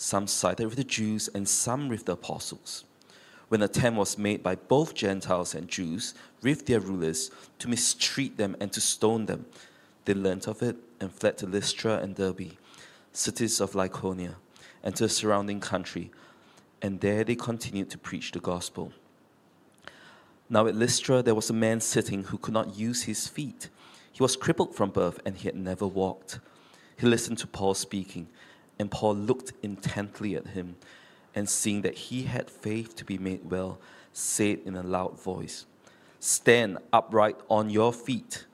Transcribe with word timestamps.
some 0.00 0.26
sided 0.26 0.64
with 0.66 0.76
the 0.76 0.84
Jews 0.84 1.28
and 1.34 1.46
some 1.46 1.90
with 1.90 2.06
the 2.06 2.12
apostles. 2.12 2.84
When 3.48 3.60
attempt 3.60 3.98
was 3.98 4.16
made 4.16 4.42
by 4.42 4.54
both 4.54 4.94
Gentiles 4.94 5.54
and 5.54 5.68
Jews 5.68 6.14
with 6.40 6.64
their 6.64 6.80
rulers 6.80 7.30
to 7.58 7.68
mistreat 7.68 8.38
them 8.38 8.56
and 8.60 8.72
to 8.72 8.80
stone 8.80 9.26
them, 9.26 9.44
they 10.06 10.14
learnt 10.14 10.46
of 10.48 10.62
it 10.62 10.76
and 11.00 11.12
fled 11.12 11.36
to 11.38 11.46
Lystra 11.46 11.98
and 11.98 12.14
Derbe, 12.14 12.56
cities 13.12 13.60
of 13.60 13.72
Lycaonia, 13.72 14.36
and 14.82 14.96
to 14.96 15.02
the 15.02 15.08
surrounding 15.10 15.60
country, 15.60 16.10
and 16.80 17.00
there 17.00 17.22
they 17.22 17.34
continued 17.34 17.90
to 17.90 17.98
preach 17.98 18.32
the 18.32 18.40
gospel. 18.40 18.92
Now 20.48 20.66
at 20.66 20.76
Lystra 20.76 21.22
there 21.22 21.34
was 21.34 21.50
a 21.50 21.54
man 21.54 21.82
sitting 21.82 22.24
who 22.24 22.38
could 22.38 22.54
not 22.54 22.74
use 22.74 23.02
his 23.02 23.28
feet. 23.28 23.68
He 24.10 24.22
was 24.22 24.34
crippled 24.34 24.74
from 24.74 24.90
birth 24.90 25.20
and 25.26 25.36
he 25.36 25.46
had 25.46 25.56
never 25.56 25.86
walked. 25.86 26.40
He 26.96 27.06
listened 27.06 27.36
to 27.38 27.46
Paul 27.46 27.74
speaking 27.74 28.28
and 28.80 28.90
Paul 28.90 29.14
looked 29.14 29.52
intently 29.62 30.34
at 30.34 30.48
him, 30.48 30.76
and 31.34 31.46
seeing 31.46 31.82
that 31.82 31.94
he 31.94 32.22
had 32.22 32.50
faith 32.50 32.96
to 32.96 33.04
be 33.04 33.18
made 33.18 33.50
well, 33.50 33.78
said 34.14 34.60
in 34.64 34.74
a 34.74 34.82
loud 34.82 35.20
voice, 35.20 35.66
Stand 36.18 36.78
upright 36.90 37.36
on 37.50 37.68
your 37.68 37.92
feet. 37.92 38.46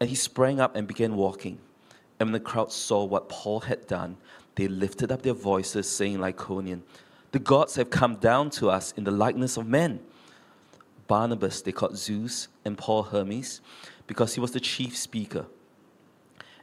And 0.00 0.08
he 0.08 0.16
sprang 0.16 0.58
up 0.58 0.74
and 0.74 0.88
began 0.88 1.16
walking. 1.16 1.58
And 2.18 2.28
when 2.28 2.32
the 2.32 2.40
crowd 2.40 2.72
saw 2.72 3.04
what 3.04 3.28
Paul 3.28 3.60
had 3.60 3.86
done, 3.86 4.16
they 4.54 4.68
lifted 4.68 5.12
up 5.12 5.20
their 5.20 5.34
voices, 5.34 5.88
saying, 5.88 6.16
Lycaonian, 6.16 6.80
The 7.32 7.38
gods 7.38 7.76
have 7.76 7.90
come 7.90 8.16
down 8.16 8.48
to 8.52 8.70
us 8.70 8.92
in 8.96 9.04
the 9.04 9.10
likeness 9.10 9.58
of 9.58 9.66
men. 9.66 10.00
Barnabas 11.08 11.60
they 11.60 11.72
called 11.72 11.98
Zeus, 11.98 12.48
and 12.64 12.78
Paul 12.78 13.02
Hermes, 13.02 13.60
because 14.06 14.34
he 14.34 14.40
was 14.40 14.52
the 14.52 14.60
chief 14.60 14.96
speaker. 14.96 15.44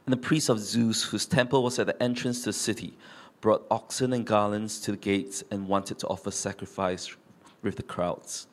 And 0.06 0.12
the 0.12 0.16
priests 0.16 0.48
of 0.48 0.58
Zeus, 0.58 1.02
whose 1.02 1.26
temple 1.26 1.62
was 1.62 1.78
at 1.78 1.86
the 1.86 2.02
entrance 2.02 2.40
to 2.40 2.46
the 2.46 2.52
city, 2.52 2.96
brought 3.40 3.66
oxen 3.70 4.12
and 4.12 4.26
garlands 4.26 4.80
to 4.80 4.92
the 4.92 4.96
gates 4.96 5.42
and 5.50 5.68
wanted 5.68 5.98
to 5.98 6.06
offer 6.08 6.30
sacrifice 6.30 7.16
with 7.62 7.76
the 7.76 7.82
crowds. 7.82 8.46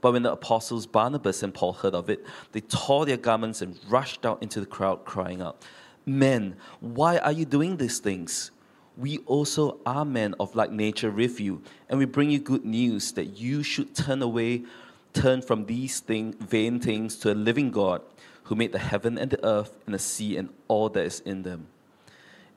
But 0.00 0.12
when 0.12 0.22
the 0.22 0.32
apostles 0.32 0.86
Barnabas 0.86 1.42
and 1.42 1.52
Paul 1.52 1.72
heard 1.72 1.94
of 1.94 2.08
it, 2.08 2.24
they 2.52 2.60
tore 2.60 3.04
their 3.04 3.16
garments 3.16 3.62
and 3.62 3.78
rushed 3.88 4.24
out 4.24 4.42
into 4.42 4.60
the 4.60 4.66
crowd, 4.66 5.04
crying 5.04 5.42
out, 5.42 5.64
Men, 6.06 6.56
why 6.80 7.18
are 7.18 7.32
you 7.32 7.44
doing 7.44 7.76
these 7.76 7.98
things? 7.98 8.50
We 8.96 9.18
also 9.26 9.78
are 9.84 10.04
men 10.04 10.34
of 10.40 10.54
like 10.56 10.70
nature 10.70 11.10
with 11.10 11.40
you, 11.40 11.62
and 11.88 11.98
we 11.98 12.04
bring 12.04 12.30
you 12.30 12.38
good 12.38 12.64
news 12.64 13.12
that 13.12 13.38
you 13.38 13.62
should 13.62 13.94
turn 13.94 14.22
away, 14.22 14.64
turn 15.12 15.42
from 15.42 15.66
these 15.66 16.00
thing, 16.00 16.32
vain 16.40 16.80
things 16.80 17.16
to 17.18 17.32
a 17.32 17.34
living 17.34 17.70
God 17.70 18.02
who 18.48 18.54
made 18.54 18.72
the 18.72 18.78
heaven 18.78 19.18
and 19.18 19.30
the 19.30 19.44
earth 19.44 19.76
and 19.84 19.94
the 19.94 19.98
sea 19.98 20.38
and 20.38 20.48
all 20.68 20.88
that 20.88 21.04
is 21.04 21.20
in 21.20 21.42
them. 21.42 21.66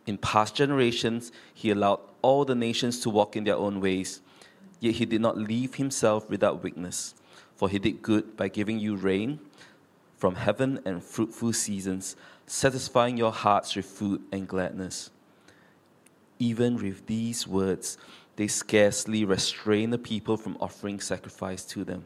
In 0.05 0.17
past 0.17 0.55
generations, 0.55 1.33
he 1.53 1.69
allowed 1.69 1.99
all 2.21 2.45
the 2.45 2.55
nations 2.55 3.01
to 3.01 3.09
walk 3.09 3.35
in 3.35 3.43
their 3.43 3.57
own 3.57 3.81
ways, 3.81 4.21
yet 4.79 4.95
he 4.95 5.05
did 5.05 5.19
not 5.19 5.37
leave 5.37 5.75
himself 5.75 6.29
without 6.29 6.63
weakness, 6.63 7.13
for 7.55 7.67
he 7.67 7.77
did 7.77 8.01
good 8.01 8.37
by 8.37 8.47
giving 8.47 8.79
you 8.79 8.95
rain 8.95 9.41
from 10.15 10.35
heaven 10.35 10.79
and 10.85 11.03
fruitful 11.03 11.51
seasons, 11.51 12.15
satisfying 12.45 13.17
your 13.17 13.33
hearts 13.33 13.75
with 13.75 13.85
food 13.85 14.21
and 14.31 14.47
gladness. 14.47 15.09
Even 16.39 16.75
with 16.75 17.05
these 17.05 17.45
words, 17.45 17.97
they 18.37 18.47
scarcely 18.47 19.25
restrain 19.25 19.89
the 19.89 19.97
people 19.97 20.37
from 20.37 20.55
offering 20.61 21.01
sacrifice 21.01 21.65
to 21.65 21.83
them. 21.83 22.05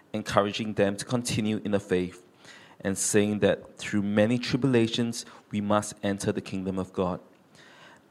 encouraging 0.13 0.73
them 0.73 0.95
to 0.97 1.05
continue 1.05 1.61
in 1.63 1.71
the 1.71 1.79
faith, 1.79 2.23
and 2.81 2.97
saying 2.97 3.39
that 3.39 3.77
through 3.77 4.01
many 4.01 4.37
tribulations 4.37 5.25
we 5.51 5.61
must 5.61 5.93
enter 6.03 6.31
the 6.31 6.41
kingdom 6.41 6.79
of 6.79 6.93
God. 6.93 7.19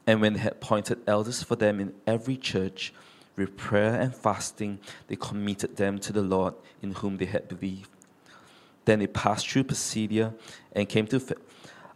And 0.06 0.20
when 0.20 0.34
they 0.34 0.40
had 0.40 0.52
appointed 0.52 0.98
elders 1.06 1.42
for 1.42 1.56
them 1.56 1.80
in 1.80 1.94
every 2.06 2.36
church, 2.36 2.92
with 3.36 3.56
prayer 3.56 3.98
and 3.98 4.14
fasting, 4.14 4.78
they 5.06 5.16
committed 5.16 5.76
them 5.76 5.98
to 5.98 6.12
the 6.12 6.22
Lord 6.22 6.54
in 6.82 6.92
whom 6.92 7.16
they 7.16 7.24
had 7.24 7.48
believed. 7.48 7.90
Then 8.84 8.98
they 8.98 9.06
passed 9.06 9.48
through 9.48 9.64
Pisidia 9.64 10.34
and 10.72 10.88
came 10.88 11.06
to 11.06 11.36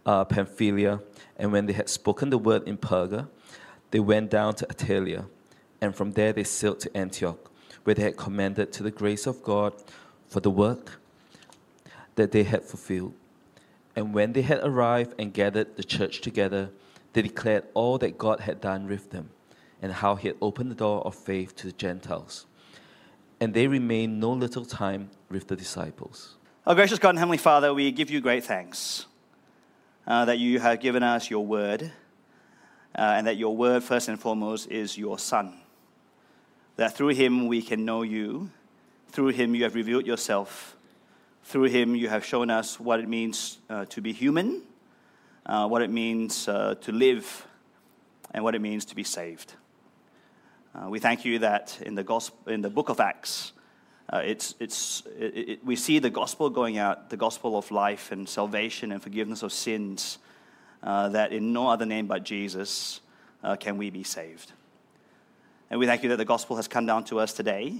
uh, 0.05 0.25
Pamphylia, 0.25 1.01
and 1.37 1.51
when 1.51 1.65
they 1.65 1.73
had 1.73 1.89
spoken 1.89 2.29
the 2.29 2.37
word 2.37 2.67
in 2.67 2.77
Perga, 2.77 3.27
they 3.91 3.99
went 3.99 4.31
down 4.31 4.55
to 4.55 4.65
Attalia, 4.67 5.27
and 5.81 5.95
from 5.95 6.13
there 6.13 6.33
they 6.33 6.43
sailed 6.43 6.79
to 6.81 6.97
Antioch 6.97 7.51
where 7.85 7.93
they 7.93 8.01
had 8.01 8.17
commended 8.17 8.73
to 8.73 8.83
the 8.83 8.91
grace 8.91 9.25
of 9.25 9.41
God 9.41 9.73
for 10.27 10.39
the 10.41 10.49
work 10.49 10.99
that 12.15 12.31
they 12.31 12.43
had 12.43 12.63
fulfilled. 12.63 13.13
And 13.95 14.13
when 14.13 14.33
they 14.33 14.41
had 14.41 14.59
arrived 14.63 15.13
and 15.19 15.31
gathered 15.31 15.77
the 15.77 15.83
church 15.83 16.21
together, 16.21 16.71
they 17.13 17.21
declared 17.21 17.63
all 17.73 17.97
that 17.99 18.17
God 18.17 18.41
had 18.41 18.59
done 18.59 18.87
with 18.87 19.11
them 19.11 19.29
and 19.81 19.93
how 19.93 20.15
he 20.15 20.27
had 20.27 20.37
opened 20.41 20.71
the 20.71 20.75
door 20.75 21.05
of 21.05 21.15
faith 21.15 21.55
to 21.57 21.67
the 21.67 21.73
Gentiles. 21.73 22.47
And 23.39 23.53
they 23.53 23.67
remained 23.67 24.19
no 24.19 24.31
little 24.31 24.65
time 24.65 25.11
with 25.29 25.47
the 25.47 25.55
disciples. 25.55 26.35
Our 26.65 26.73
gracious 26.73 26.97
God 26.97 27.09
and 27.09 27.19
Heavenly 27.19 27.37
Father, 27.37 27.71
we 27.71 27.91
give 27.91 28.09
you 28.09 28.19
great 28.19 28.43
thanks 28.43 29.05
uh, 30.07 30.25
that 30.25 30.39
you 30.39 30.59
have 30.59 30.79
given 30.79 31.03
us 31.03 31.29
your 31.29 31.45
word, 31.45 31.91
uh, 32.97 33.13
and 33.15 33.27
that 33.27 33.37
your 33.37 33.55
word, 33.55 33.83
first 33.83 34.07
and 34.07 34.19
foremost, 34.19 34.71
is 34.71 34.97
your 34.97 35.19
Son 35.19 35.59
that 36.75 36.95
through 36.95 37.09
him 37.09 37.47
we 37.47 37.61
can 37.61 37.85
know 37.85 38.01
you. 38.01 38.49
Through 39.09 39.29
him 39.29 39.55
you 39.55 39.63
have 39.63 39.75
revealed 39.75 40.05
yourself. 40.05 40.75
Through 41.43 41.65
him 41.65 41.95
you 41.95 42.09
have 42.09 42.25
shown 42.25 42.49
us 42.49 42.79
what 42.79 42.99
it 42.99 43.07
means 43.07 43.59
uh, 43.69 43.85
to 43.85 44.01
be 44.01 44.11
human, 44.11 44.61
uh, 45.45 45.67
what 45.67 45.81
it 45.81 45.89
means 45.89 46.47
uh, 46.47 46.75
to 46.81 46.91
live, 46.91 47.47
and 48.31 48.43
what 48.43 48.55
it 48.55 48.61
means 48.61 48.85
to 48.85 48.95
be 48.95 49.03
saved. 49.03 49.53
Uh, 50.73 50.89
we 50.89 50.99
thank 50.99 51.23
you 51.23 51.39
that 51.39 51.79
in 51.81 51.95
the, 51.95 52.03
gospel, 52.03 52.51
in 52.51 52.61
the 52.61 52.69
book 52.69 52.89
of 52.89 52.99
Acts, 52.99 53.53
uh, 54.11 54.21
it's, 54.25 54.55
it's, 54.59 55.03
it, 55.17 55.49
it, 55.49 55.65
we 55.65 55.75
see 55.75 55.99
the 55.99 56.09
gospel 56.09 56.49
going 56.49 56.77
out, 56.77 57.09
the 57.09 57.17
gospel 57.17 57.57
of 57.57 57.71
life 57.71 58.11
and 58.11 58.27
salvation 58.27 58.91
and 58.91 59.01
forgiveness 59.01 59.41
of 59.41 59.53
sins, 59.53 60.17
uh, 60.83 61.09
that 61.09 61.31
in 61.31 61.53
no 61.53 61.69
other 61.69 61.85
name 61.85 62.07
but 62.07 62.23
Jesus 62.23 62.99
can 63.59 63.77
we 63.77 63.91
be 63.91 64.03
saved. 64.03 64.51
And 65.69 65.79
we 65.79 65.85
thank 65.85 66.03
you 66.03 66.09
that 66.09 66.17
the 66.17 66.25
gospel 66.25 66.55
has 66.57 66.67
come 66.67 66.85
down 66.85 67.03
to 67.05 67.19
us 67.19 67.33
today. 67.33 67.75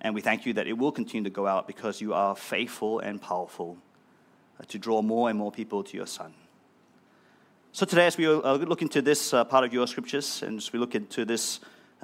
And 0.00 0.14
we 0.14 0.20
thank 0.20 0.46
you 0.46 0.54
that 0.54 0.66
it 0.66 0.72
will 0.72 0.92
continue 0.92 1.24
to 1.24 1.30
go 1.30 1.46
out 1.46 1.66
because 1.66 2.00
you 2.00 2.14
are 2.14 2.34
faithful 2.34 3.00
and 3.00 3.20
powerful 3.20 3.76
uh, 4.58 4.64
to 4.68 4.78
draw 4.78 5.02
more 5.02 5.28
and 5.28 5.38
more 5.38 5.52
people 5.52 5.84
to 5.84 5.96
your 5.96 6.06
Son. 6.06 6.32
So 7.72 7.86
today, 7.86 8.06
as 8.06 8.16
we 8.16 8.26
uh, 8.26 8.54
look 8.54 8.82
into 8.82 9.02
this 9.02 9.32
uh, 9.32 9.44
part 9.44 9.64
of 9.64 9.72
your 9.72 9.86
scriptures, 9.86 10.42
and 10.42 10.58
as 10.58 10.72
we 10.72 10.78
look 10.78 10.94
into 10.94 11.24
this 11.24 11.60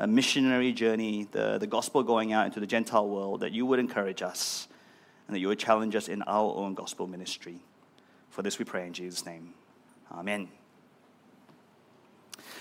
missionary 0.07 0.73
journey, 0.73 1.27
the, 1.33 1.57
the 1.59 1.67
gospel 1.67 2.03
going 2.03 2.33
out 2.33 2.45
into 2.45 2.61
the 2.61 2.67
Gentile 2.67 3.09
world, 3.09 3.41
that 3.41 3.53
you 3.53 3.65
would 3.65 3.79
encourage 3.79 4.21
us 4.21 4.69
and 5.27 5.35
that 5.35 5.41
you 5.41 5.49
would 5.49 5.59
challenge 5.59 5.97
us 5.97 6.09
in 6.09 6.23
our 6.23 6.55
own 6.55 6.75
gospel 6.75 7.07
ministry. 7.07 7.61
For 8.31 8.43
this 8.43 8.59
we 8.59 8.65
pray 8.65 8.87
in 8.87 8.93
Jesus' 8.93 9.25
name. 9.25 9.55
Amen. 10.13 10.49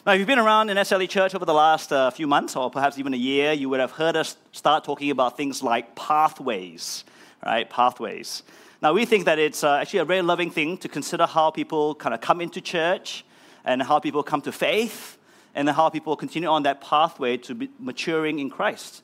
Now, 0.05 0.11
if 0.11 0.19
you've 0.19 0.27
been 0.27 0.37
around 0.37 0.69
in 0.69 0.77
SLE 0.77 1.09
Church 1.09 1.33
over 1.33 1.45
the 1.45 1.53
last 1.53 1.91
uh, 1.91 2.11
few 2.11 2.27
months, 2.27 2.55
or 2.55 2.69
perhaps 2.69 2.99
even 2.99 3.15
a 3.15 3.17
year, 3.17 3.53
you 3.53 3.69
would 3.69 3.79
have 3.79 3.89
heard 3.89 4.15
us 4.15 4.37
start 4.51 4.83
talking 4.83 5.09
about 5.09 5.35
things 5.35 5.63
like 5.63 5.95
pathways, 5.95 7.05
right? 7.43 7.67
Pathways. 7.67 8.43
Now, 8.83 8.93
we 8.93 9.05
think 9.05 9.25
that 9.25 9.39
it's 9.39 9.63
uh, 9.63 9.77
actually 9.77 10.01
a 10.01 10.05
very 10.05 10.21
loving 10.21 10.51
thing 10.51 10.77
to 10.77 10.87
consider 10.87 11.25
how 11.25 11.49
people 11.49 11.95
kind 11.95 12.13
of 12.13 12.21
come 12.21 12.39
into 12.39 12.61
church 12.61 13.25
and 13.63 13.81
how 13.81 13.97
people 13.97 14.21
come 14.21 14.41
to 14.41 14.51
faith, 14.51 15.17
and 15.55 15.67
how 15.67 15.89
people 15.89 16.15
continue 16.15 16.49
on 16.49 16.61
that 16.61 16.81
pathway 16.81 17.37
to 17.37 17.67
maturing 17.79 18.37
in 18.37 18.51
Christ. 18.51 19.01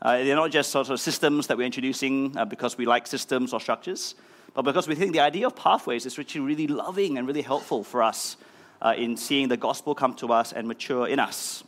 Uh, 0.00 0.18
they're 0.18 0.36
not 0.36 0.52
just 0.52 0.70
sort 0.70 0.88
of 0.88 1.00
systems 1.00 1.48
that 1.48 1.56
we're 1.56 1.66
introducing 1.66 2.36
uh, 2.36 2.44
because 2.44 2.78
we 2.78 2.86
like 2.86 3.08
systems 3.08 3.52
or 3.52 3.58
structures, 3.58 4.14
but 4.54 4.62
because 4.62 4.86
we 4.86 4.94
think 4.94 5.14
the 5.14 5.20
idea 5.20 5.48
of 5.48 5.56
pathways 5.56 6.06
is 6.06 6.16
actually 6.16 6.42
really 6.42 6.68
loving 6.68 7.18
and 7.18 7.26
really 7.26 7.42
helpful 7.42 7.82
for 7.82 8.04
us 8.04 8.36
uh, 8.84 8.94
in 8.96 9.16
seeing 9.16 9.48
the 9.48 9.56
gospel 9.56 9.94
come 9.94 10.14
to 10.14 10.32
us 10.32 10.52
and 10.52 10.68
mature 10.68 11.08
in 11.08 11.18
us. 11.18 11.64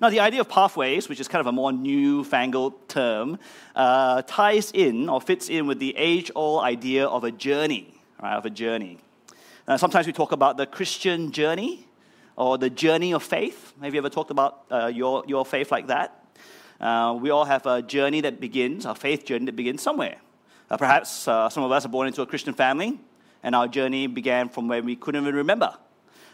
Now, 0.00 0.08
the 0.08 0.20
idea 0.20 0.40
of 0.40 0.48
pathways, 0.48 1.10
which 1.10 1.20
is 1.20 1.28
kind 1.28 1.40
of 1.40 1.46
a 1.46 1.52
more 1.52 1.72
newfangled 1.72 2.88
term, 2.88 3.38
uh, 3.76 4.22
ties 4.22 4.70
in 4.72 5.10
or 5.10 5.20
fits 5.20 5.50
in 5.50 5.66
with 5.66 5.78
the 5.78 5.94
age 5.96 6.30
old 6.34 6.64
idea 6.64 7.06
of 7.06 7.22
a 7.22 7.30
journey, 7.30 7.92
right, 8.22 8.36
of 8.36 8.46
a 8.46 8.50
journey. 8.50 8.96
Uh, 9.68 9.76
sometimes 9.76 10.06
we 10.06 10.12
talk 10.14 10.32
about 10.32 10.56
the 10.56 10.64
Christian 10.64 11.30
journey 11.32 11.86
or 12.36 12.56
the 12.56 12.70
journey 12.70 13.12
of 13.12 13.22
faith. 13.22 13.74
Have 13.82 13.92
you 13.92 13.98
ever 13.98 14.08
talked 14.08 14.30
about 14.30 14.64
uh, 14.70 14.86
your, 14.86 15.22
your 15.26 15.44
faith 15.44 15.70
like 15.70 15.88
that? 15.88 16.24
Uh, 16.80 17.18
we 17.20 17.28
all 17.28 17.44
have 17.44 17.66
a 17.66 17.82
journey 17.82 18.22
that 18.22 18.40
begins, 18.40 18.86
our 18.86 18.94
faith 18.94 19.26
journey 19.26 19.44
that 19.44 19.56
begins 19.56 19.82
somewhere. 19.82 20.16
Uh, 20.70 20.78
perhaps 20.78 21.10
some 21.10 21.62
of 21.62 21.70
us 21.70 21.84
are 21.84 21.90
born 21.90 22.06
into 22.06 22.22
a 22.22 22.26
Christian 22.26 22.54
family, 22.54 22.98
and 23.42 23.54
our 23.54 23.68
journey 23.68 24.06
began 24.06 24.48
from 24.48 24.66
where 24.66 24.82
we 24.82 24.96
couldn't 24.96 25.22
even 25.22 25.34
remember. 25.34 25.76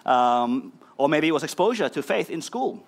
Um, 0.07 0.73
or 0.97 1.09
maybe 1.09 1.29
it 1.29 1.33
was 1.33 1.43
exposure 1.43 1.91
to 1.91 2.03
faith 2.03 2.31
in 2.31 2.41
school, 2.41 2.83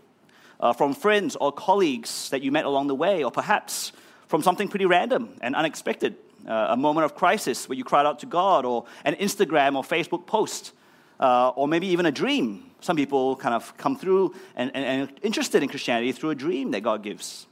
uh, 0.61 0.73
from 0.73 0.95
friends 0.95 1.37
or 1.37 1.53
colleagues 1.53 2.31
that 2.31 2.43
you 2.43 2.51
met 2.51 2.65
along 2.65 2.87
the 2.87 2.95
way, 2.95 3.23
or 3.23 3.31
perhaps 3.31 3.93
from 4.29 4.43
something 4.43 4.69
pretty 4.69 4.87
random 4.87 5.37
and 5.43 5.55
unexpected 5.55 6.17
uh, 6.47 6.69
a 6.71 6.77
moment 6.77 7.05
of 7.05 7.15
crisis 7.15 7.69
where 7.69 7.77
you 7.77 7.85
cried 7.85 8.07
out 8.07 8.21
to 8.21 8.27
God, 8.27 8.65
or 8.65 8.87
an 9.05 9.15
Instagram 9.17 9.75
or 9.75 9.83
Facebook 9.83 10.27
post, 10.27 10.73
uh, 11.21 11.51
or 11.51 11.67
maybe 11.67 11.89
even 11.89 12.07
a 12.07 12.13
dream. 12.13 12.71
Some 12.81 12.97
people 12.97 13.35
kind 13.37 13.55
of 13.55 13.77
come 13.77 13.97
through 13.97 14.35
and, 14.55 14.71
and, 14.75 14.85
and 14.85 15.19
interested 15.23 15.63
in 15.63 15.69
Christianity 15.69 16.13
through 16.13 16.31
a 16.31 16.35
dream 16.37 16.71
that 16.71 16.83
God 16.83 17.03
gives. 17.03 17.47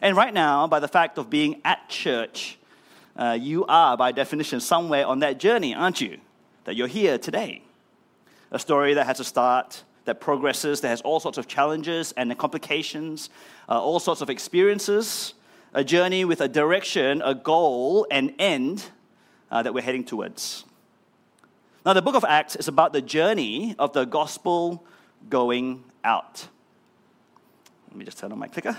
And 0.00 0.16
right 0.16 0.32
now, 0.32 0.68
by 0.68 0.78
the 0.78 0.88
fact 0.88 1.18
of 1.18 1.28
being 1.28 1.60
at 1.64 1.88
church, 1.88 2.56
uh, 3.16 3.36
you 3.40 3.66
are, 3.66 3.96
by 3.96 4.12
definition, 4.12 4.60
somewhere 4.60 5.06
on 5.06 5.18
that 5.18 5.38
journey, 5.38 5.74
aren't 5.74 6.00
you? 6.00 6.18
That 6.64 6.76
you're 6.76 6.86
here 6.86 7.18
today. 7.18 7.63
A 8.54 8.58
story 8.58 8.94
that 8.94 9.06
has 9.06 9.18
a 9.18 9.24
start, 9.24 9.82
that 10.04 10.20
progresses, 10.20 10.80
that 10.82 10.88
has 10.88 11.00
all 11.00 11.18
sorts 11.18 11.38
of 11.38 11.48
challenges 11.48 12.12
and 12.16 12.38
complications, 12.38 13.28
uh, 13.68 13.82
all 13.82 13.98
sorts 13.98 14.20
of 14.20 14.30
experiences, 14.30 15.34
a 15.72 15.82
journey 15.82 16.24
with 16.24 16.40
a 16.40 16.46
direction, 16.46 17.20
a 17.24 17.34
goal, 17.34 18.06
an 18.12 18.32
end 18.38 18.84
uh, 19.50 19.60
that 19.64 19.74
we're 19.74 19.82
heading 19.82 20.04
towards. 20.04 20.64
Now, 21.84 21.94
the 21.94 22.00
book 22.00 22.14
of 22.14 22.24
Acts 22.24 22.54
is 22.54 22.68
about 22.68 22.92
the 22.92 23.02
journey 23.02 23.74
of 23.76 23.92
the 23.92 24.04
gospel 24.04 24.86
going 25.28 25.82
out. 26.04 26.46
Let 27.88 27.96
me 27.96 28.04
just 28.04 28.18
turn 28.18 28.30
on 28.30 28.38
my 28.38 28.46
clicker. 28.46 28.78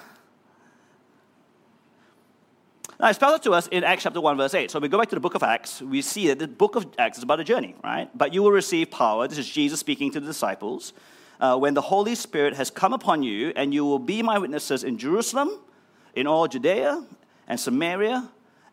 Now, 3.00 3.10
it's 3.10 3.18
spelled 3.18 3.34
out 3.34 3.44
to 3.44 3.52
us 3.52 3.68
in 3.68 3.84
Acts 3.84 4.04
chapter 4.04 4.22
1, 4.22 4.38
verse 4.38 4.54
8. 4.54 4.72
So 4.72 4.80
we 4.80 4.88
go 4.88 4.98
back 4.98 5.10
to 5.10 5.16
the 5.16 5.22
book 5.22 5.36
of 5.36 5.44
Acts, 5.44 5.82
we 5.82 6.02
see 6.02 6.28
that 6.30 6.40
the 6.40 6.48
book 6.48 6.76
of 6.76 6.88
Acts 6.98 7.18
is 7.18 7.24
about 7.24 7.40
a 7.40 7.44
journey, 7.44 7.76
right? 7.84 8.10
But 8.18 8.34
you 8.34 8.42
will 8.42 8.52
receive 8.52 8.90
power. 8.90 9.28
This 9.28 9.38
is 9.38 9.50
Jesus 9.50 9.80
speaking 9.80 10.12
to 10.12 10.20
the 10.20 10.28
disciples. 10.28 10.94
Uh, 11.40 11.58
when 11.58 11.74
the 11.74 11.82
Holy 11.82 12.16
Spirit 12.16 12.56
has 12.56 12.72
come 12.72 12.94
upon 12.94 13.22
you, 13.22 13.52
and 13.58 13.74
you 13.74 13.84
will 13.84 14.00
be 14.00 14.22
my 14.22 14.38
witnesses 14.38 14.86
in 14.86 14.98
Jerusalem, 14.98 15.60
in 16.16 16.28
all 16.28 16.48
Judea 16.48 17.06
and 17.48 17.60
Samaria 17.60 18.30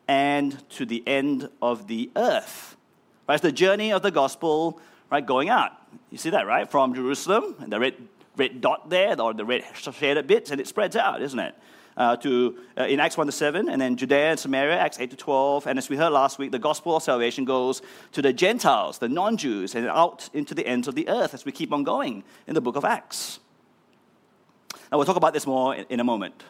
and 0.09 0.69
to 0.71 0.87
the 0.87 1.03
end 1.07 1.49
of 1.61 1.87
the 1.89 2.11
earth. 2.17 2.77
Right? 3.29 3.35
It's 3.35 3.43
the 3.43 3.53
journey 3.53 3.93
of 3.93 4.03
the 4.03 4.11
gospel, 4.11 4.81
right, 5.11 5.25
going 5.25 5.49
out. 5.49 5.73
You 6.11 6.19
see 6.19 6.31
that, 6.31 6.47
right? 6.47 6.71
From 6.71 6.95
Jerusalem, 6.95 7.57
and 7.61 7.73
the 7.73 7.81
red, 7.81 7.95
red 8.37 8.61
dot 8.61 8.91
there, 8.91 9.21
or 9.21 9.35
the 9.35 9.45
red 9.45 9.65
shaded 9.75 10.27
bits, 10.27 10.51
and 10.51 10.61
it 10.61 10.67
spreads 10.67 10.97
out, 10.97 11.23
isn't 11.23 11.39
it? 11.39 11.55
Uh, 11.95 12.17
to 12.17 12.57
uh, 12.79 12.85
in 12.85 13.01
Acts 13.01 13.19
1 13.19 13.27
to 13.27 13.33
7, 13.33 13.69
and 13.69 13.79
then 13.79 13.97
Judea 13.97 14.31
and 14.31 14.41
Samaria, 14.41 14.79
Acts 14.79 14.99
8 14.99 15.11
to 15.11 15.17
12. 15.17 15.67
And 15.67 15.79
as 15.79 15.91
we 15.91 15.97
heard 15.99 16.09
last 16.09 16.39
week, 16.39 16.51
the 16.51 16.59
gospel 16.59 16.97
of 16.97 17.03
salvation 17.03 17.45
goes 17.45 17.83
to 18.13 18.23
the 18.23 18.33
Gentiles, 18.33 18.97
the 18.97 19.11
non 19.11 19.37
Jews, 19.37 19.75
and 19.75 19.87
out 19.87 20.31
into 20.33 20.55
the 20.55 20.67
ends 20.67 20.89
of 20.89 20.95
the 20.95 21.07
earth 21.09 21.35
as 21.35 21.45
we 21.45 21.53
keep 21.53 21.71
on 21.71 21.85
going 21.85 22.25
in 22.47 22.55
the 22.55 22.63
book 22.63 22.77
of 22.77 22.85
Acts. 22.87 23.41
Now, 24.91 24.97
we'll 24.99 25.07
talk 25.07 25.17
about 25.17 25.35
this 25.35 25.47
more 25.47 25.75
in, 25.75 25.85
in 25.91 26.01
a 26.01 26.05
moment. 26.05 26.45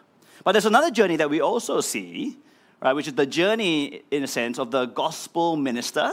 But 0.44 0.52
there's 0.52 0.66
another 0.66 0.90
journey 0.90 1.16
that 1.16 1.30
we 1.30 1.40
also 1.40 1.80
see, 1.80 2.36
right, 2.80 2.92
which 2.92 3.08
is 3.08 3.14
the 3.14 3.26
journey, 3.26 4.02
in 4.10 4.22
a 4.22 4.28
sense, 4.28 4.58
of 4.58 4.70
the 4.70 4.86
gospel 4.86 5.56
minister 5.56 6.12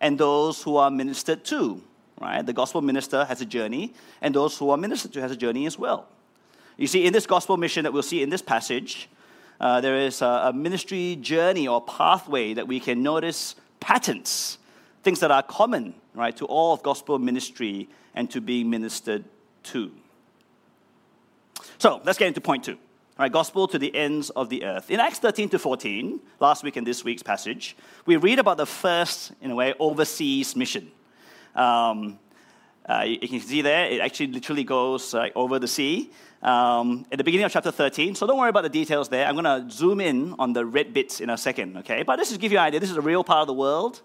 and 0.00 0.18
those 0.18 0.62
who 0.62 0.76
are 0.76 0.90
ministered 0.90 1.44
to. 1.46 1.82
Right? 2.20 2.44
The 2.44 2.52
gospel 2.52 2.82
minister 2.82 3.24
has 3.24 3.40
a 3.40 3.46
journey, 3.46 3.94
and 4.20 4.34
those 4.34 4.56
who 4.58 4.70
are 4.70 4.76
ministered 4.76 5.12
to 5.14 5.20
has 5.20 5.30
a 5.30 5.36
journey 5.36 5.66
as 5.66 5.78
well. 5.78 6.08
You 6.76 6.86
see, 6.86 7.06
in 7.06 7.12
this 7.12 7.26
gospel 7.26 7.56
mission 7.56 7.84
that 7.84 7.92
we'll 7.92 8.02
see 8.02 8.22
in 8.22 8.30
this 8.30 8.42
passage, 8.42 9.08
uh, 9.60 9.80
there 9.80 9.96
is 9.96 10.22
a, 10.22 10.26
a 10.46 10.52
ministry 10.52 11.16
journey 11.16 11.68
or 11.68 11.80
pathway 11.80 12.54
that 12.54 12.66
we 12.66 12.80
can 12.80 13.02
notice 13.02 13.54
patterns, 13.80 14.58
things 15.02 15.20
that 15.20 15.30
are 15.30 15.42
common, 15.42 15.94
right, 16.14 16.36
to 16.36 16.46
all 16.46 16.72
of 16.72 16.82
gospel 16.82 17.18
ministry 17.18 17.88
and 18.14 18.30
to 18.30 18.40
being 18.40 18.68
ministered 18.70 19.24
to. 19.64 19.92
So 21.78 22.00
let's 22.04 22.18
get 22.18 22.28
into 22.28 22.40
point 22.40 22.64
two. 22.64 22.78
Right, 23.16 23.30
gospel 23.30 23.68
to 23.68 23.78
the 23.78 23.94
ends 23.94 24.30
of 24.30 24.48
the 24.48 24.64
earth. 24.64 24.90
In 24.90 24.98
Acts 24.98 25.20
13 25.20 25.50
to 25.50 25.58
14, 25.60 26.18
last 26.40 26.64
week 26.64 26.76
in 26.76 26.82
this 26.82 27.04
week's 27.04 27.22
passage, 27.22 27.76
we 28.06 28.16
read 28.16 28.40
about 28.40 28.56
the 28.56 28.66
first, 28.66 29.30
in 29.40 29.52
a 29.52 29.54
way, 29.54 29.72
overseas 29.78 30.56
mission. 30.56 30.90
Um, 31.54 32.18
uh, 32.88 33.04
you, 33.06 33.28
can 33.28 33.38
see 33.38 33.62
there, 33.62 33.86
it 33.86 34.00
actually 34.00 34.26
literally 34.26 34.64
goes 34.64 35.14
uh, 35.14 35.28
over 35.36 35.60
the 35.60 35.68
sea 35.68 36.10
um, 36.44 37.06
at 37.10 37.18
the 37.18 37.24
beginning 37.24 37.46
of 37.46 37.52
chapter 37.52 37.70
13. 37.70 38.14
So 38.14 38.26
don't 38.26 38.38
worry 38.38 38.50
about 38.50 38.62
the 38.62 38.68
details 38.68 39.08
there. 39.08 39.26
I'm 39.26 39.34
going 39.34 39.44
to 39.44 39.74
zoom 39.74 40.00
in 40.00 40.34
on 40.38 40.52
the 40.52 40.64
red 40.64 40.92
bits 40.92 41.20
in 41.20 41.30
a 41.30 41.38
second, 41.38 41.78
okay? 41.78 42.02
But 42.02 42.16
this 42.16 42.30
is 42.30 42.36
to 42.36 42.40
give 42.40 42.52
you 42.52 42.58
an 42.58 42.64
idea. 42.64 42.80
This 42.80 42.90
is 42.90 42.98
a 42.98 43.02
real 43.02 43.24
part 43.24 43.40
of 43.40 43.46
the 43.46 43.54
world, 43.54 44.02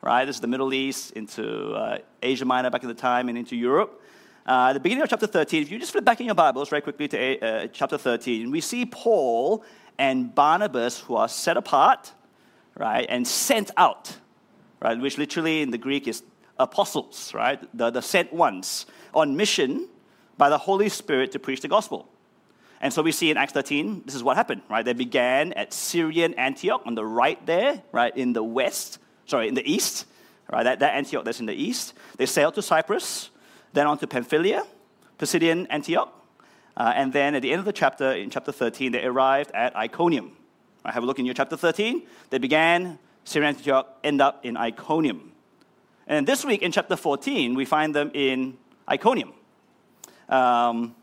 right? 0.00 0.24
This 0.24 0.36
is 0.36 0.40
the 0.40 0.48
Middle 0.48 0.72
East 0.72 1.12
into 1.12 1.74
uh, 1.74 1.98
Asia 2.22 2.46
Minor 2.46 2.70
back 2.70 2.82
in 2.82 2.88
the 2.88 2.94
time 2.94 3.28
and 3.28 3.36
into 3.36 3.54
Europe. 3.54 4.00
Uh, 4.46 4.68
at 4.70 4.72
the 4.72 4.80
beginning 4.80 5.02
of 5.02 5.08
chapter 5.08 5.26
13, 5.26 5.62
if 5.62 5.70
you 5.70 5.78
just 5.78 5.92
flip 5.92 6.04
back 6.04 6.18
in 6.18 6.26
your 6.26 6.34
Bibles 6.34 6.70
very 6.70 6.82
quickly 6.82 7.06
to 7.08 7.38
uh, 7.40 7.66
chapter 7.68 7.98
13, 7.98 8.50
we 8.50 8.60
see 8.60 8.86
Paul 8.86 9.62
and 9.98 10.34
Barnabas 10.34 10.98
who 10.98 11.14
are 11.14 11.28
set 11.28 11.56
apart, 11.56 12.12
right, 12.76 13.06
and 13.08 13.28
sent 13.28 13.70
out, 13.76 14.16
right, 14.80 14.98
which 14.98 15.18
literally 15.18 15.60
in 15.60 15.70
the 15.70 15.78
Greek 15.78 16.08
is 16.08 16.22
apostles, 16.58 17.32
right, 17.34 17.60
the, 17.76 17.90
the 17.90 18.00
sent 18.00 18.32
ones, 18.32 18.86
on 19.14 19.36
mission 19.36 19.88
by 20.42 20.50
the 20.50 20.58
Holy 20.58 20.88
Spirit 20.88 21.30
to 21.30 21.38
preach 21.38 21.60
the 21.60 21.68
gospel. 21.68 22.08
And 22.80 22.92
so 22.92 23.00
we 23.00 23.12
see 23.12 23.30
in 23.30 23.36
Acts 23.36 23.52
13, 23.52 24.02
this 24.04 24.16
is 24.16 24.24
what 24.24 24.36
happened, 24.36 24.62
right? 24.68 24.84
They 24.84 24.92
began 24.92 25.52
at 25.52 25.72
Syrian 25.72 26.34
Antioch 26.34 26.82
on 26.84 26.96
the 26.96 27.06
right 27.06 27.38
there, 27.46 27.80
right, 27.92 28.12
in 28.16 28.32
the 28.32 28.42
west, 28.42 28.98
sorry, 29.24 29.46
in 29.46 29.54
the 29.54 29.64
east, 29.64 30.04
right, 30.50 30.64
that, 30.64 30.80
that 30.80 30.96
Antioch 30.96 31.24
that's 31.24 31.38
in 31.38 31.46
the 31.46 31.54
east. 31.54 31.94
They 32.16 32.26
sailed 32.26 32.54
to 32.54 32.62
Cyprus 32.62 33.30
then 33.72 33.86
on 33.86 33.98
to 33.98 34.08
Pamphylia, 34.08 34.64
Pisidian 35.16 35.68
Antioch, 35.70 36.12
uh, 36.76 36.92
and 36.96 37.12
then 37.12 37.36
at 37.36 37.42
the 37.42 37.52
end 37.52 37.60
of 37.60 37.64
the 37.64 37.72
chapter, 37.72 38.10
in 38.10 38.28
chapter 38.28 38.50
13, 38.50 38.90
they 38.90 39.04
arrived 39.04 39.52
at 39.52 39.76
Iconium. 39.76 40.32
Right, 40.84 40.92
have 40.92 41.04
a 41.04 41.06
look 41.06 41.20
in 41.20 41.24
your 41.24 41.36
chapter 41.36 41.56
13. 41.56 42.02
They 42.30 42.38
began 42.38 42.98
Syrian 43.22 43.54
Antioch, 43.54 43.96
end 44.02 44.20
up 44.20 44.44
in 44.44 44.56
Iconium. 44.56 45.30
And 46.08 46.26
this 46.26 46.44
week 46.44 46.62
in 46.62 46.72
chapter 46.72 46.96
14, 46.96 47.54
we 47.54 47.64
find 47.64 47.94
them 47.94 48.10
in 48.12 48.58
Iconium. 48.90 49.34
Um, 50.28 50.94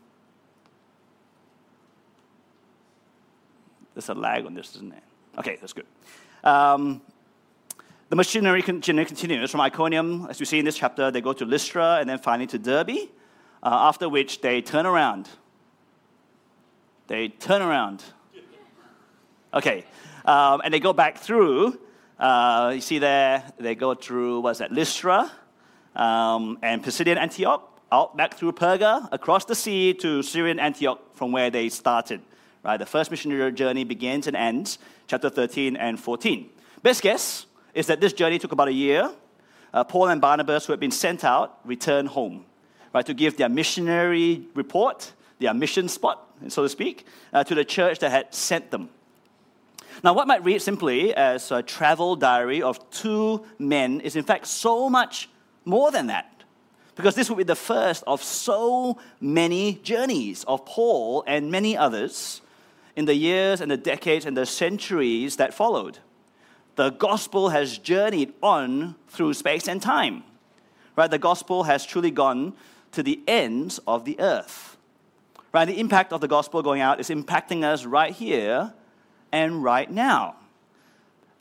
there's 3.94 4.08
a 4.08 4.14
lag 4.14 4.46
on 4.46 4.54
this, 4.54 4.74
isn't 4.76 4.90
there? 4.90 5.02
Okay, 5.38 5.58
that's 5.60 5.72
good. 5.72 5.86
Um, 6.42 7.00
the 8.08 8.16
missionary 8.16 8.62
journey 8.62 9.04
continues 9.04 9.50
from 9.50 9.60
Iconium, 9.60 10.26
as 10.28 10.40
you 10.40 10.46
see 10.46 10.58
in 10.58 10.64
this 10.64 10.76
chapter. 10.76 11.10
They 11.10 11.20
go 11.20 11.32
to 11.32 11.44
Lystra 11.44 11.98
and 12.00 12.10
then 12.10 12.18
finally 12.18 12.46
to 12.48 12.58
Derbe, 12.58 12.90
uh, 13.62 13.88
after 13.88 14.08
which 14.08 14.40
they 14.40 14.62
turn 14.62 14.86
around. 14.86 15.28
They 17.06 17.28
turn 17.28 17.62
around. 17.62 18.02
Okay, 19.52 19.84
um, 20.24 20.60
and 20.64 20.74
they 20.74 20.80
go 20.80 20.92
back 20.92 21.18
through. 21.18 21.78
Uh, 22.18 22.72
you 22.74 22.80
see 22.80 22.98
there, 22.98 23.44
they 23.58 23.74
go 23.74 23.94
through, 23.94 24.40
what's 24.40 24.58
that, 24.58 24.72
Lystra 24.72 25.30
um, 25.96 26.58
and 26.62 26.84
Pisidian 26.84 27.16
Antioch, 27.16 27.69
out 27.92 28.16
back 28.16 28.34
through 28.34 28.52
Perga, 28.52 29.08
across 29.12 29.44
the 29.44 29.54
sea 29.54 29.94
to 29.94 30.22
Syrian 30.22 30.58
Antioch 30.58 31.00
from 31.14 31.32
where 31.32 31.50
they 31.50 31.68
started. 31.68 32.20
Right, 32.62 32.76
the 32.76 32.86
first 32.86 33.10
missionary 33.10 33.52
journey 33.52 33.84
begins 33.84 34.26
and 34.26 34.36
ends, 34.36 34.78
chapter 35.06 35.30
13 35.30 35.76
and 35.76 35.98
14. 35.98 36.50
Best 36.82 37.02
guess, 37.02 37.46
is 37.74 37.86
that 37.86 38.00
this 38.00 38.12
journey 38.12 38.38
took 38.38 38.52
about 38.52 38.68
a 38.68 38.72
year. 38.72 39.10
Uh, 39.72 39.84
Paul 39.84 40.08
and 40.08 40.20
Barnabas, 40.20 40.66
who 40.66 40.72
had 40.72 40.80
been 40.80 40.90
sent 40.90 41.24
out, 41.24 41.60
returned 41.64 42.08
home, 42.08 42.44
right, 42.92 43.06
to 43.06 43.14
give 43.14 43.36
their 43.36 43.48
missionary 43.48 44.42
report, 44.54 45.12
their 45.38 45.54
mission 45.54 45.88
spot, 45.88 46.28
so 46.48 46.62
to 46.62 46.68
speak, 46.68 47.06
uh, 47.32 47.44
to 47.44 47.54
the 47.54 47.64
church 47.64 47.98
that 48.00 48.10
had 48.10 48.34
sent 48.34 48.70
them. 48.70 48.90
Now, 50.02 50.12
what 50.12 50.26
might 50.26 50.44
read 50.44 50.62
simply 50.62 51.14
as 51.14 51.50
a 51.50 51.62
travel 51.62 52.16
diary 52.16 52.62
of 52.62 52.90
two 52.90 53.44
men 53.58 54.00
is 54.00 54.16
in 54.16 54.24
fact 54.24 54.46
so 54.46 54.88
much 54.88 55.28
more 55.64 55.90
than 55.90 56.06
that. 56.06 56.39
Because 57.00 57.14
this 57.14 57.30
will 57.30 57.36
be 57.36 57.44
the 57.44 57.56
first 57.56 58.04
of 58.06 58.22
so 58.22 58.98
many 59.20 59.80
journeys 59.82 60.44
of 60.44 60.66
Paul 60.66 61.24
and 61.26 61.50
many 61.50 61.74
others 61.74 62.42
in 62.94 63.06
the 63.06 63.14
years 63.14 63.62
and 63.62 63.70
the 63.70 63.78
decades 63.78 64.26
and 64.26 64.36
the 64.36 64.44
centuries 64.44 65.36
that 65.36 65.54
followed. 65.54 65.98
The 66.76 66.90
gospel 66.90 67.48
has 67.48 67.78
journeyed 67.78 68.34
on 68.42 68.96
through 69.08 69.32
space 69.32 69.66
and 69.66 69.80
time. 69.80 70.24
Right? 70.94 71.10
The 71.10 71.18
gospel 71.18 71.62
has 71.62 71.86
truly 71.86 72.10
gone 72.10 72.52
to 72.92 73.02
the 73.02 73.20
ends 73.26 73.80
of 73.86 74.04
the 74.04 74.20
earth. 74.20 74.76
Right? 75.52 75.64
The 75.64 75.80
impact 75.80 76.12
of 76.12 76.20
the 76.20 76.28
gospel 76.28 76.62
going 76.62 76.82
out 76.82 77.00
is 77.00 77.08
impacting 77.08 77.64
us 77.64 77.86
right 77.86 78.12
here 78.12 78.74
and 79.32 79.64
right 79.64 79.90
now. 79.90 80.36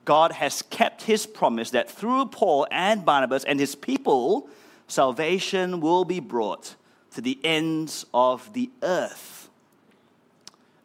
God 0.05 0.31
has 0.31 0.61
kept 0.61 1.03
his 1.03 1.25
promise 1.25 1.71
that 1.71 1.91
through 1.91 2.27
Paul 2.27 2.65
and 2.71 3.03
Barnabas 3.03 3.43
and 3.43 3.59
his 3.59 3.75
people, 3.75 4.49
salvation 4.91 5.79
will 5.79 6.05
be 6.05 6.19
brought 6.19 6.75
to 7.11 7.21
the 7.21 7.39
ends 7.43 8.05
of 8.13 8.51
the 8.53 8.69
earth. 8.83 9.49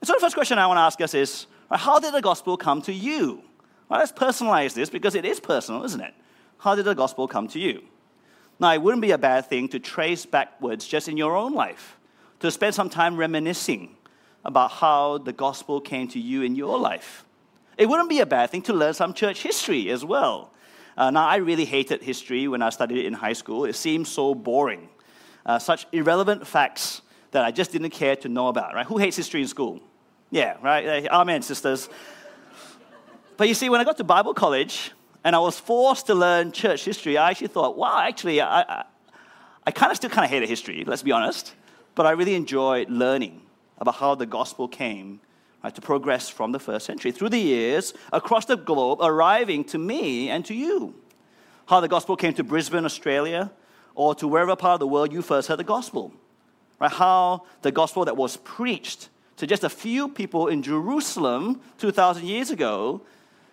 And 0.00 0.06
so, 0.06 0.14
the 0.14 0.20
first 0.20 0.34
question 0.34 0.58
I 0.58 0.66
want 0.66 0.78
to 0.78 0.82
ask 0.82 1.00
us 1.00 1.14
is 1.14 1.46
how 1.70 1.98
did 1.98 2.14
the 2.14 2.20
gospel 2.20 2.56
come 2.56 2.82
to 2.82 2.92
you? 2.92 3.42
Well, 3.88 3.98
let's 3.98 4.12
personalize 4.12 4.74
this 4.74 4.90
because 4.90 5.14
it 5.14 5.24
is 5.24 5.40
personal, 5.40 5.84
isn't 5.84 6.00
it? 6.00 6.14
How 6.58 6.74
did 6.74 6.84
the 6.84 6.94
gospel 6.94 7.28
come 7.28 7.48
to 7.48 7.58
you? 7.58 7.82
Now, 8.60 8.72
it 8.72 8.80
wouldn't 8.80 9.02
be 9.02 9.10
a 9.10 9.18
bad 9.18 9.46
thing 9.46 9.68
to 9.68 9.78
trace 9.78 10.24
backwards 10.24 10.86
just 10.86 11.08
in 11.08 11.16
your 11.16 11.36
own 11.36 11.54
life, 11.54 11.98
to 12.40 12.50
spend 12.50 12.74
some 12.74 12.88
time 12.88 13.16
reminiscing 13.16 13.96
about 14.44 14.70
how 14.70 15.18
the 15.18 15.32
gospel 15.32 15.80
came 15.80 16.08
to 16.08 16.20
you 16.20 16.42
in 16.42 16.54
your 16.54 16.78
life. 16.78 17.24
It 17.76 17.88
wouldn't 17.88 18.08
be 18.08 18.20
a 18.20 18.26
bad 18.26 18.50
thing 18.50 18.62
to 18.62 18.72
learn 18.72 18.94
some 18.94 19.14
church 19.14 19.42
history 19.42 19.90
as 19.90 20.04
well. 20.04 20.52
Uh, 20.96 21.10
now, 21.10 21.26
I 21.26 21.36
really 21.36 21.64
hated 21.64 22.02
history 22.02 22.46
when 22.48 22.62
I 22.62 22.70
studied 22.70 22.98
it 22.98 23.06
in 23.06 23.12
high 23.12 23.32
school. 23.32 23.64
It 23.64 23.74
seemed 23.74 24.06
so 24.06 24.34
boring. 24.34 24.88
Uh, 25.44 25.58
such 25.58 25.86
irrelevant 25.92 26.46
facts 26.46 27.02
that 27.32 27.44
I 27.44 27.50
just 27.50 27.72
didn't 27.72 27.90
care 27.90 28.16
to 28.16 28.28
know 28.28 28.48
about, 28.48 28.74
right? 28.74 28.86
Who 28.86 28.98
hates 28.98 29.16
history 29.16 29.42
in 29.42 29.48
school? 29.48 29.80
Yeah, 30.30 30.56
right? 30.62 31.06
Amen, 31.08 31.42
sisters. 31.42 31.88
But 33.36 33.48
you 33.48 33.54
see, 33.54 33.68
when 33.68 33.80
I 33.80 33.84
got 33.84 33.96
to 33.96 34.04
Bible 34.04 34.34
college 34.34 34.92
and 35.24 35.34
I 35.34 35.40
was 35.40 35.58
forced 35.58 36.06
to 36.06 36.14
learn 36.14 36.52
church 36.52 36.84
history, 36.84 37.18
I 37.18 37.30
actually 37.30 37.48
thought, 37.48 37.76
wow, 37.76 37.98
actually, 38.00 38.40
I, 38.40 38.60
I, 38.62 38.84
I 39.66 39.70
kind 39.72 39.90
of 39.90 39.96
still 39.96 40.10
kind 40.10 40.24
of 40.24 40.30
hated 40.30 40.48
history, 40.48 40.84
let's 40.86 41.02
be 41.02 41.12
honest. 41.12 41.54
But 41.94 42.06
I 42.06 42.12
really 42.12 42.34
enjoyed 42.34 42.88
learning 42.88 43.42
about 43.78 43.96
how 43.96 44.14
the 44.14 44.26
gospel 44.26 44.68
came 44.68 45.20
to 45.70 45.80
progress 45.80 46.28
from 46.28 46.52
the 46.52 46.58
first 46.58 46.86
century 46.86 47.10
through 47.10 47.30
the 47.30 47.38
years 47.38 47.94
across 48.12 48.44
the 48.44 48.56
globe, 48.56 48.98
arriving 49.00 49.64
to 49.64 49.78
me 49.78 50.28
and 50.28 50.44
to 50.44 50.54
you. 50.54 50.94
How 51.66 51.80
the 51.80 51.88
gospel 51.88 52.16
came 52.16 52.34
to 52.34 52.44
Brisbane, 52.44 52.84
Australia, 52.84 53.50
or 53.94 54.14
to 54.16 54.28
wherever 54.28 54.54
part 54.56 54.74
of 54.74 54.80
the 54.80 54.86
world 54.86 55.12
you 55.12 55.22
first 55.22 55.48
heard 55.48 55.58
the 55.58 55.64
gospel. 55.64 56.12
Right? 56.80 56.92
How 56.92 57.46
the 57.62 57.72
gospel 57.72 58.04
that 58.04 58.16
was 58.16 58.36
preached 58.38 59.08
to 59.36 59.46
just 59.46 59.64
a 59.64 59.68
few 59.68 60.08
people 60.08 60.48
in 60.48 60.62
Jerusalem 60.62 61.60
2,000 61.78 62.26
years 62.26 62.50
ago 62.50 63.00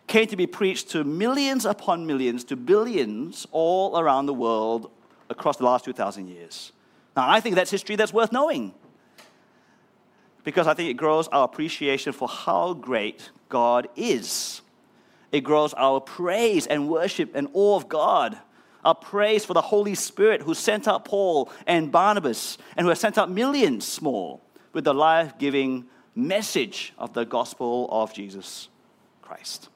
came 0.07 0.27
to 0.27 0.35
be 0.35 0.47
preached 0.47 0.89
to 0.89 1.03
millions 1.03 1.65
upon 1.65 2.05
millions, 2.05 2.43
to 2.45 2.55
billions 2.55 3.47
all 3.51 3.97
around 3.97 4.25
the 4.25 4.33
world 4.33 4.91
across 5.29 5.57
the 5.57 5.63
last 5.63 5.85
2,000 5.85 6.27
years. 6.27 6.73
Now, 7.15 7.29
I 7.29 7.39
think 7.39 7.55
that's 7.55 7.71
history 7.71 7.95
that's 7.95 8.13
worth 8.13 8.31
knowing 8.31 8.73
because 10.43 10.67
I 10.67 10.73
think 10.73 10.89
it 10.89 10.95
grows 10.95 11.27
our 11.29 11.45
appreciation 11.45 12.13
for 12.13 12.27
how 12.27 12.73
great 12.73 13.29
God 13.49 13.87
is. 13.95 14.61
It 15.31 15.41
grows 15.41 15.73
our 15.73 16.01
praise 16.01 16.67
and 16.67 16.89
worship 16.89 17.31
and 17.35 17.47
awe 17.53 17.75
of 17.77 17.87
God. 17.87 18.37
Our 18.83 18.95
praise 18.95 19.45
for 19.45 19.53
the 19.53 19.61
Holy 19.61 19.95
Spirit 19.95 20.41
who 20.41 20.53
sent 20.53 20.87
out 20.87 21.05
Paul 21.05 21.51
and 21.67 21.91
Barnabas 21.91 22.57
and 22.75 22.85
who 22.85 22.89
has 22.89 22.99
sent 22.99 23.17
out 23.17 23.29
millions 23.29 24.01
more 24.01 24.39
with 24.73 24.83
the 24.83 24.93
life 24.93 25.37
giving 25.37 25.85
message 26.15 26.93
of 26.97 27.13
the 27.13 27.23
gospel 27.23 27.87
of 27.91 28.13
Jesus 28.13 28.69
Christ. 29.21 29.69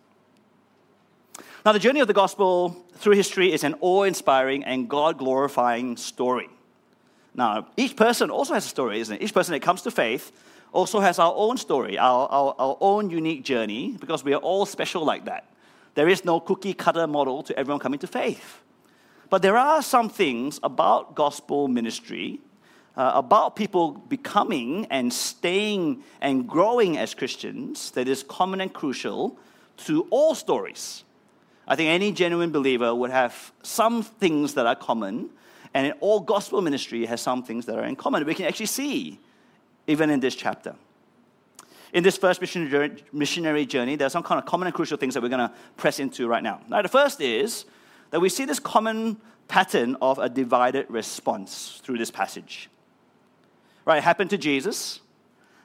Now, 1.66 1.72
the 1.72 1.80
journey 1.80 2.00
of 2.00 2.08
the 2.08 2.14
gospel 2.14 2.86
through 2.96 3.16
history 3.16 3.52
is 3.52 3.64
an 3.64 3.76
awe 3.82 4.04
inspiring 4.04 4.64
and 4.64 4.90
God 4.90 5.18
glorifying 5.18 5.98
story. 5.98 6.50
Now, 7.34 7.68
each 7.76 7.96
person 7.96 8.30
also 8.30 8.54
has 8.54 8.66
a 8.66 8.70
story, 8.70 9.00
isn't 9.00 9.16
it? 9.16 9.22
Each 9.22 9.34
person 9.34 9.54
that 9.54 9.62
comes 9.62 9.82
to 9.84 9.92
faith 9.92 10.32
also 10.76 11.00
has 11.00 11.20
our 11.20 11.34
own 11.36 11.58
story, 11.58 11.98
our, 11.98 12.28
our, 12.28 12.56
our 12.60 12.78
own 12.82 13.10
unique 13.10 13.44
journey, 13.44 13.96
because 14.00 14.24
we 14.24 14.34
are 14.34 14.42
all 14.42 14.66
special 14.66 15.06
like 15.06 15.26
that. 15.26 15.46
There 15.96 16.10
is 16.10 16.26
no 16.26 16.40
cookie 16.40 16.74
cutter 16.74 17.08
model 17.08 17.42
to 17.44 17.58
everyone 17.58 17.80
coming 17.80 18.00
to 18.00 18.08
faith. 18.08 18.62
But 19.30 19.42
there 19.42 19.58
are 19.58 19.82
some 19.82 20.10
things 20.10 20.60
about 20.62 21.16
gospel 21.16 21.68
ministry, 21.68 22.42
uh, 22.98 23.14
about 23.16 23.56
people 23.56 23.92
becoming 23.92 24.86
and 24.92 25.12
staying 25.12 26.04
and 26.22 26.48
growing 26.48 26.98
as 26.98 27.16
Christians, 27.16 27.92
that 27.92 28.08
is 28.08 28.24
common 28.24 28.62
and 28.62 28.72
crucial 28.72 29.38
to 29.78 30.06
all 30.10 30.36
stories. 30.36 31.04
I 31.68 31.76
think 31.76 31.90
any 31.90 32.12
genuine 32.12 32.52
believer 32.52 32.94
would 32.94 33.12
have 33.12 33.54
some 33.64 34.04
things 34.04 34.54
that 34.54 34.66
are 34.66 34.76
common, 34.76 35.30
and 35.74 35.94
all 36.00 36.20
gospel 36.20 36.62
ministry 36.62 37.06
has 37.06 37.22
some 37.22 37.44
things 37.44 37.66
that 37.66 37.78
are 37.78 37.86
in 37.86 37.96
common. 37.96 38.26
We 38.26 38.36
can 38.36 38.46
actually 38.46 38.68
see 38.68 39.20
even 39.88 40.10
in 40.10 40.20
this 40.20 40.36
chapter. 40.36 40.76
In 41.94 42.04
this 42.04 42.18
first 42.18 42.42
missionary 42.42 43.66
journey, 43.66 43.96
there 43.96 44.08
are 44.08 44.10
some 44.10 44.24
kind 44.24 44.38
of 44.38 44.46
common 44.46 44.68
and 44.68 44.76
crucial 44.76 44.98
things 44.98 45.14
that 45.14 45.24
we're 45.24 45.30
going 45.30 45.48
to 45.48 45.54
press 45.78 46.00
into 46.00 46.28
right 46.28 46.44
now. 46.44 46.60
Now, 46.68 46.82
the 46.82 46.90
first 46.90 47.22
is 47.22 47.66
that 48.12 48.20
we 48.20 48.28
see 48.28 48.44
this 48.46 48.60
common 48.60 49.18
pattern 49.48 49.96
of 50.02 50.20
a 50.20 50.28
divided 50.28 50.88
response 50.90 51.80
through 51.84 51.98
this 51.98 52.12
passage. 52.12 52.70
Right, 53.86 54.00
it 54.00 54.04
happened 54.04 54.32
to 54.32 54.38
Jesus. 54.38 55.00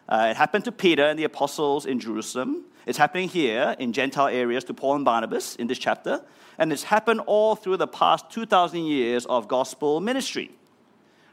Uh, 0.09 0.29
it 0.31 0.37
happened 0.37 0.65
to 0.67 0.73
Peter 0.73 1.05
and 1.05 1.19
the 1.19 1.25
apostles 1.25 1.87
in 1.87 1.99
Jerusalem. 1.99 2.65
It's 2.87 2.99
happening 2.99 3.29
here 3.29 3.75
in 3.79 3.93
Gentile 3.93 4.29
areas 4.29 4.65
to 4.65 4.75
Paul 4.75 4.97
and 4.97 5.05
Barnabas 5.05 5.57
in 5.57 5.67
this 5.67 5.79
chapter. 5.79 6.23
And 6.59 6.73
it's 6.73 6.83
happened 6.83 7.21
all 7.27 7.57
through 7.57 7.79
the 7.79 7.87
past 7.87 8.31
2,000 8.31 8.85
years 8.85 9.27
of 9.27 9.49
gospel 9.49 10.00
ministry. 10.00 10.50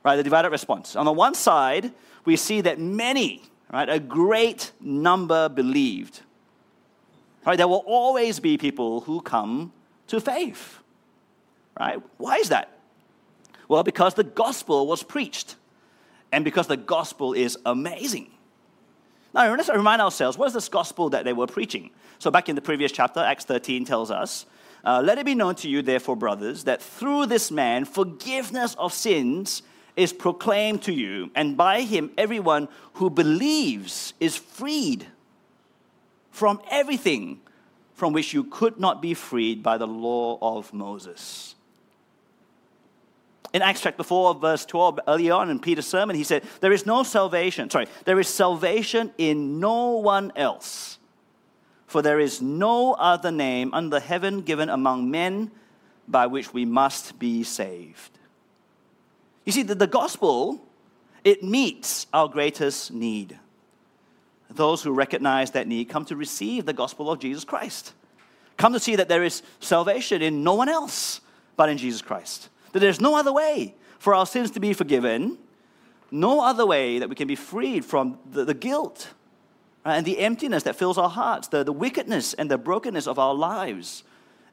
Right, 0.07 0.15
the 0.15 0.23
divided 0.23 0.51
response. 0.51 0.95
On 0.95 1.03
the 1.03 1.11
one 1.11 1.33
side, 1.33 1.91
we 2.23 2.37
see 2.37 2.61
that 2.61 2.79
many, 2.79 3.43
right, 3.73 3.89
a 3.89 3.99
great 3.99 4.71
number 4.79 5.49
believed. 5.49 6.21
Right, 7.45 7.57
there 7.57 7.67
will 7.67 7.83
always 7.85 8.39
be 8.39 8.57
people 8.57 9.01
who 9.01 9.19
come 9.19 9.73
to 10.07 10.21
faith. 10.21 10.79
Right? 11.77 12.01
Why 12.15 12.37
is 12.37 12.47
that? 12.47 12.79
Well, 13.67 13.83
because 13.83 14.13
the 14.13 14.23
gospel 14.23 14.87
was 14.87 15.03
preached 15.03 15.57
and 16.31 16.45
because 16.45 16.67
the 16.67 16.77
gospel 16.77 17.33
is 17.33 17.57
amazing. 17.65 18.31
Now, 19.33 19.53
let's 19.55 19.67
remind 19.67 20.01
ourselves 20.01 20.37
what 20.37 20.47
is 20.47 20.53
this 20.53 20.69
gospel 20.69 21.09
that 21.09 21.25
they 21.25 21.33
were 21.33 21.47
preaching? 21.47 21.89
So, 22.17 22.31
back 22.31 22.47
in 22.47 22.55
the 22.55 22.61
previous 22.61 22.93
chapter, 22.93 23.19
Acts 23.19 23.43
13 23.43 23.83
tells 23.83 24.09
us, 24.09 24.45
uh, 24.85 25.01
Let 25.03 25.17
it 25.17 25.25
be 25.25 25.35
known 25.35 25.55
to 25.55 25.67
you, 25.67 25.81
therefore, 25.81 26.15
brothers, 26.15 26.63
that 26.63 26.81
through 26.81 27.25
this 27.25 27.51
man 27.51 27.83
forgiveness 27.83 28.73
of 28.75 28.93
sins 28.93 29.63
is 29.97 30.13
proclaimed 30.13 30.83
to 30.83 30.93
you, 30.93 31.31
and 31.35 31.57
by 31.57 31.81
him 31.81 32.11
everyone 32.17 32.69
who 32.93 33.09
believes 33.09 34.13
is 34.19 34.37
freed 34.37 35.07
from 36.29 36.61
everything 36.69 37.41
from 37.95 38.13
which 38.13 38.31
you 38.31 38.43
could 38.43 38.79
not 38.79 39.01
be 39.01 39.15
freed 39.15 39.63
by 39.63 39.75
the 39.77 39.87
law 39.87 40.37
of 40.39 40.71
Moses. 40.71 41.55
In 43.53 43.63
Acts 43.63 43.81
chapter 43.81 44.03
4, 44.03 44.35
verse 44.35 44.65
12, 44.67 44.99
earlier 45.07 45.33
on 45.33 45.49
in 45.49 45.59
Peter's 45.59 45.87
sermon, 45.87 46.15
he 46.15 46.23
said, 46.23 46.43
There 46.59 46.71
is 46.71 46.85
no 46.85 47.01
salvation, 47.01 47.71
sorry, 47.71 47.87
there 48.05 48.19
is 48.19 48.27
salvation 48.27 49.11
in 49.17 49.59
no 49.59 49.93
one 49.93 50.31
else. 50.35 50.99
For 51.87 52.03
there 52.03 52.19
is 52.19 52.39
no 52.41 52.93
other 52.93 53.31
name 53.31 53.73
under 53.73 53.99
heaven 53.99 54.41
given 54.41 54.69
among 54.69 55.09
men 55.09 55.49
by 56.07 56.27
which 56.27 56.53
we 56.53 56.65
must 56.65 57.17
be 57.17 57.43
saved. 57.43 58.11
You 59.47 59.53
see, 59.53 59.63
the, 59.63 59.75
the 59.75 59.87
gospel, 59.87 60.61
it 61.23 61.41
meets 61.41 62.05
our 62.11 62.27
greatest 62.27 62.91
need. 62.91 63.39
Those 64.49 64.83
who 64.83 64.91
recognize 64.91 65.51
that 65.51 65.69
need 65.69 65.87
come 65.87 66.03
to 66.05 66.17
receive 66.17 66.65
the 66.65 66.73
gospel 66.73 67.09
of 67.09 67.19
Jesus 67.19 67.45
Christ. 67.45 67.93
Come 68.57 68.73
to 68.73 68.79
see 68.79 68.97
that 68.97 69.07
there 69.07 69.23
is 69.23 69.43
salvation 69.61 70.21
in 70.21 70.43
no 70.43 70.55
one 70.55 70.67
else 70.67 71.21
but 71.55 71.69
in 71.69 71.77
Jesus 71.77 72.01
Christ. 72.01 72.49
That 72.73 72.79
there's 72.79 72.99
no 72.99 73.15
other 73.15 73.31
way 73.31 73.73
for 73.99 74.13
our 74.13 74.25
sins 74.25 74.51
to 74.51 74.59
be 74.59 74.73
forgiven, 74.73 75.37
no 76.11 76.41
other 76.41 76.65
way 76.65 76.99
that 76.99 77.07
we 77.07 77.15
can 77.15 77.29
be 77.29 77.37
freed 77.37 77.85
from 77.85 78.19
the, 78.29 78.43
the 78.43 78.53
guilt 78.53 79.13
and 79.85 80.05
the 80.05 80.19
emptiness 80.19 80.63
that 80.63 80.75
fills 80.75 80.97
our 80.97 81.09
hearts, 81.09 81.47
the, 81.47 81.63
the 81.63 81.71
wickedness 81.71 82.33
and 82.33 82.51
the 82.51 82.57
brokenness 82.57 83.07
of 83.07 83.17
our 83.17 83.33
lives, 83.33 84.03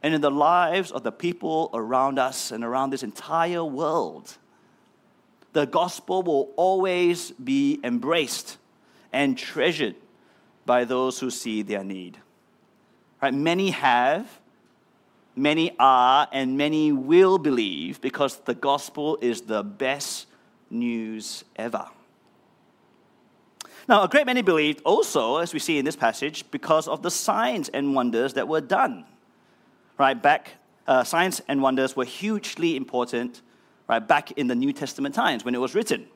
and 0.05 0.15
in 0.15 0.21
the 0.21 0.31
lives 0.31 0.93
of 0.93 1.03
the 1.03 1.11
people 1.11 1.71
around 1.75 2.21
us 2.21 2.53
and 2.53 2.63
around 2.63 2.91
this 2.91 3.03
entire 3.03 3.65
world 3.65 4.39
the 5.55 5.67
gospel 5.67 6.23
will 6.23 6.51
always 6.57 7.31
be 7.31 7.81
embraced 7.83 8.59
and 9.13 9.39
treasured 9.39 9.95
by 10.67 10.85
those 10.85 11.21
who 11.21 11.31
see 11.31 11.63
their 11.63 11.85
need. 11.85 12.19
Right? 13.23 13.33
Many 13.33 13.71
have, 13.71 14.41
many 15.37 15.75
are 15.79 16.29
and 16.33 16.59
many 16.59 16.91
will 16.91 17.39
believe 17.39 18.01
because 18.01 18.37
the 18.39 18.55
gospel 18.55 19.17
is 19.21 19.43
the 19.43 19.63
best 19.63 20.27
news 20.71 21.45
ever. 21.55 21.87
Now, 23.87 24.03
a 24.03 24.09
great 24.09 24.27
many 24.27 24.43
believed 24.43 24.81
also, 24.85 25.37
as 25.37 25.53
we 25.53 25.61
see 25.61 25.79
in 25.79 25.85
this 25.85 25.95
passage, 25.95 26.51
because 26.51 26.89
of 26.89 27.03
the 27.03 27.11
signs 27.11 27.69
and 27.69 27.95
wonders 27.95 28.33
that 28.35 28.49
were 28.49 28.63
done. 28.63 29.05
Right 29.99 30.21
back, 30.21 30.55
uh, 30.89 31.05
signs 31.05 31.43
and 31.47 31.63
wonders 31.63 31.95
were 31.95 32.05
hugely 32.05 32.75
important 32.77 33.43
right 33.88 34.07
back 34.07 34.33
in 34.33 34.47
the 34.47 34.55
New 34.55 34.73
Testament 34.73 35.14
times 35.14 35.45
when 35.45 35.55
it 35.55 35.61
was 35.61 35.75
written. 35.75 36.07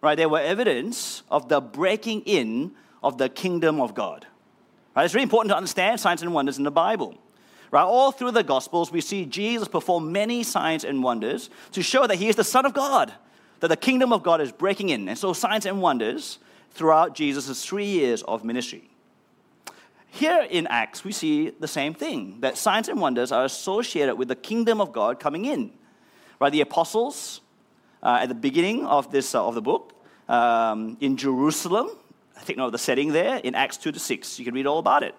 Right, 0.00 0.14
they 0.14 0.26
were 0.26 0.40
evidence 0.40 1.24
of 1.30 1.48
the 1.48 1.60
breaking 1.60 2.22
in 2.22 2.72
of 3.02 3.18
the 3.18 3.28
kingdom 3.28 3.80
of 3.80 3.94
God. 3.94 4.26
Right, 4.94 5.04
it's 5.04 5.14
really 5.14 5.24
important 5.24 5.50
to 5.50 5.56
understand 5.56 6.00
signs 6.00 6.22
and 6.22 6.32
wonders 6.32 6.58
in 6.58 6.64
the 6.64 6.70
Bible. 6.70 7.16
Right, 7.70 7.82
all 7.82 8.12
through 8.12 8.30
the 8.30 8.44
Gospels, 8.44 8.92
we 8.92 9.00
see 9.00 9.26
Jesus 9.26 9.68
perform 9.68 10.12
many 10.12 10.42
signs 10.42 10.84
and 10.84 11.02
wonders 11.02 11.50
to 11.72 11.82
show 11.82 12.06
that 12.06 12.16
he 12.16 12.28
is 12.28 12.36
the 12.36 12.44
Son 12.44 12.64
of 12.64 12.74
God, 12.74 13.12
that 13.60 13.68
the 13.68 13.76
kingdom 13.76 14.12
of 14.12 14.22
God 14.22 14.40
is 14.40 14.52
breaking 14.52 14.88
in. 14.88 15.08
And 15.08 15.18
so, 15.18 15.32
signs 15.32 15.66
and 15.66 15.82
wonders 15.82 16.38
throughout 16.70 17.14
Jesus' 17.14 17.64
three 17.64 17.86
years 17.86 18.22
of 18.22 18.44
ministry. 18.44 18.88
Here 20.10 20.46
in 20.48 20.66
Acts, 20.68 21.04
we 21.04 21.12
see 21.12 21.50
the 21.50 21.68
same 21.68 21.92
thing 21.92 22.38
that 22.40 22.56
signs 22.56 22.88
and 22.88 23.00
wonders 23.00 23.30
are 23.30 23.44
associated 23.44 24.14
with 24.14 24.28
the 24.28 24.36
kingdom 24.36 24.80
of 24.80 24.92
God 24.92 25.20
coming 25.20 25.44
in. 25.44 25.72
Right, 26.40 26.52
the 26.52 26.60
apostles 26.60 27.40
uh, 28.02 28.18
at 28.20 28.28
the 28.28 28.34
beginning 28.34 28.86
of 28.86 29.10
this 29.10 29.34
uh, 29.34 29.46
of 29.46 29.54
the 29.54 29.62
book 29.62 29.92
um, 30.28 30.96
in 31.00 31.16
Jerusalem. 31.16 31.90
I 32.36 32.40
think 32.40 32.58
of 32.60 32.70
the 32.70 32.78
setting 32.78 33.12
there 33.12 33.38
in 33.38 33.54
Acts 33.54 33.76
two 33.76 33.90
to 33.90 33.98
six. 33.98 34.38
You 34.38 34.44
can 34.44 34.54
read 34.54 34.66
all 34.66 34.78
about 34.78 35.02
it. 35.02 35.14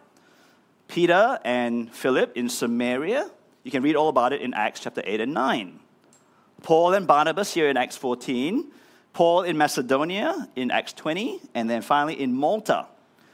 Peter 0.87 1.39
and 1.43 1.93
Philip 1.93 2.35
in 2.37 2.49
Samaria. 2.49 3.29
You 3.63 3.71
can 3.71 3.83
read 3.83 3.95
all 3.95 4.09
about 4.09 4.33
it 4.33 4.41
in 4.41 4.53
Acts 4.53 4.79
chapter 4.79 5.03
eight 5.05 5.19
and 5.19 5.33
nine. 5.33 5.79
Paul 6.63 6.93
and 6.93 7.05
Barnabas 7.05 7.53
here 7.53 7.69
in 7.69 7.77
Acts 7.77 7.97
14 7.97 8.71
Paul 9.13 9.43
in 9.43 9.57
Macedonia 9.57 10.47
in 10.55 10.71
Acts 10.71 10.93
20, 10.93 11.41
and 11.53 11.69
then 11.69 11.81
finally 11.81 12.19
in 12.19 12.33
Malta. 12.33 12.85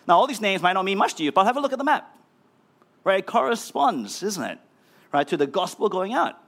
Now, 0.07 0.17
all 0.17 0.27
these 0.27 0.41
names 0.41 0.61
might 0.61 0.73
not 0.73 0.85
mean 0.85 0.97
much 0.97 1.15
to 1.15 1.23
you, 1.23 1.31
but 1.31 1.45
have 1.45 1.57
a 1.57 1.59
look 1.59 1.73
at 1.73 1.77
the 1.77 1.83
map. 1.83 2.17
Right? 3.03 3.19
It 3.19 3.25
corresponds, 3.25 4.23
isn't 4.23 4.43
it? 4.43 4.59
Right, 5.11 5.27
to 5.27 5.37
the 5.37 5.47
gospel 5.47 5.87
going 5.87 6.13
out. 6.13 6.41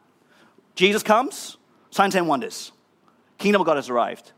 Jesus 0.77 1.01
comes, 1.01 1.57
signs 1.89 2.13
and 2.13 2.27
wonders. 2.27 2.71
Kingdom 3.39 3.61
of 3.61 3.65
God 3.65 3.77
has 3.77 3.89
arrived. 3.89 4.31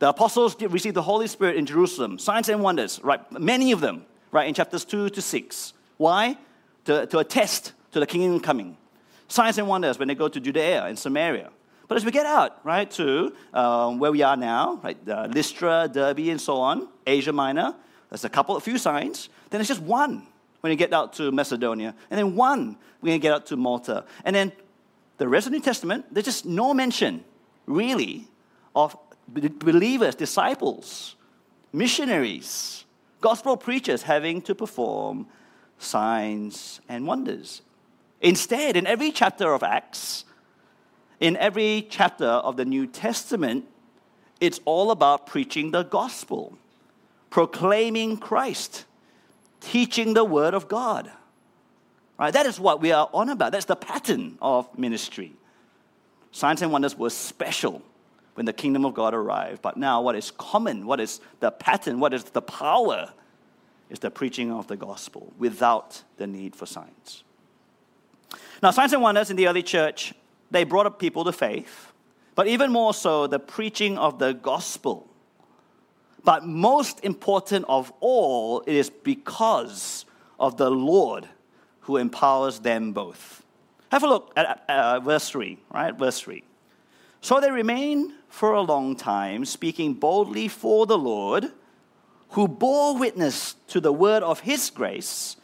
The 0.00 0.10
apostles 0.10 0.54
received 0.60 0.94
the 0.94 1.02
Holy 1.02 1.26
Spirit 1.26 1.56
in 1.56 1.64
Jerusalem, 1.64 2.18
signs 2.18 2.50
and 2.50 2.62
wonders, 2.62 3.00
right? 3.02 3.20
Many 3.32 3.72
of 3.72 3.80
them, 3.80 4.04
right, 4.30 4.46
in 4.46 4.52
chapters 4.52 4.84
2 4.84 5.08
to 5.08 5.22
6. 5.22 5.72
Why? 5.96 6.36
To, 6.84 7.06
to 7.06 7.18
attest 7.18 7.72
to 7.92 8.00
the 8.00 8.06
kingdom 8.06 8.38
coming. 8.38 8.76
Signs 9.28 9.56
and 9.56 9.66
wonders 9.66 9.98
when 9.98 10.08
they 10.08 10.14
go 10.14 10.28
to 10.28 10.38
Judea 10.38 10.84
and 10.84 10.98
Samaria. 10.98 11.50
But 11.88 11.96
as 11.96 12.04
we 12.04 12.10
get 12.10 12.26
out, 12.26 12.60
right, 12.66 12.90
to 12.92 13.32
um, 13.54 13.98
where 13.98 14.12
we 14.12 14.20
are 14.20 14.36
now, 14.36 14.78
right, 14.84 15.08
uh, 15.08 15.26
Lystra, 15.32 15.88
Derbe, 15.90 16.28
and 16.28 16.40
so 16.40 16.56
on, 16.56 16.86
Asia 17.06 17.32
Minor, 17.32 17.74
there's 18.10 18.24
a 18.24 18.28
couple, 18.28 18.56
a 18.56 18.60
few 18.60 18.76
signs. 18.76 19.30
Then 19.48 19.62
it's 19.62 19.68
just 19.68 19.80
one 19.80 20.26
when 20.60 20.70
you 20.70 20.76
get 20.76 20.92
out 20.92 21.14
to 21.14 21.32
Macedonia, 21.32 21.94
and 22.10 22.18
then 22.18 22.34
one 22.36 22.76
when 23.00 23.14
you 23.14 23.18
get 23.18 23.32
out 23.32 23.46
to 23.46 23.56
Malta. 23.56 24.04
And 24.24 24.36
then 24.36 24.52
the 25.18 25.28
rest 25.28 25.46
of 25.46 25.52
the 25.52 25.58
New 25.58 25.64
Testament, 25.64 26.06
there's 26.10 26.26
just 26.26 26.46
no 26.46 26.72
mention, 26.72 27.24
really, 27.66 28.28
of 28.74 28.96
believers, 29.28 30.14
disciples, 30.14 31.16
missionaries, 31.72 32.84
gospel 33.20 33.56
preachers 33.56 34.02
having 34.02 34.40
to 34.42 34.54
perform 34.54 35.26
signs 35.78 36.80
and 36.88 37.06
wonders. 37.06 37.62
Instead, 38.20 38.76
in 38.76 38.86
every 38.86 39.12
chapter 39.12 39.52
of 39.52 39.62
Acts, 39.62 40.24
in 41.20 41.36
every 41.36 41.86
chapter 41.90 42.26
of 42.26 42.56
the 42.56 42.64
New 42.64 42.86
Testament, 42.86 43.64
it's 44.40 44.60
all 44.64 44.90
about 44.90 45.26
preaching 45.26 45.72
the 45.72 45.82
gospel, 45.82 46.56
proclaiming 47.28 48.16
Christ, 48.16 48.84
teaching 49.60 50.14
the 50.14 50.24
word 50.24 50.54
of 50.54 50.68
God. 50.68 51.10
Right? 52.18 52.32
That 52.32 52.46
is 52.46 52.58
what 52.58 52.80
we 52.80 52.92
are 52.92 53.08
on 53.12 53.28
about. 53.28 53.52
That's 53.52 53.66
the 53.66 53.76
pattern 53.76 54.38
of 54.42 54.76
ministry. 54.76 55.32
Signs 56.32 56.62
and 56.62 56.72
wonders 56.72 56.96
were 56.96 57.10
special 57.10 57.82
when 58.34 58.44
the 58.44 58.52
kingdom 58.52 58.84
of 58.84 58.94
God 58.94 59.14
arrived. 59.14 59.62
But 59.62 59.76
now, 59.76 60.02
what 60.02 60.16
is 60.16 60.30
common, 60.32 60.86
what 60.86 61.00
is 61.00 61.20
the 61.40 61.50
pattern, 61.50 62.00
what 62.00 62.12
is 62.12 62.24
the 62.24 62.42
power, 62.42 63.12
is 63.88 64.00
the 64.00 64.10
preaching 64.10 64.52
of 64.52 64.66
the 64.66 64.76
gospel 64.76 65.32
without 65.38 66.02
the 66.16 66.26
need 66.26 66.54
for 66.54 66.66
signs. 66.66 67.24
Now, 68.62 68.70
signs 68.70 68.92
and 68.92 69.02
wonders 69.02 69.30
in 69.30 69.36
the 69.36 69.48
early 69.48 69.62
church 69.62 70.12
they 70.50 70.64
brought 70.64 70.86
up 70.86 70.98
people 70.98 71.24
to 71.24 71.32
faith, 71.32 71.92
but 72.34 72.46
even 72.46 72.72
more 72.72 72.94
so, 72.94 73.26
the 73.26 73.38
preaching 73.38 73.98
of 73.98 74.18
the 74.18 74.32
gospel. 74.32 75.06
But 76.24 76.46
most 76.46 77.00
important 77.04 77.64
of 77.68 77.92
all, 78.00 78.60
it 78.60 78.74
is 78.74 78.90
because 78.90 80.04
of 80.38 80.56
the 80.56 80.70
Lord 80.70 81.28
who 81.88 81.96
empowers 81.96 82.58
them 82.58 82.92
both. 82.92 83.42
Have 83.90 84.02
a 84.02 84.06
look 84.06 84.30
at 84.36 84.62
uh, 84.68 85.00
verse 85.00 85.30
3, 85.30 85.56
right? 85.72 85.94
Verse 85.94 86.20
3. 86.20 86.44
So 87.22 87.40
they 87.40 87.50
remained 87.50 88.12
for 88.28 88.52
a 88.52 88.60
long 88.60 88.94
time, 88.94 89.46
speaking 89.46 89.94
boldly 89.94 90.48
for 90.48 90.84
the 90.84 90.98
Lord, 90.98 91.50
who 92.32 92.46
bore 92.46 92.98
witness 92.98 93.54
to 93.68 93.80
the 93.80 93.90
word 93.90 94.22
of 94.22 94.40
his 94.40 94.68
grace, 94.68 95.38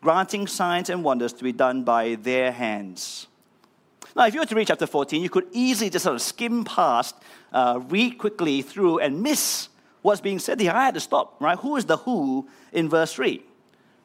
granting 0.00 0.46
signs 0.46 0.88
and 0.88 1.02
wonders 1.02 1.32
to 1.32 1.42
be 1.42 1.50
done 1.50 1.82
by 1.82 2.14
their 2.14 2.52
hands. 2.52 3.26
Now, 4.14 4.26
if 4.26 4.34
you 4.34 4.40
were 4.40 4.46
to 4.46 4.54
read 4.54 4.68
chapter 4.68 4.86
14, 4.86 5.20
you 5.20 5.28
could 5.28 5.48
easily 5.50 5.90
just 5.90 6.04
sort 6.04 6.14
of 6.14 6.22
skim 6.22 6.64
past, 6.64 7.16
uh, 7.52 7.80
read 7.88 8.18
quickly 8.18 8.62
through, 8.62 9.00
and 9.00 9.20
miss 9.20 9.68
what's 10.02 10.20
being 10.20 10.38
said 10.38 10.60
here. 10.60 10.70
I 10.70 10.84
had 10.84 10.94
to 10.94 11.00
stop, 11.00 11.40
right? 11.40 11.58
Who 11.58 11.74
is 11.74 11.86
the 11.86 11.96
who 11.96 12.48
in 12.72 12.88
verse 12.88 13.14
3? 13.14 13.42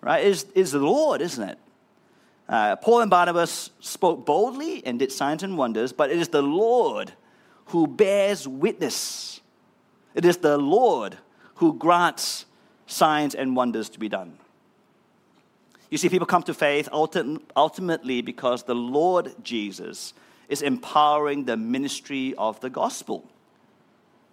Right? 0.02 0.26
Is 0.26 0.48
is 0.56 0.72
the 0.72 0.80
Lord, 0.80 1.22
isn't 1.22 1.48
it? 1.48 1.60
Uh, 2.48 2.76
Paul 2.76 3.02
and 3.02 3.10
Barnabas 3.10 3.72
spoke 3.80 4.26
boldly 4.26 4.86
and 4.86 5.00
did 5.00 5.12
signs 5.12 5.44
and 5.44 5.58
wonders, 5.58 5.94
but 5.94 6.12
it 6.12 6.20
is 6.20 6.30
the 6.30 6.42
Lord 6.42 7.14
who 7.68 7.88
bears 7.88 8.48
witness. 8.48 9.42
It 10.14 10.26
is 10.26 10.38
the 10.38 10.58
Lord 10.58 11.18
who 11.56 11.74
grants 11.74 12.46
signs 12.86 13.34
and 13.34 13.56
wonders 13.56 13.90
to 13.90 14.00
be 14.00 14.10
done. 14.10 14.38
You 15.90 15.98
see, 15.98 16.10
people 16.10 16.26
come 16.28 16.44
to 16.44 16.54
faith 16.54 16.90
ultimately 16.92 18.22
because 18.22 18.64
the 18.64 18.76
Lord 18.76 19.34
Jesus 19.44 20.14
is 20.50 20.62
empowering 20.62 21.46
the 21.46 21.56
ministry 21.56 22.34
of 22.38 22.60
the 22.62 22.70
gospel. 22.70 23.30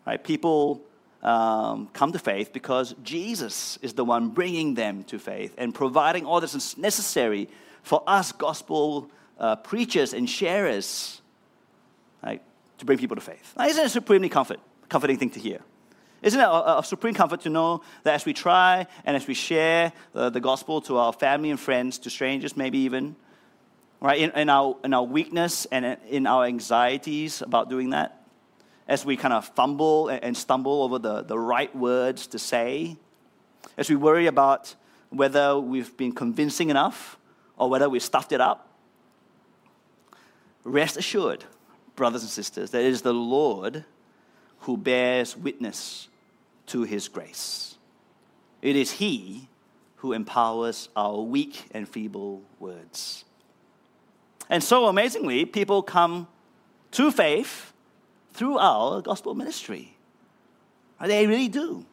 Right? 0.06 0.22
People 0.22 0.80
um, 1.22 1.88
come 1.92 2.12
to 2.12 2.18
faith 2.18 2.52
because 2.52 2.94
Jesus 3.02 3.78
is 3.82 3.92
the 3.92 4.04
one 4.04 4.30
bringing 4.30 4.74
them 4.74 5.04
to 5.04 5.18
faith 5.18 5.54
and 5.58 5.74
providing 5.74 6.24
all 6.24 6.40
that 6.40 6.54
is 6.54 6.78
necessary 6.78 7.48
for 7.82 8.02
us 8.06 8.32
gospel 8.32 9.10
uh, 9.38 9.56
preachers 9.56 10.12
and 10.14 10.28
sharers 10.28 11.20
right, 12.22 12.42
to 12.78 12.84
bring 12.84 12.98
people 12.98 13.16
to 13.16 13.22
faith. 13.22 13.54
Now, 13.56 13.66
isn't 13.66 13.84
it 13.84 13.88
supremely 13.88 14.28
comfort, 14.28 14.60
comforting 14.88 15.16
thing 15.16 15.30
to 15.30 15.40
hear? 15.40 15.60
Isn't 16.22 16.40
it 16.40 16.44
a, 16.44 16.82
supreme 16.84 17.14
comfort 17.14 17.40
to 17.42 17.48
know 17.48 17.80
that 18.02 18.14
as 18.14 18.26
we 18.26 18.34
try 18.34 18.86
and 19.06 19.16
as 19.16 19.26
we 19.26 19.32
share 19.32 19.92
the, 20.12 20.28
the 20.28 20.40
gospel 20.40 20.82
to 20.82 20.98
our 20.98 21.14
family 21.14 21.50
and 21.50 21.58
friends, 21.58 21.98
to 22.00 22.10
strangers 22.10 22.56
maybe 22.56 22.78
even, 22.78 23.16
right, 24.00 24.18
in, 24.18 24.30
in, 24.32 24.50
our, 24.50 24.76
in 24.84 24.92
our 24.92 25.02
weakness 25.02 25.66
and 25.72 25.96
in 26.08 26.26
our 26.26 26.44
anxieties 26.44 27.40
about 27.40 27.70
doing 27.70 27.90
that, 27.90 28.22
as 28.86 29.04
we 29.04 29.16
kind 29.16 29.32
of 29.32 29.46
fumble 29.48 30.08
and 30.08 30.36
stumble 30.36 30.82
over 30.82 30.98
the, 30.98 31.22
the 31.22 31.38
right 31.38 31.74
words 31.74 32.26
to 32.26 32.38
say, 32.38 32.96
as 33.78 33.88
we 33.88 33.96
worry 33.96 34.26
about 34.26 34.74
whether 35.08 35.58
we've 35.58 35.96
been 35.96 36.12
convincing 36.12 36.68
enough 36.68 37.16
or 37.60 37.68
whether 37.68 37.90
we've 37.90 38.02
stuffed 38.02 38.32
it 38.32 38.40
up, 38.40 38.66
rest 40.64 40.96
assured, 40.96 41.44
brothers 41.94 42.22
and 42.22 42.30
sisters, 42.30 42.70
that 42.70 42.80
it 42.80 42.86
is 42.86 43.02
the 43.02 43.12
Lord 43.12 43.84
who 44.60 44.78
bears 44.78 45.36
witness 45.36 46.08
to 46.66 46.84
his 46.84 47.06
grace. 47.08 47.76
It 48.62 48.76
is 48.76 48.92
he 48.92 49.48
who 49.96 50.14
empowers 50.14 50.88
our 50.96 51.20
weak 51.20 51.66
and 51.72 51.86
feeble 51.86 52.42
words. 52.58 53.26
And 54.48 54.64
so 54.64 54.86
amazingly, 54.86 55.44
people 55.44 55.82
come 55.82 56.28
to 56.92 57.12
faith 57.12 57.74
through 58.32 58.56
our 58.56 59.02
gospel 59.02 59.34
ministry. 59.34 59.96
They 60.98 61.26
really 61.26 61.48
do. 61.48 61.84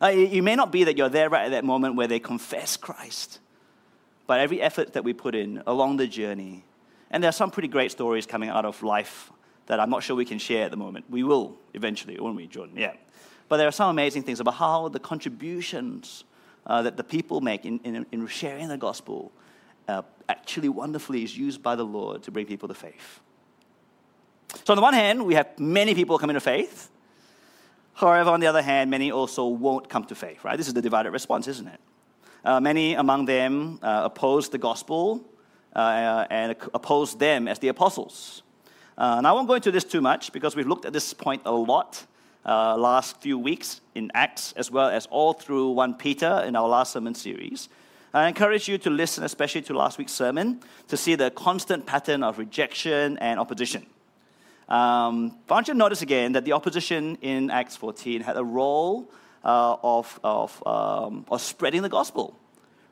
Uh, 0.00 0.12
it 0.14 0.42
may 0.42 0.54
not 0.54 0.70
be 0.70 0.84
that 0.84 0.96
you're 0.96 1.08
there 1.08 1.28
right 1.28 1.46
at 1.46 1.50
that 1.50 1.64
moment 1.64 1.96
where 1.96 2.06
they 2.06 2.20
confess 2.20 2.76
Christ, 2.76 3.40
but 4.28 4.40
every 4.40 4.60
effort 4.60 4.92
that 4.92 5.02
we 5.02 5.14
put 5.14 5.34
in 5.34 5.62
along 5.66 5.96
the 5.96 6.06
journey, 6.06 6.62
and 7.10 7.22
there 7.22 7.30
are 7.30 7.32
some 7.32 7.50
pretty 7.50 7.66
great 7.66 7.90
stories 7.90 8.26
coming 8.26 8.50
out 8.50 8.66
of 8.66 8.82
life 8.82 9.32
that 9.66 9.80
I'm 9.80 9.88
not 9.88 10.02
sure 10.02 10.14
we 10.14 10.26
can 10.26 10.38
share 10.38 10.66
at 10.66 10.70
the 10.70 10.76
moment. 10.76 11.06
We 11.08 11.22
will 11.22 11.56
eventually, 11.72 12.20
won't 12.20 12.36
we, 12.36 12.46
Jordan? 12.46 12.76
Yeah. 12.76 12.92
But 13.48 13.56
there 13.56 13.66
are 13.66 13.72
some 13.72 13.88
amazing 13.88 14.24
things 14.24 14.38
about 14.38 14.54
how 14.54 14.90
the 14.90 15.00
contributions 15.00 16.24
uh, 16.66 16.82
that 16.82 16.98
the 16.98 17.04
people 17.04 17.40
make 17.40 17.64
in, 17.64 17.80
in, 17.84 18.04
in 18.12 18.26
sharing 18.26 18.68
the 18.68 18.76
gospel 18.76 19.32
uh, 19.88 20.02
actually 20.28 20.68
wonderfully 20.68 21.24
is 21.24 21.34
used 21.34 21.62
by 21.62 21.74
the 21.74 21.84
Lord 21.84 22.22
to 22.24 22.30
bring 22.30 22.44
people 22.44 22.68
to 22.68 22.74
faith. 22.74 23.20
So, 24.64 24.74
on 24.74 24.76
the 24.76 24.82
one 24.82 24.92
hand, 24.92 25.24
we 25.24 25.34
have 25.34 25.58
many 25.58 25.94
people 25.94 26.18
coming 26.18 26.34
to 26.34 26.40
faith. 26.40 26.90
However, 27.94 28.28
on 28.28 28.40
the 28.40 28.46
other 28.46 28.62
hand, 28.62 28.90
many 28.90 29.10
also 29.10 29.46
won't 29.46 29.88
come 29.88 30.04
to 30.04 30.14
faith, 30.14 30.44
right? 30.44 30.58
This 30.58 30.68
is 30.68 30.74
the 30.74 30.82
divided 30.82 31.12
response, 31.12 31.48
isn't 31.48 31.66
it? 31.66 31.80
Uh, 32.44 32.60
many 32.60 32.94
among 32.94 33.24
them 33.24 33.78
uh, 33.82 34.02
oppose 34.04 34.48
the 34.48 34.58
gospel 34.58 35.24
uh, 35.74 36.26
and 36.30 36.56
oppose 36.72 37.16
them 37.16 37.48
as 37.48 37.58
the 37.58 37.68
apostles. 37.68 38.42
Uh, 38.96 39.16
and 39.18 39.26
I 39.26 39.32
won't 39.32 39.48
go 39.48 39.54
into 39.54 39.70
this 39.70 39.84
too 39.84 40.00
much 40.00 40.32
because 40.32 40.56
we've 40.56 40.66
looked 40.66 40.84
at 40.84 40.92
this 40.92 41.12
point 41.14 41.42
a 41.44 41.52
lot 41.52 42.04
uh, 42.44 42.76
last 42.76 43.20
few 43.20 43.38
weeks 43.38 43.80
in 43.94 44.10
Acts, 44.14 44.54
as 44.56 44.70
well 44.70 44.88
as 44.88 45.06
all 45.06 45.32
through 45.32 45.70
1 45.70 45.94
Peter 45.94 46.42
in 46.46 46.56
our 46.56 46.68
last 46.68 46.92
sermon 46.92 47.14
series. 47.14 47.68
I 48.14 48.26
encourage 48.26 48.68
you 48.68 48.78
to 48.78 48.90
listen, 48.90 49.22
especially 49.22 49.62
to 49.62 49.74
last 49.74 49.98
week's 49.98 50.12
sermon, 50.12 50.60
to 50.88 50.96
see 50.96 51.14
the 51.14 51.30
constant 51.30 51.84
pattern 51.84 52.22
of 52.22 52.38
rejection 52.38 53.18
and 53.18 53.38
opposition. 53.38 53.86
Um, 54.68 55.36
I 55.48 55.54
want 55.54 55.68
you 55.68 55.74
to 55.74 55.78
notice 55.78 56.02
again 56.02 56.32
that 56.32 56.44
the 56.44 56.52
opposition 56.52 57.18
in 57.20 57.50
Acts 57.50 57.76
14 57.76 58.22
had 58.22 58.36
a 58.36 58.44
role 58.44 59.10
uh, 59.44 59.76
of, 59.82 60.20
of, 60.22 60.66
um, 60.66 61.24
of 61.30 61.40
spreading 61.40 61.82
the 61.82 61.88
gospel. 61.88 62.36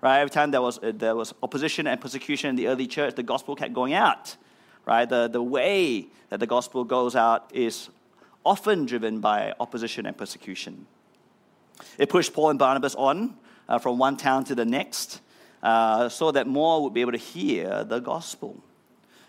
Right? 0.01 0.21
Every 0.21 0.31
time 0.31 0.51
there 0.51 0.63
was, 0.63 0.79
uh, 0.79 0.93
there 0.95 1.17
was 1.17 1.35
opposition 1.43 1.87
and 1.87 2.01
persecution 2.01 2.51
in 2.51 2.57
the 2.57 2.69
early 2.69 2.87
church, 2.87 3.15
the 3.15 3.23
gospel 3.23 3.57
kept 3.57 3.73
going 3.73 3.95
out. 3.95 4.37
Right? 4.85 5.09
The, 5.09 5.29
the 5.29 5.43
way 5.43 6.07
that 6.29 6.41
the 6.41 6.47
gospel 6.47 6.85
goes 6.85 7.17
out 7.17 7.51
is 7.53 7.89
often 8.45 8.87
driven 8.87 9.21
by 9.21 9.53
opposition 9.59 10.07
and 10.07 10.17
persecution. 10.17 10.87
It 11.99 12.09
pushed 12.09 12.33
Paul 12.33 12.51
and 12.51 12.59
Barnabas 12.59 12.95
on 12.95 13.37
uh, 13.69 13.79
from 13.79 13.99
one 13.99 14.17
town 14.17 14.45
to 14.45 14.55
the 14.55 14.65
next 14.65 15.21
uh, 15.63 16.09
so 16.09 16.31
that 16.31 16.47
more 16.47 16.83
would 16.83 16.95
be 16.95 17.01
able 17.01 17.13
to 17.13 17.19
hear 17.19 17.85
the 17.85 17.99
gospel. 17.99 18.63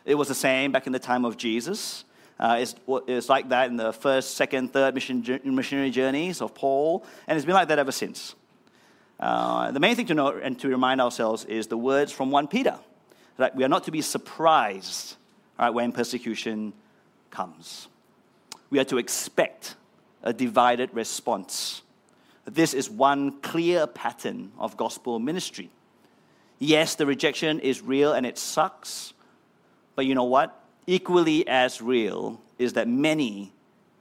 It 0.06 0.16
was 0.16 0.28
the 0.28 0.36
same 0.36 0.72
back 0.72 0.88
in 0.88 0.94
the 0.94 1.00
time 1.00 1.26
of 1.26 1.36
Jesus. 1.36 2.06
Uh, 2.40 2.58
it's, 2.60 2.76
it's 3.08 3.30
like 3.30 3.50
that 3.50 3.70
in 3.70 3.78
the 3.78 3.92
first, 3.92 4.36
second, 4.36 4.72
third 4.72 4.94
mission, 4.94 5.24
missionary 5.44 5.90
journeys 5.90 6.42
of 6.42 6.54
Paul, 6.54 7.06
and 7.28 7.36
it's 7.36 7.46
been 7.46 7.56
like 7.56 7.70
that 7.70 7.80
ever 7.80 7.92
since. 7.92 8.36
Uh, 9.20 9.72
the 9.72 9.80
main 9.80 9.96
thing 9.96 10.06
to 10.06 10.14
know 10.14 10.30
and 10.30 10.60
to 10.60 10.68
remind 10.68 11.02
ourselves 11.02 11.46
is 11.46 11.68
the 11.68 11.78
words 11.78 12.12
from 12.12 12.30
1 12.30 12.48
Peter 12.48 12.78
that 13.38 13.56
we 13.56 13.64
are 13.64 13.70
not 13.70 13.84
to 13.86 13.92
be 13.92 14.02
surprised 14.02 15.16
right, 15.58 15.70
when 15.72 15.92
persecution 15.92 16.74
comes. 17.32 17.88
We 18.70 18.80
are 18.80 18.86
to 18.86 18.98
expect 18.98 19.76
a 20.24 20.34
divided 20.34 20.94
response. 20.94 21.82
This 22.46 22.74
is 22.74 22.90
one 22.90 23.40
clear 23.42 23.88
pattern 23.88 24.52
of 24.58 24.78
gospel 24.78 25.20
ministry. 25.20 25.70
Yes, 26.60 26.96
the 26.96 27.06
rejection 27.06 27.60
is 27.60 27.82
real 27.82 28.14
and 28.14 28.26
it 28.26 28.38
sucks, 28.38 29.14
but 29.96 30.06
you 30.06 30.16
know 30.16 30.24
what? 30.24 30.64
Equally 30.88 31.48
as 31.48 31.82
real 31.82 32.42
is 32.58 32.74
that 32.74 32.88
many 32.88 33.54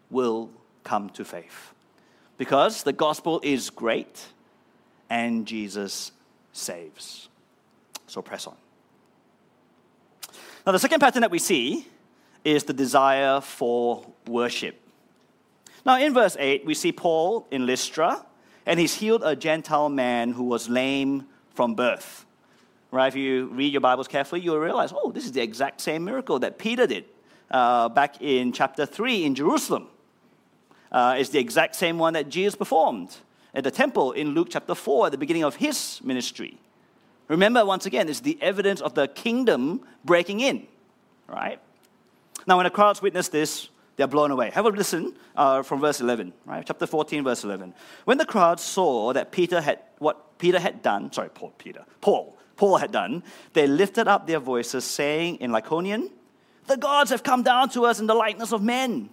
will 0.09 0.49
come 0.85 1.11
to 1.11 1.25
faith. 1.25 1.72
Because 2.38 2.85
the 2.85 2.92
gospel 2.92 3.40
is 3.42 3.70
great 3.70 4.27
and 5.11 5.46
Jesus 5.46 6.12
saves. 6.53 7.29
So 8.07 8.22
press 8.22 8.46
on. 8.46 8.57
Now, 10.64 10.72
the 10.72 10.79
second 10.79 11.01
pattern 11.01 11.22
that 11.22 11.31
we 11.31 11.38
see 11.38 11.87
is 12.44 12.64
the 12.64 12.72
desire 12.72 13.40
for 13.40 14.05
worship. 14.27 14.81
Now, 15.85 15.99
in 15.99 16.12
verse 16.12 16.37
8, 16.38 16.66
we 16.66 16.75
see 16.75 16.90
Paul 16.90 17.46
in 17.51 17.66
Lystra, 17.66 18.25
and 18.64 18.81
he's 18.81 18.94
healed 18.94 19.22
a 19.25 19.37
Gentile 19.37 19.88
man 19.88 20.33
who 20.33 20.42
was 20.42 20.68
lame 20.68 21.27
from 21.55 21.75
birth. 21.77 22.25
Right? 22.96 23.09
If 23.09 23.16
you 23.16 23.48
read 23.48 23.72
your 23.72 23.82
Bibles 23.82 24.09
carefully, 24.09 24.40
you'll 24.40 24.59
realize, 24.59 24.90
oh, 24.96 25.12
this 25.12 25.26
is 25.26 25.32
the 25.32 25.42
exact 25.42 25.82
same 25.82 26.02
miracle 26.02 26.38
that 26.38 26.56
Peter 26.56 26.87
did 26.87 27.04
uh, 27.50 27.90
back 27.90 28.22
in 28.22 28.52
chapter 28.52 28.87
3 28.87 29.26
in 29.26 29.35
Jerusalem. 29.35 29.88
Uh, 30.90 31.16
it's 31.18 31.28
the 31.28 31.38
exact 31.38 31.76
same 31.76 31.98
one 31.98 32.14
that 32.14 32.30
Jesus 32.30 32.54
performed 32.54 33.14
at 33.52 33.64
the 33.64 33.70
temple 33.70 34.12
in 34.12 34.28
Luke 34.28 34.48
chapter 34.50 34.74
4 34.74 35.06
at 35.06 35.12
the 35.12 35.18
beginning 35.18 35.44
of 35.44 35.56
his 35.56 36.00
ministry. 36.02 36.59
Remember, 37.28 37.66
once 37.66 37.85
again, 37.85 38.09
it's 38.09 38.20
the 38.20 38.38
evidence 38.40 38.80
of 38.80 38.94
the 38.94 39.09
kingdom 39.09 39.82
breaking 40.02 40.40
in, 40.40 40.66
right? 41.28 41.61
Now, 42.46 42.56
when 42.56 42.64
the 42.64 42.70
crowds 42.70 43.02
witness 43.02 43.28
this, 43.28 43.68
they're 43.96 44.06
blown 44.06 44.30
away. 44.30 44.48
Have 44.52 44.64
a 44.64 44.70
listen 44.70 45.14
uh, 45.37 45.62
from 45.62 45.80
verse 45.82 46.00
11, 46.00 46.32
right? 46.46 46.64
Chapter 46.66 46.87
14, 46.87 47.24
verse 47.24 47.44
11. 47.44 47.74
When 48.06 48.16
the 48.16 48.24
crowd 48.24 48.59
saw 48.59 49.12
that 49.12 49.32
Peter 49.32 49.61
had, 49.61 49.80
what 49.98 50.38
Peter 50.38 50.59
had 50.59 50.80
done, 50.80 51.12
sorry, 51.12 51.28
Paul, 51.28 51.52
Peter, 51.59 51.85
Paul 52.00 52.38
Paul 52.56 52.78
had 52.78 52.92
done, 52.92 53.22
they 53.52 53.66
lifted 53.66 54.08
up 54.08 54.26
their 54.26 54.40
voices, 54.40 54.84
saying 54.84 55.36
in 55.36 55.50
Lycaonian, 55.50 56.10
The 56.66 56.76
gods 56.76 57.10
have 57.10 57.22
come 57.22 57.42
down 57.42 57.68
to 57.70 57.84
us 57.84 58.00
in 58.00 58.06
the 58.06 58.14
likeness 58.14 58.52
of 58.52 58.62
men. 58.62 59.10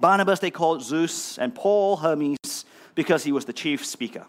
Barnabas 0.00 0.40
they 0.40 0.50
called 0.50 0.82
Zeus, 0.82 1.38
and 1.38 1.54
Paul 1.54 1.96
Hermes, 1.96 2.64
because 2.94 3.24
he 3.24 3.32
was 3.32 3.44
the 3.44 3.52
chief 3.52 3.84
speaker. 3.84 4.26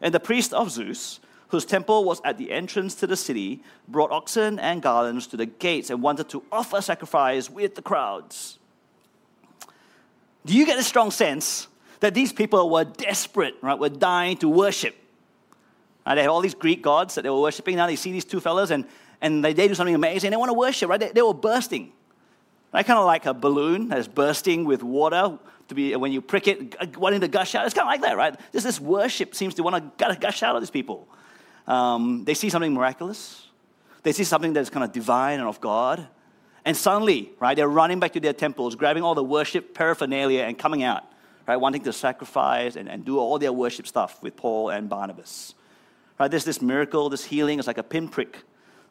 And 0.00 0.14
the 0.14 0.20
priest 0.20 0.52
of 0.52 0.70
Zeus, 0.70 1.20
whose 1.48 1.64
temple 1.64 2.04
was 2.04 2.20
at 2.24 2.38
the 2.38 2.50
entrance 2.50 2.94
to 2.96 3.06
the 3.06 3.16
city, 3.16 3.62
brought 3.88 4.10
oxen 4.10 4.58
and 4.58 4.82
garlands 4.82 5.26
to 5.28 5.36
the 5.36 5.46
gates 5.46 5.90
and 5.90 6.02
wanted 6.02 6.28
to 6.30 6.42
offer 6.50 6.80
sacrifice 6.80 7.48
with 7.48 7.74
the 7.74 7.82
crowds. 7.82 8.58
Do 10.44 10.56
you 10.56 10.66
get 10.66 10.78
a 10.78 10.82
strong 10.82 11.10
sense 11.10 11.68
that 12.00 12.14
these 12.14 12.32
people 12.32 12.68
were 12.70 12.84
desperate, 12.84 13.54
right? 13.62 13.78
Were 13.78 13.88
dying 13.88 14.36
to 14.38 14.48
worship. 14.48 14.96
Uh, 16.06 16.14
they 16.14 16.22
have 16.22 16.30
all 16.30 16.40
these 16.40 16.54
Greek 16.54 16.80
gods 16.82 17.16
that 17.16 17.22
they 17.22 17.30
were 17.30 17.40
worshiping. 17.40 17.76
Now 17.76 17.86
they 17.86 17.96
see 17.96 18.12
these 18.12 18.24
two 18.24 18.40
fellows 18.40 18.70
and, 18.70 18.86
and 19.20 19.44
they, 19.44 19.52
they 19.52 19.66
do 19.66 19.74
something 19.74 19.94
amazing. 19.94 20.30
They 20.30 20.36
want 20.36 20.50
to 20.50 20.54
worship, 20.54 20.88
right? 20.88 21.00
They, 21.00 21.10
they 21.10 21.22
were 21.22 21.34
bursting. 21.34 21.92
Right? 22.72 22.86
Kind 22.86 22.98
of 22.98 23.06
like 23.06 23.26
a 23.26 23.34
balloon 23.34 23.88
that's 23.88 24.06
bursting 24.06 24.64
with 24.64 24.82
water 24.82 25.38
to 25.68 25.74
be 25.74 25.96
when 25.96 26.12
you 26.12 26.20
prick 26.20 26.46
it, 26.46 26.96
wanting 26.96 27.20
to 27.22 27.28
gush 27.28 27.56
out. 27.56 27.66
It's 27.66 27.74
kind 27.74 27.88
of 27.88 27.90
like 27.90 28.02
that, 28.02 28.16
right? 28.16 28.38
Just 28.52 28.64
this 28.64 28.80
worship 28.80 29.34
seems 29.34 29.54
to 29.54 29.62
want 29.64 29.98
to 29.98 30.16
gush 30.20 30.42
out 30.44 30.54
of 30.54 30.62
these 30.62 30.70
people. 30.70 31.08
Um, 31.66 32.24
they 32.24 32.34
see 32.34 32.50
something 32.50 32.72
miraculous. 32.72 33.48
They 34.04 34.12
see 34.12 34.22
something 34.22 34.52
that's 34.52 34.70
kind 34.70 34.84
of 34.84 34.92
divine 34.92 35.40
and 35.40 35.48
of 35.48 35.60
God. 35.60 36.06
And 36.64 36.76
suddenly, 36.76 37.32
right, 37.40 37.56
they're 37.56 37.68
running 37.68 37.98
back 37.98 38.12
to 38.12 38.20
their 38.20 38.32
temples, 38.32 38.76
grabbing 38.76 39.02
all 39.02 39.16
the 39.16 39.24
worship 39.24 39.74
paraphernalia 39.74 40.42
and 40.42 40.56
coming 40.56 40.84
out, 40.84 41.04
right, 41.46 41.56
wanting 41.56 41.82
to 41.82 41.92
sacrifice 41.92 42.76
and, 42.76 42.88
and 42.88 43.04
do 43.04 43.18
all 43.18 43.38
their 43.38 43.52
worship 43.52 43.86
stuff 43.86 44.22
with 44.22 44.36
Paul 44.36 44.70
and 44.70 44.88
Barnabas. 44.88 45.54
Right? 46.18 46.30
There's 46.30 46.44
this 46.44 46.62
miracle, 46.62 47.08
this 47.08 47.24
healing 47.24 47.58
is 47.58 47.66
like 47.66 47.78
a 47.78 47.82
pinprick 47.82 48.42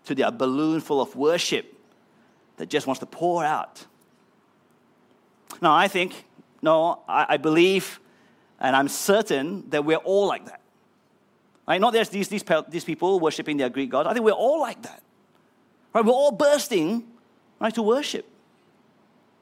to 0.05 0.15
the 0.15 0.29
balloon 0.31 0.81
full 0.81 1.01
of 1.01 1.15
worship 1.15 1.75
that 2.57 2.69
just 2.69 2.87
wants 2.87 2.99
to 2.99 3.05
pour 3.05 3.43
out. 3.43 3.85
Now, 5.61 5.73
I 5.75 5.87
think, 5.87 6.25
no, 6.61 7.01
I, 7.07 7.25
I 7.29 7.37
believe, 7.37 7.99
and 8.59 8.75
I'm 8.75 8.87
certain 8.87 9.69
that 9.69 9.83
we're 9.83 9.97
all 9.97 10.27
like 10.27 10.45
that. 10.45 10.61
Right? 11.67 11.81
Not 11.81 11.93
just 11.93 12.11
these, 12.11 12.27
these, 12.27 12.43
these 12.69 12.83
people 12.83 13.19
worshiping 13.19 13.57
their 13.57 13.69
Greek 13.69 13.89
gods. 13.89 14.07
I 14.07 14.13
think 14.13 14.25
we're 14.25 14.31
all 14.31 14.59
like 14.59 14.81
that. 14.83 15.01
Right? 15.93 16.05
We're 16.05 16.11
all 16.11 16.31
bursting 16.31 17.05
right, 17.59 17.73
to 17.73 17.81
worship. 17.81 18.29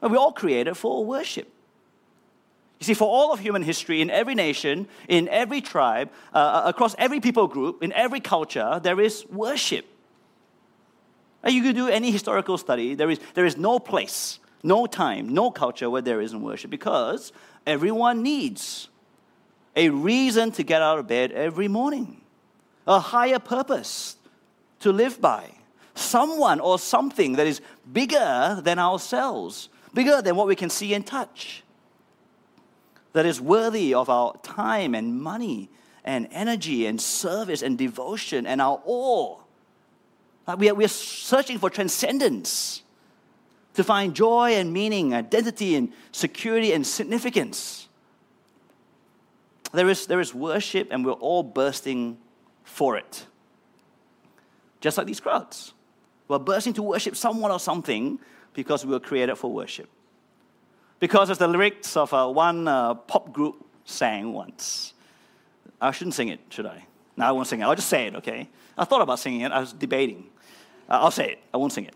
Right? 0.01 0.11
We're 0.11 0.17
all 0.17 0.31
created 0.31 0.75
for 0.75 1.03
worship. 1.03 1.49
You 2.83 2.87
see, 2.87 2.95
for 2.95 3.07
all 3.07 3.31
of 3.31 3.39
human 3.39 3.61
history, 3.61 4.01
in 4.01 4.09
every 4.09 4.35
nation, 4.35 4.89
in 5.07 5.29
every 5.29 5.61
tribe, 5.61 6.09
uh, 6.33 6.37
uh, 6.37 6.63
across 6.65 6.93
every 6.97 7.21
people 7.21 7.47
group, 7.47 7.81
in 7.81 7.93
every 7.93 8.19
culture, 8.19 8.81
there 8.83 8.99
is 8.99 9.25
worship. 9.27 9.85
And 11.43 11.55
you 11.55 11.63
could 11.63 11.77
do 11.77 11.87
any 11.87 12.11
historical 12.11 12.57
study, 12.57 12.93
there 12.93 13.09
is, 13.09 13.21
there 13.35 13.45
is 13.45 13.55
no 13.55 13.79
place, 13.79 14.37
no 14.63 14.85
time, 14.85 15.33
no 15.33 15.49
culture 15.49 15.89
where 15.89 16.01
there 16.01 16.19
isn't 16.19 16.41
worship 16.41 16.69
because 16.71 17.31
everyone 17.65 18.21
needs 18.21 18.89
a 19.77 19.87
reason 19.87 20.51
to 20.51 20.63
get 20.63 20.81
out 20.81 20.99
of 20.99 21.07
bed 21.07 21.31
every 21.31 21.69
morning, 21.69 22.19
a 22.85 22.99
higher 22.99 23.39
purpose 23.39 24.17
to 24.81 24.91
live 24.91 25.21
by, 25.21 25.51
someone 25.95 26.59
or 26.59 26.77
something 26.77 27.37
that 27.37 27.47
is 27.47 27.61
bigger 27.93 28.59
than 28.61 28.77
ourselves, 28.77 29.69
bigger 29.93 30.21
than 30.21 30.35
what 30.35 30.47
we 30.47 30.55
can 30.57 30.69
see 30.69 30.93
and 30.93 31.07
touch 31.07 31.63
that 33.13 33.25
is 33.25 33.39
worthy 33.39 33.93
of 33.93 34.09
our 34.09 34.35
time 34.43 34.93
and 34.93 35.21
money 35.21 35.69
and 36.03 36.27
energy 36.31 36.85
and 36.85 36.99
service 36.99 37.61
and 37.61 37.77
devotion 37.77 38.45
and 38.45 38.61
our 38.61 38.81
all. 38.85 39.43
We, 40.57 40.69
are, 40.69 40.73
we 40.73 40.83
are 40.83 40.89
searching 40.89 41.57
for 41.57 41.69
transcendence 41.69 42.83
to 43.75 43.83
find 43.83 44.13
joy 44.13 44.55
and 44.55 44.73
meaning, 44.73 45.13
identity 45.13 45.75
and 45.75 45.93
security 46.11 46.73
and 46.73 46.85
significance. 46.85 47.87
There 49.71 49.89
is, 49.89 50.05
there 50.05 50.19
is 50.19 50.33
worship, 50.33 50.89
and 50.91 51.05
we're 51.05 51.13
all 51.13 51.41
bursting 51.41 52.17
for 52.63 52.97
it. 52.97 53.25
Just 54.81 54.97
like 54.97 55.07
these 55.07 55.19
crowds. 55.19 55.73
We're 56.27 56.39
bursting 56.39 56.73
to 56.73 56.83
worship 56.83 57.15
someone 57.15 57.51
or 57.51 57.59
something 57.59 58.19
because 58.53 58.85
we 58.85 58.91
were 58.91 58.99
created 58.99 59.35
for 59.35 59.51
worship. 59.51 59.89
Because 60.99 61.29
as 61.29 61.37
the 61.37 61.47
lyrics 61.47 61.97
of 61.97 62.13
uh, 62.13 62.27
one 62.27 62.67
uh, 62.67 62.93
pop 62.93 63.33
group 63.33 63.65
sang 63.85 64.33
once, 64.33 64.93
I 65.81 65.91
shouldn't 65.91 66.13
sing 66.13 66.29
it, 66.29 66.39
should 66.49 66.65
I? 66.65 66.85
No, 67.17 67.25
I 67.25 67.31
won't 67.31 67.47
sing 67.47 67.59
it. 67.59 67.63
I'll 67.63 67.75
just 67.75 67.89
say 67.89 68.07
it, 68.07 68.15
okay? 68.15 68.47
I 68.77 68.85
thought 68.85 69.01
about 69.01 69.19
singing 69.19 69.41
it. 69.41 69.51
I 69.51 69.59
was 69.59 69.73
debating. 69.73 70.25
Uh, 70.89 70.99
I'll 71.01 71.11
say 71.11 71.33
it. 71.33 71.39
I 71.53 71.57
won't 71.57 71.73
sing 71.73 71.85
it. 71.85 71.95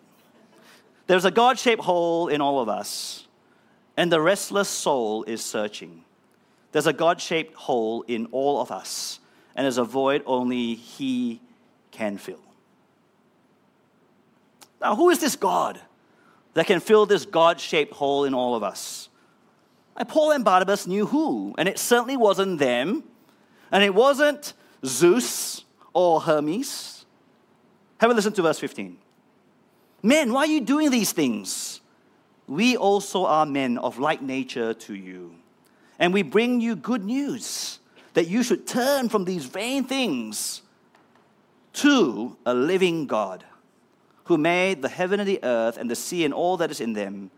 There's 1.08 1.26
a 1.26 1.32
God 1.32 1.58
shaped 1.58 1.84
hole 1.84 2.28
in 2.28 2.42
all 2.42 2.62
of 2.62 2.68
us, 2.68 3.28
and 3.96 4.12
the 4.12 4.20
restless 4.20 4.68
soul 4.68 5.24
is 5.24 5.42
searching. 5.44 6.04
There's 6.74 6.88
a 6.88 6.94
God 6.94 7.22
shaped 7.22 7.56
hole 7.56 8.04
in 8.04 8.28
all 8.28 8.62
of 8.62 8.72
us, 8.72 9.20
and 9.56 9.64
there's 9.64 9.78
a 9.78 9.86
void 9.86 10.22
only 10.26 10.76
He 10.76 11.42
can 11.92 12.18
fill. 12.18 12.42
Now, 14.82 14.96
who 14.96 15.10
is 15.10 15.20
this 15.20 15.36
God 15.36 15.80
that 16.58 16.66
can 16.66 16.80
fill 16.80 17.06
this 17.06 17.24
God 17.24 17.60
shaped 17.60 17.94
hole 17.94 18.24
in 18.24 18.34
all 18.34 18.56
of 18.56 18.64
us? 18.64 19.10
And 19.96 20.10
Paul 20.10 20.32
and 20.32 20.44
Barnabas 20.44 20.88
knew 20.88 21.06
who, 21.06 21.54
and 21.56 21.70
it 21.70 21.78
certainly 21.78 22.18
wasn't 22.18 22.58
them, 22.58 23.04
and 23.72 23.84
it 23.84 23.94
wasn't 23.94 24.54
Zeus 24.84 25.66
or 25.94 26.20
Hermes. 26.20 27.06
Have 28.00 28.10
a 28.10 28.14
listen 28.16 28.34
to 28.34 28.42
verse 28.42 28.58
15. 28.58 28.98
Men, 30.02 30.34
why 30.34 30.42
are 30.42 30.48
you 30.48 30.62
doing 30.62 30.90
these 30.90 31.12
things? 31.12 31.80
We 32.48 32.76
also 32.76 33.26
are 33.26 33.46
men 33.46 33.78
of 33.78 34.00
like 34.00 34.24
nature 34.24 34.74
to 34.74 34.96
you. 34.96 35.36
And 36.00 36.12
we 36.12 36.24
bring 36.24 36.60
you 36.60 36.76
good 36.76 37.06
news 37.06 37.78
that 38.16 38.28
you 38.28 38.42
should 38.42 38.66
turn 38.66 39.10
from 39.10 39.26
these 39.26 39.46
vain 39.46 39.84
things 39.84 40.64
to 41.74 42.36
a 42.48 42.54
living 42.56 43.06
God 43.06 43.46
who 44.28 44.38
made 44.38 44.82
the 44.82 44.90
heaven 44.90 45.20
and 45.20 45.28
the 45.28 45.44
earth 45.44 45.78
and 45.78 45.90
the 45.90 45.96
sea 45.96 46.26
and 46.26 46.34
all 46.34 46.58
that 46.58 46.72
is 46.72 46.80
in 46.80 46.94
them. 46.94 47.32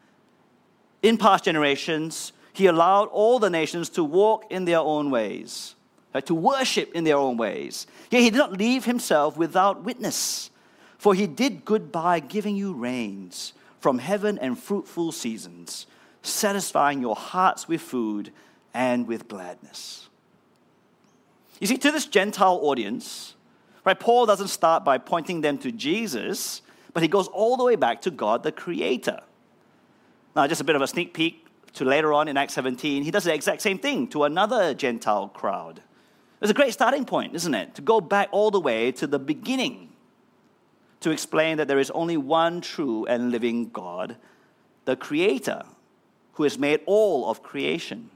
In 1.01 1.17
past 1.17 1.45
generations, 1.45 2.33
he 2.53 2.65
allowed 2.65 3.05
all 3.09 3.39
the 3.39 3.49
nations 3.49 3.89
to 3.89 4.03
walk 4.03 4.45
in 4.51 4.65
their 4.65 4.79
own 4.79 5.09
ways 5.09 5.75
right, 6.13 6.25
to 6.25 6.35
worship 6.35 6.91
in 6.93 7.03
their 7.03 7.17
own 7.17 7.37
ways. 7.37 7.87
Yet 8.09 8.21
he 8.21 8.29
did 8.29 8.37
not 8.37 8.53
leave 8.53 8.85
himself 8.85 9.37
without 9.37 9.83
witness, 9.83 10.51
for 10.97 11.13
he 11.13 11.27
did 11.27 11.65
good 11.65 11.91
by 11.91 12.19
giving 12.19 12.55
you 12.55 12.73
rains 12.73 13.53
from 13.79 13.99
heaven 13.99 14.37
and 14.39 14.57
fruitful 14.57 15.11
seasons, 15.11 15.87
satisfying 16.21 17.01
your 17.01 17.15
hearts 17.15 17.67
with 17.67 17.81
food 17.81 18.31
and 18.73 19.07
with 19.07 19.27
gladness. 19.27 20.09
You 21.59 21.67
see, 21.67 21.77
to 21.77 21.91
this 21.91 22.05
Gentile 22.05 22.59
audience, 22.61 23.35
right, 23.85 23.99
Paul 23.99 24.25
doesn't 24.25 24.47
start 24.47 24.83
by 24.83 24.97
pointing 24.97 25.41
them 25.41 25.57
to 25.59 25.71
Jesus, 25.71 26.61
but 26.93 27.03
he 27.03 27.09
goes 27.09 27.27
all 27.27 27.57
the 27.57 27.63
way 27.63 27.75
back 27.75 28.01
to 28.01 28.11
God 28.11 28.43
the 28.43 28.51
Creator. 28.51 29.21
Now, 30.35 30.47
just 30.47 30.61
a 30.61 30.63
bit 30.63 30.75
of 30.75 30.81
a 30.81 30.87
sneak 30.87 31.13
peek 31.13 31.47
to 31.73 31.85
later 31.85 32.13
on 32.13 32.27
in 32.27 32.37
Acts 32.37 32.53
17, 32.53 33.03
he 33.03 33.11
does 33.11 33.23
the 33.23 33.33
exact 33.33 33.61
same 33.61 33.77
thing 33.77 34.07
to 34.09 34.23
another 34.23 34.73
Gentile 34.73 35.27
crowd. 35.29 35.81
It's 36.41 36.51
a 36.51 36.53
great 36.53 36.73
starting 36.73 37.05
point, 37.05 37.35
isn't 37.35 37.53
it? 37.53 37.75
To 37.75 37.81
go 37.81 37.99
back 37.99 38.29
all 38.31 38.49
the 38.49 38.59
way 38.59 38.91
to 38.93 39.07
the 39.07 39.19
beginning 39.19 39.89
to 41.01 41.11
explain 41.11 41.57
that 41.57 41.67
there 41.67 41.79
is 41.79 41.91
only 41.91 42.17
one 42.17 42.61
true 42.61 43.05
and 43.05 43.31
living 43.31 43.69
God, 43.69 44.17
the 44.85 44.95
Creator, 44.95 45.63
who 46.33 46.43
has 46.43 46.57
made 46.57 46.81
all 46.85 47.29
of 47.29 47.43
creation. 47.43 48.09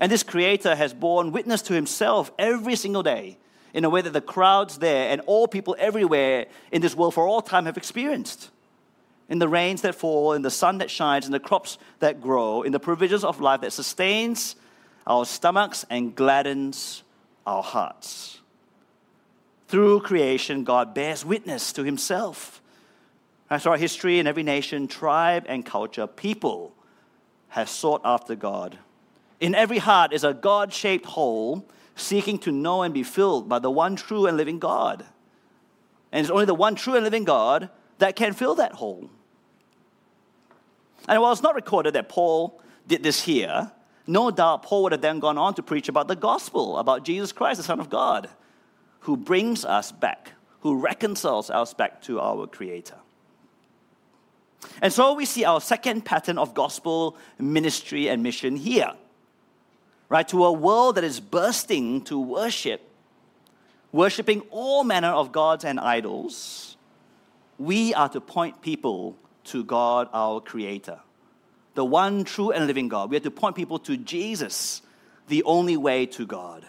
And 0.00 0.12
this 0.12 0.22
Creator 0.22 0.76
has 0.76 0.92
borne 0.92 1.32
witness 1.32 1.62
to 1.62 1.74
Himself 1.74 2.30
every 2.38 2.76
single 2.76 3.02
day 3.02 3.38
in 3.74 3.84
a 3.84 3.90
way 3.90 4.00
that 4.00 4.12
the 4.12 4.20
crowds 4.20 4.78
there 4.78 5.10
and 5.10 5.20
all 5.26 5.48
people 5.48 5.76
everywhere 5.78 6.46
in 6.72 6.82
this 6.82 6.94
world 6.94 7.14
for 7.14 7.26
all 7.26 7.42
time 7.42 7.66
have 7.66 7.76
experienced. 7.76 8.50
In 9.28 9.38
the 9.38 9.48
rains 9.48 9.82
that 9.82 9.94
fall, 9.94 10.32
in 10.32 10.42
the 10.42 10.50
sun 10.50 10.78
that 10.78 10.90
shines, 10.90 11.26
in 11.26 11.32
the 11.32 11.40
crops 11.40 11.78
that 11.98 12.20
grow, 12.20 12.62
in 12.62 12.72
the 12.72 12.80
provisions 12.80 13.24
of 13.24 13.40
life 13.40 13.60
that 13.60 13.72
sustains 13.72 14.56
our 15.06 15.24
stomachs 15.24 15.84
and 15.90 16.14
gladdens 16.14 17.02
our 17.46 17.62
hearts. 17.62 18.40
Through 19.68 20.00
creation, 20.00 20.64
God 20.64 20.94
bears 20.94 21.24
witness 21.24 21.72
to 21.74 21.84
himself. 21.84 22.62
As 23.50 23.66
our 23.66 23.76
history 23.76 24.18
in 24.18 24.26
every 24.26 24.42
nation, 24.42 24.88
tribe, 24.88 25.44
and 25.46 25.64
culture, 25.64 26.06
people 26.06 26.74
have 27.48 27.68
sought 27.68 28.00
after 28.04 28.34
God. 28.34 28.78
In 29.40 29.54
every 29.54 29.78
heart 29.78 30.12
is 30.12 30.24
a 30.24 30.34
God 30.34 30.72
shaped 30.72 31.06
hole 31.06 31.66
seeking 31.98 32.38
to 32.40 32.52
know 32.52 32.82
and 32.82 32.94
be 32.94 33.02
filled 33.02 33.48
by 33.48 33.58
the 33.58 33.70
one 33.70 33.96
true 33.96 34.26
and 34.26 34.36
living 34.36 34.58
God. 34.58 35.04
And 36.12 36.20
it's 36.20 36.30
only 36.30 36.46
the 36.46 36.54
one 36.54 36.74
true 36.74 36.94
and 36.94 37.04
living 37.04 37.24
God 37.24 37.70
that 37.98 38.16
can 38.16 38.32
fill 38.32 38.54
that 38.56 38.72
hole. 38.72 39.10
And 41.08 41.20
while 41.20 41.32
it's 41.32 41.42
not 41.42 41.54
recorded 41.54 41.94
that 41.94 42.08
Paul 42.08 42.60
did 42.86 43.02
this 43.02 43.22
here, 43.22 43.72
no 44.06 44.30
doubt 44.30 44.62
Paul 44.62 44.84
would 44.84 44.92
have 44.92 45.00
then 45.00 45.20
gone 45.20 45.36
on 45.36 45.54
to 45.54 45.62
preach 45.62 45.88
about 45.88 46.08
the 46.08 46.16
gospel, 46.16 46.78
about 46.78 47.04
Jesus 47.04 47.32
Christ, 47.32 47.58
the 47.58 47.64
Son 47.64 47.80
of 47.80 47.90
God, 47.90 48.28
who 49.00 49.16
brings 49.16 49.64
us 49.64 49.92
back, 49.92 50.32
who 50.60 50.78
reconciles 50.78 51.50
us 51.50 51.74
back 51.74 52.00
to 52.02 52.20
our 52.20 52.46
Creator. 52.46 52.96
And 54.82 54.92
so 54.92 55.14
we 55.14 55.24
see 55.24 55.44
our 55.44 55.60
second 55.60 56.04
pattern 56.04 56.38
of 56.38 56.54
gospel 56.54 57.16
ministry 57.38 58.08
and 58.08 58.22
mission 58.22 58.56
here. 58.56 58.92
Right? 60.08 60.26
To 60.28 60.44
a 60.44 60.52
world 60.52 60.94
that 60.96 61.04
is 61.04 61.20
bursting 61.20 62.02
to 62.04 62.18
worship, 62.18 62.80
worshiping 63.92 64.42
all 64.50 64.84
manner 64.84 65.08
of 65.08 65.32
gods 65.32 65.64
and 65.64 65.78
idols, 65.78 66.76
we 67.58 67.92
are 67.94 68.08
to 68.08 68.20
point 68.20 68.62
people 68.62 69.16
to 69.44 69.64
God, 69.64 70.08
our 70.12 70.40
Creator 70.40 71.00
the 71.78 71.84
one 71.84 72.24
true 72.24 72.50
and 72.50 72.66
living 72.66 72.88
God. 72.88 73.08
We 73.08 73.14
have 73.14 73.22
to 73.22 73.30
point 73.30 73.54
people 73.54 73.78
to 73.78 73.96
Jesus, 73.96 74.82
the 75.28 75.44
only 75.44 75.76
way 75.76 76.06
to 76.06 76.26
God. 76.26 76.66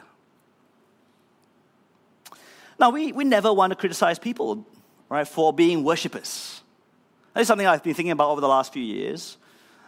Now, 2.79 2.91
we, 2.91 3.11
we 3.11 3.23
never 3.23 3.51
want 3.51 3.71
to 3.71 3.75
criticize 3.75 4.19
people, 4.19 4.67
right, 5.09 5.27
for 5.27 5.51
being 5.51 5.83
worshippers. 5.83 6.61
That 7.33 7.41
is 7.41 7.47
something 7.47 7.65
I've 7.65 7.81
been 7.81 7.95
thinking 7.95 8.11
about 8.11 8.29
over 8.29 8.39
the 8.39 8.47
last 8.47 8.71
few 8.71 8.83
years. 8.83 9.37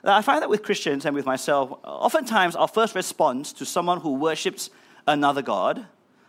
I 0.03 0.21
find 0.21 0.41
that 0.41 0.49
with 0.49 0.63
Christians 0.63 1.05
and 1.05 1.15
with 1.15 1.25
myself, 1.25 1.71
oftentimes 1.83 2.55
our 2.55 2.67
first 2.67 2.95
response 2.95 3.53
to 3.53 3.65
someone 3.65 3.99
who 3.99 4.13
worships 4.13 4.71
another 5.07 5.41
God, 5.41 5.85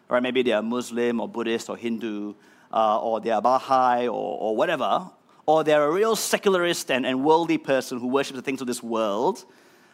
right, 0.09 0.23
maybe 0.23 0.43
they 0.43 0.53
are 0.53 0.63
Muslim 0.63 1.21
or 1.21 1.29
Buddhist 1.29 1.71
or 1.71 1.77
Hindu, 1.77 2.35
uh, 2.73 3.01
or 3.01 3.21
they 3.21 3.31
are 3.31 3.41
Baha'i 3.41 4.09
or, 4.09 4.39
or 4.41 4.57
whatever, 4.57 5.11
or 5.47 5.65
they're 5.65 5.85
a 5.85 5.91
real 5.91 6.17
secularist 6.17 6.91
and, 6.91 7.07
and 7.07 7.25
worldly 7.25 7.59
person 7.59 7.99
who 7.99 8.09
worships 8.09 8.37
the 8.37 8.43
things 8.43 8.61
of 8.61 8.67
this 8.67 8.83
world, 8.83 9.45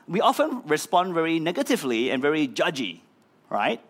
we 0.09 0.21
often 0.21 0.63
respond 0.67 1.15
very 1.15 1.39
negatively 1.39 2.11
and 2.11 2.21
very 2.21 2.49
judgy, 2.49 3.01
right? 3.51 3.81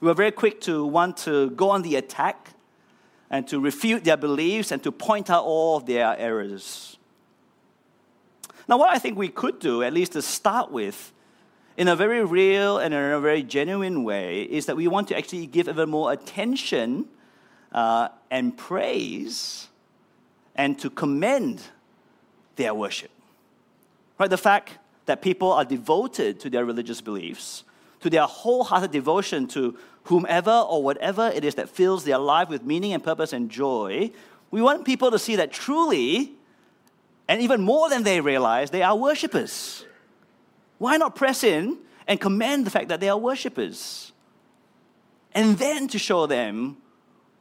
We 0.00 0.10
are 0.10 0.14
very 0.14 0.32
quick 0.32 0.60
to 0.62 0.84
want 0.84 1.16
to 1.18 1.50
go 1.50 1.70
on 1.70 1.82
the 1.82 1.96
attack 1.96 2.50
and 3.30 3.46
to 3.48 3.60
refute 3.60 4.04
their 4.04 4.16
beliefs 4.16 4.72
and 4.72 4.82
to 4.82 4.90
point 4.90 5.30
out 5.30 5.44
all 5.44 5.76
of 5.76 5.86
their 5.86 6.16
errors. 6.18 6.98
Now, 8.70 8.78
what 8.78 8.90
I 8.90 9.00
think 9.00 9.18
we 9.18 9.28
could 9.28 9.58
do, 9.58 9.82
at 9.82 9.92
least 9.92 10.12
to 10.12 10.22
start 10.22 10.70
with, 10.70 11.12
in 11.76 11.88
a 11.88 11.96
very 11.96 12.24
real 12.24 12.78
and 12.78 12.94
in 12.94 13.00
a 13.00 13.20
very 13.20 13.42
genuine 13.42 14.04
way, 14.04 14.42
is 14.42 14.66
that 14.66 14.76
we 14.76 14.86
want 14.86 15.08
to 15.08 15.16
actually 15.16 15.46
give 15.46 15.68
even 15.68 15.90
more 15.90 16.12
attention 16.12 17.06
uh, 17.72 18.10
and 18.30 18.56
praise 18.56 19.66
and 20.54 20.78
to 20.78 20.88
commend 20.88 21.62
their 22.54 22.72
worship. 22.72 23.10
Right? 24.18 24.30
The 24.30 24.38
fact 24.38 24.78
that 25.06 25.20
people 25.20 25.50
are 25.50 25.64
devoted 25.64 26.38
to 26.38 26.48
their 26.48 26.64
religious 26.64 27.00
beliefs, 27.00 27.64
to 28.02 28.08
their 28.08 28.26
wholehearted 28.26 28.92
devotion 28.92 29.48
to 29.48 29.76
whomever 30.04 30.52
or 30.52 30.80
whatever 30.84 31.26
it 31.34 31.44
is 31.44 31.56
that 31.56 31.68
fills 31.68 32.04
their 32.04 32.18
life 32.18 32.48
with 32.48 32.62
meaning 32.62 32.92
and 32.92 33.02
purpose 33.02 33.32
and 33.32 33.50
joy, 33.50 34.12
we 34.52 34.62
want 34.62 34.84
people 34.84 35.10
to 35.10 35.18
see 35.18 35.34
that 35.34 35.50
truly, 35.50 36.36
and 37.30 37.40
even 37.40 37.62
more 37.62 37.88
than 37.88 38.02
they 38.02 38.20
realize, 38.20 38.70
they 38.70 38.82
are 38.82 38.94
worshippers. 38.94 39.86
Why 40.76 40.98
not 40.98 41.14
press 41.14 41.42
in 41.42 41.78
and 42.06 42.20
commend 42.20 42.66
the 42.66 42.70
fact 42.70 42.88
that 42.88 43.00
they 43.00 43.08
are 43.08 43.16
worshippers? 43.18 44.12
And 45.32 45.56
then 45.56 45.88
to 45.88 45.98
show 45.98 46.26
them 46.26 46.76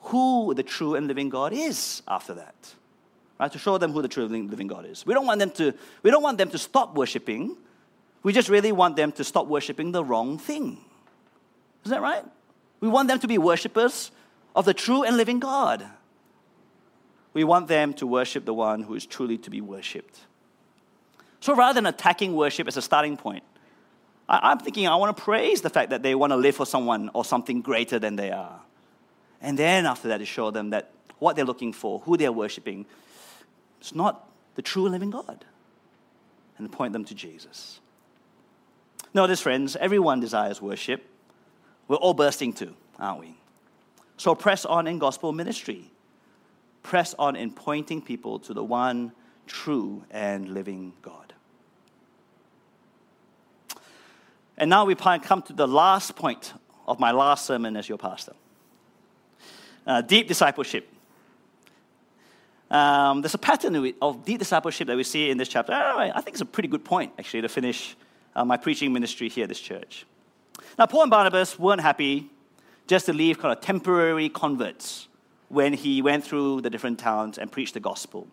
who 0.02 0.54
the 0.54 0.64
true 0.64 0.96
and 0.96 1.08
living 1.08 1.28
God 1.28 1.52
is 1.52 2.02
after 2.08 2.34
that 2.36 2.74
right? 3.40 3.52
To 3.52 3.58
show 3.58 3.78
them 3.78 3.92
who 3.92 4.02
the 4.02 4.08
true 4.08 4.26
and 4.26 4.50
living 4.50 4.68
God 4.68 4.86
is. 4.86 5.06
We 5.06 5.14
don't 5.14 5.26
want 5.26 5.40
them 5.40 5.50
to, 5.52 5.74
we 6.04 6.12
don't 6.12 6.22
want 6.22 6.38
them 6.38 6.50
to 6.50 6.58
stop 6.58 6.94
worshiping. 6.96 7.56
We 8.22 8.34
just 8.34 8.50
really 8.50 8.72
want 8.72 8.98
them 8.98 9.12
to 9.14 9.24
stop 9.24 9.48
worshiping 9.48 9.94
the 9.94 10.04
wrong 10.04 10.38
thing. 10.38 10.78
Is 11.86 11.92
that 11.92 12.02
right? 12.02 12.24
We 12.82 12.90
want 12.90 13.08
them 13.08 13.20
to 13.20 13.28
be 13.28 13.38
worshippers 13.38 14.12
of 14.56 14.66
the 14.66 14.74
true 14.74 15.04
and 15.04 15.16
living 15.16 15.40
God. 15.40 15.86
We 17.40 17.46
want 17.46 17.70
them 17.70 17.94
to 17.94 18.06
worship 18.06 18.44
the 18.44 18.54
one 18.54 18.84
who 18.84 18.96
is 18.96 19.06
truly 19.06 19.38
to 19.38 19.50
be 19.50 19.62
worshipped. 19.62 20.20
So 21.40 21.56
rather 21.56 21.76
than 21.76 21.86
attacking 21.86 22.36
worship 22.36 22.68
as 22.68 22.76
a 22.76 22.82
starting 22.82 23.16
point, 23.16 23.46
I, 24.28 24.52
am 24.52 24.60
thinking 24.60 24.90
I 24.90 24.98
want 24.98 25.16
to 25.16 25.24
praise 25.24 25.62
the 25.62 25.70
fact 25.70 25.92
that 25.92 26.04
they 26.04 26.16
want 26.16 26.32
to 26.32 26.36
live 26.36 26.58
for 26.58 26.66
someone 26.66 27.10
or 27.14 27.24
something 27.24 27.62
greater 27.62 27.98
than 27.98 28.18
they 28.18 28.30
are. 28.32 28.60
And 29.40 29.58
then 29.58 29.86
after 29.86 30.10
that, 30.10 30.18
to 30.18 30.26
show 30.26 30.52
them 30.52 30.72
that 30.72 30.92
what 31.20 31.38
they're 31.38 31.46
looking 31.46 31.72
for, 31.72 32.02
who 32.02 32.18
they're 32.18 32.30
worshiping, 32.34 32.86
it's 33.80 33.96
not 33.96 34.30
the 34.56 34.62
true 34.62 34.90
living 34.90 35.10
God. 35.10 35.46
And 36.58 36.70
point 36.70 36.92
them 36.92 37.06
to 37.06 37.16
Jesus. 37.16 37.80
Notice, 39.14 39.40
friends, 39.40 39.78
everyone 39.78 40.20
desires 40.20 40.62
worship. 40.62 41.08
We're 41.88 41.96
all 41.96 42.14
bursting 42.14 42.52
to, 42.56 42.74
aren't 43.00 43.22
we? 43.22 43.38
So 44.18 44.36
press 44.36 44.66
on 44.66 44.88
in 44.88 45.00
gospel 45.00 45.32
ministry. 45.32 45.90
Press 46.84 47.14
on 47.20 47.36
in 47.36 47.52
pointing 47.52 48.02
people 48.02 48.40
to 48.40 48.54
the 48.54 48.64
one 48.64 49.12
true 49.48 50.04
and 50.12 50.50
living 50.50 50.94
God. 51.02 51.34
And 54.58 54.70
now 54.70 54.86
we 54.86 54.96
come 54.96 55.42
to 55.44 55.54
the 55.54 55.68
last 55.68 56.16
point 56.16 56.54
of 56.88 57.00
my 57.00 57.12
last 57.12 57.46
sermon 57.46 57.78
as 57.78 57.88
your 57.88 57.98
pastor 57.98 58.34
uh, 59.90 60.02
deep 60.02 60.28
discipleship. 60.28 60.88
Um, 62.70 63.22
there's 63.22 63.34
a 63.34 63.40
pattern 63.40 63.94
of 64.02 64.24
deep 64.24 64.38
discipleship 64.38 64.88
that 64.88 64.96
we 64.96 65.04
see 65.04 65.32
in 65.32 65.38
this 65.38 65.50
chapter. 65.50 65.74
I 65.74 66.22
think 66.22 66.36
it's 66.36 66.42
a 66.42 66.46
pretty 66.46 66.70
good 66.70 66.86
point, 66.86 67.12
actually, 67.18 67.42
to 67.42 67.50
finish 67.50 67.98
uh, 68.36 68.46
my 68.46 68.58
preaching 68.58 68.94
ministry 68.94 69.28
here 69.28 69.44
at 69.44 69.50
this 69.50 69.60
church. 69.60 70.06
Now, 70.78 70.86
Paul 70.86 71.04
and 71.04 71.12
Barnabas 71.12 71.58
weren't 71.58 71.82
happy 71.82 72.30
just 72.86 73.08
to 73.08 73.14
leave 73.14 73.40
kind 73.40 73.58
of 73.58 73.62
temporary 73.62 74.30
converts 74.30 75.08
when 75.50 75.74
he 75.74 76.02
went 76.02 76.24
through 76.24 76.62
the 76.62 76.70
different 76.70 77.00
towns 77.00 77.38
and 77.38 77.52
preached 77.52 77.74
the 77.74 77.80
gospel. 77.80 78.28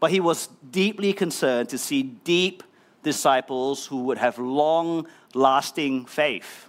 But 0.00 0.10
he 0.10 0.20
was 0.20 0.48
deeply 0.70 1.12
concerned 1.12 1.68
to 1.70 1.78
see 1.78 2.02
deep 2.02 2.62
disciples 3.02 3.86
who 3.86 4.04
would 4.04 4.18
have 4.18 4.38
long 4.38 5.06
lasting 5.34 6.06
faith. 6.06 6.68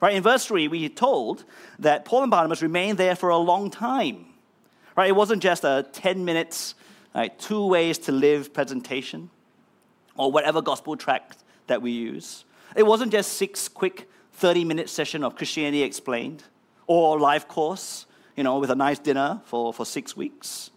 Right, 0.00 0.14
in 0.14 0.22
verse 0.22 0.46
3, 0.46 0.68
we 0.68 0.86
are 0.86 0.88
told 0.88 1.44
that 1.78 2.06
Paul 2.06 2.22
and 2.22 2.30
Barnabas 2.30 2.62
remained 2.62 2.96
there 2.96 3.14
for 3.14 3.28
a 3.28 3.36
long 3.36 3.70
time. 3.70 4.26
Right, 4.96 5.08
it 5.08 5.16
wasn't 5.16 5.42
just 5.42 5.62
a 5.62 5.86
10 5.92 6.24
minutes, 6.24 6.74
right, 7.14 7.38
two 7.38 7.66
ways 7.66 7.98
to 7.98 8.12
live 8.12 8.52
presentation 8.52 9.30
or 10.16 10.32
whatever 10.32 10.62
gospel 10.62 10.96
tract 10.96 11.44
that 11.66 11.82
we 11.82 11.90
use. 11.90 12.44
It 12.74 12.84
wasn't 12.84 13.12
just 13.12 13.34
six 13.34 13.68
quick 13.68 14.08
30 14.32 14.64
minute 14.64 14.88
session 14.88 15.22
of 15.22 15.36
Christianity 15.36 15.82
Explained 15.82 16.44
or 16.86 17.20
live 17.20 17.46
course, 17.46 18.06
you 18.40 18.44
know, 18.44 18.58
with 18.58 18.70
a 18.70 18.74
nice 18.74 18.98
dinner 18.98 19.38
for, 19.44 19.70
for 19.70 19.84
six 19.84 20.16
weeks. 20.16 20.70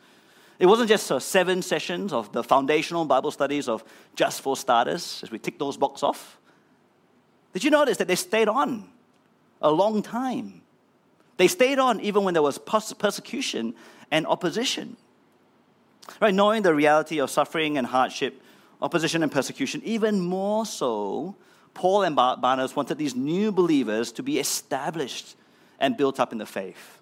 It 0.60 0.66
wasn't 0.66 0.90
just 0.90 1.10
uh, 1.10 1.18
seven 1.20 1.62
sessions 1.62 2.12
of 2.12 2.30
the 2.34 2.44
foundational 2.44 3.06
Bible 3.06 3.32
studies 3.32 3.70
of 3.70 3.86
just 4.16 4.42
for 4.42 4.58
starters, 4.58 5.22
as 5.24 5.32
we 5.32 5.40
tick 5.40 5.58
those 5.60 5.78
boxes 5.78 6.04
off. 6.04 6.38
Did 7.54 7.64
you 7.64 7.72
notice 7.72 7.96
that 8.00 8.10
they 8.10 8.18
stayed 8.18 8.50
on 8.50 8.90
a 9.62 9.72
long 9.72 10.04
time? 10.04 10.62
They 11.38 11.48
stayed 11.48 11.80
on 11.80 12.02
even 12.02 12.26
when 12.26 12.34
there 12.34 12.44
was 12.44 12.58
persecution 12.58 13.76
and 14.12 14.28
opposition. 14.28 14.98
Right, 16.20 16.34
knowing 16.34 16.64
the 16.64 16.76
reality 16.76 17.22
of 17.22 17.30
suffering 17.30 17.78
and 17.78 17.88
hardship, 17.88 18.42
opposition 18.82 19.24
and 19.24 19.32
persecution, 19.32 19.82
even 19.86 20.20
more 20.20 20.66
so, 20.66 21.38
Paul 21.74 22.04
and 22.04 22.14
Barnabas 22.14 22.76
wanted 22.76 22.98
these 22.98 23.16
new 23.16 23.54
believers 23.54 24.12
to 24.12 24.22
be 24.22 24.38
established 24.38 25.38
and 25.80 25.96
built 25.96 26.20
up 26.20 26.34
in 26.34 26.40
the 26.40 26.46
faith. 26.46 27.00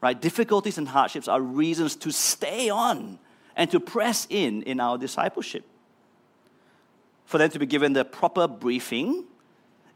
Right? 0.00 0.18
Difficulties 0.18 0.78
and 0.78 0.88
hardships 0.88 1.28
are 1.28 1.40
reasons 1.40 1.96
to 1.96 2.10
stay 2.10 2.70
on 2.70 3.18
and 3.56 3.70
to 3.70 3.80
press 3.80 4.26
in 4.30 4.62
in 4.62 4.80
our 4.80 4.96
discipleship. 4.96 5.64
For 7.26 7.38
them 7.38 7.50
to 7.50 7.58
be 7.58 7.66
given 7.66 7.92
the 7.92 8.04
proper 8.04 8.48
briefing 8.48 9.24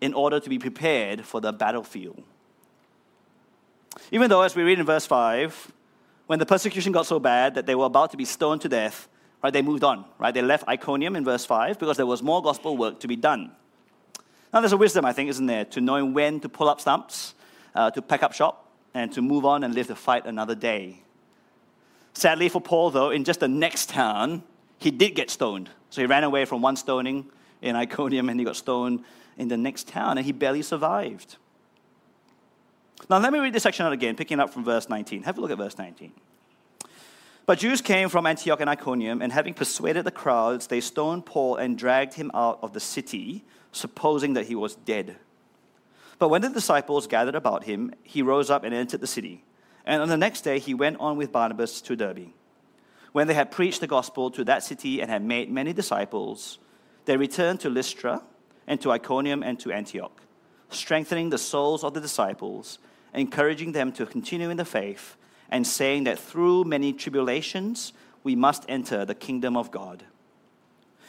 in 0.00 0.12
order 0.12 0.38
to 0.38 0.50
be 0.50 0.58
prepared 0.58 1.24
for 1.24 1.40
the 1.40 1.52
battlefield. 1.52 2.22
Even 4.10 4.28
though, 4.28 4.42
as 4.42 4.54
we 4.54 4.62
read 4.62 4.78
in 4.78 4.86
verse 4.86 5.06
5, 5.06 5.72
when 6.26 6.38
the 6.38 6.46
persecution 6.46 6.92
got 6.92 7.06
so 7.06 7.18
bad 7.18 7.54
that 7.54 7.66
they 7.66 7.74
were 7.74 7.86
about 7.86 8.10
to 8.10 8.16
be 8.16 8.24
stoned 8.24 8.60
to 8.62 8.68
death, 8.68 9.08
right, 9.42 9.52
they 9.52 9.62
moved 9.62 9.84
on, 9.84 10.04
right? 10.18 10.34
They 10.34 10.42
left 10.42 10.68
Iconium 10.68 11.16
in 11.16 11.24
verse 11.24 11.44
5 11.44 11.78
because 11.78 11.96
there 11.96 12.06
was 12.06 12.22
more 12.22 12.42
gospel 12.42 12.76
work 12.76 13.00
to 13.00 13.08
be 13.08 13.16
done. 13.16 13.52
Now, 14.52 14.60
there's 14.60 14.72
a 14.72 14.76
wisdom, 14.76 15.04
I 15.04 15.12
think, 15.12 15.30
isn't 15.30 15.46
there, 15.46 15.64
to 15.66 15.80
knowing 15.80 16.14
when 16.14 16.40
to 16.40 16.48
pull 16.48 16.68
up 16.68 16.80
stumps, 16.80 17.34
uh, 17.74 17.90
to 17.90 18.00
pack 18.00 18.22
up 18.22 18.32
shop, 18.32 18.63
and 18.94 19.12
to 19.12 19.20
move 19.20 19.44
on 19.44 19.64
and 19.64 19.74
live 19.74 19.88
to 19.88 19.96
fight 19.96 20.24
another 20.24 20.54
day. 20.54 21.00
Sadly 22.14 22.48
for 22.48 22.60
Paul, 22.60 22.90
though, 22.90 23.10
in 23.10 23.24
just 23.24 23.40
the 23.40 23.48
next 23.48 23.88
town, 23.88 24.44
he 24.78 24.90
did 24.90 25.14
get 25.14 25.30
stoned. 25.30 25.68
So 25.90 26.00
he 26.00 26.06
ran 26.06 26.24
away 26.24 26.44
from 26.44 26.62
one 26.62 26.76
stoning 26.76 27.26
in 27.60 27.74
Iconium 27.74 28.28
and 28.28 28.38
he 28.38 28.44
got 28.44 28.56
stoned 28.56 29.04
in 29.36 29.48
the 29.48 29.56
next 29.56 29.88
town, 29.88 30.16
and 30.16 30.24
he 30.24 30.30
barely 30.32 30.62
survived. 30.62 31.36
Now, 33.10 33.18
let 33.18 33.32
me 33.32 33.40
read 33.40 33.52
this 33.52 33.64
section 33.64 33.84
out 33.84 33.92
again, 33.92 34.14
picking 34.14 34.38
up 34.38 34.50
from 34.50 34.64
verse 34.64 34.88
19. 34.88 35.24
Have 35.24 35.38
a 35.38 35.40
look 35.40 35.50
at 35.50 35.58
verse 35.58 35.76
19. 35.76 36.12
But 37.46 37.58
Jews 37.58 37.82
came 37.82 38.08
from 38.08 38.26
Antioch 38.26 38.60
and 38.60 38.70
Iconium, 38.70 39.20
and 39.20 39.32
having 39.32 39.52
persuaded 39.52 40.04
the 40.04 40.10
crowds, 40.10 40.68
they 40.68 40.80
stoned 40.80 41.26
Paul 41.26 41.56
and 41.56 41.76
dragged 41.76 42.14
him 42.14 42.30
out 42.32 42.60
of 42.62 42.72
the 42.72 42.80
city, 42.80 43.44
supposing 43.72 44.34
that 44.34 44.46
he 44.46 44.54
was 44.54 44.76
dead. 44.76 45.16
But 46.18 46.28
when 46.28 46.42
the 46.42 46.48
disciples 46.48 47.06
gathered 47.06 47.34
about 47.34 47.64
him, 47.64 47.92
he 48.02 48.22
rose 48.22 48.50
up 48.50 48.64
and 48.64 48.74
entered 48.74 49.00
the 49.00 49.06
city. 49.06 49.44
And 49.84 50.00
on 50.00 50.08
the 50.08 50.16
next 50.16 50.42
day, 50.42 50.58
he 50.58 50.74
went 50.74 50.98
on 51.00 51.16
with 51.16 51.32
Barnabas 51.32 51.80
to 51.82 51.96
Derbe. 51.96 52.32
When 53.12 53.26
they 53.26 53.34
had 53.34 53.50
preached 53.50 53.80
the 53.80 53.86
gospel 53.86 54.30
to 54.32 54.44
that 54.44 54.64
city 54.64 55.00
and 55.00 55.10
had 55.10 55.22
made 55.22 55.50
many 55.50 55.72
disciples, 55.72 56.58
they 57.04 57.16
returned 57.16 57.60
to 57.60 57.70
Lystra 57.70 58.22
and 58.66 58.80
to 58.80 58.90
Iconium 58.90 59.42
and 59.42 59.58
to 59.60 59.72
Antioch, 59.72 60.22
strengthening 60.70 61.30
the 61.30 61.38
souls 61.38 61.84
of 61.84 61.94
the 61.94 62.00
disciples, 62.00 62.78
encouraging 63.12 63.72
them 63.72 63.92
to 63.92 64.06
continue 64.06 64.50
in 64.50 64.56
the 64.56 64.64
faith, 64.64 65.16
and 65.50 65.66
saying 65.66 66.04
that 66.04 66.18
through 66.18 66.64
many 66.64 66.92
tribulations 66.92 67.92
we 68.24 68.34
must 68.34 68.64
enter 68.68 69.04
the 69.04 69.14
kingdom 69.14 69.56
of 69.56 69.70
God. 69.70 70.04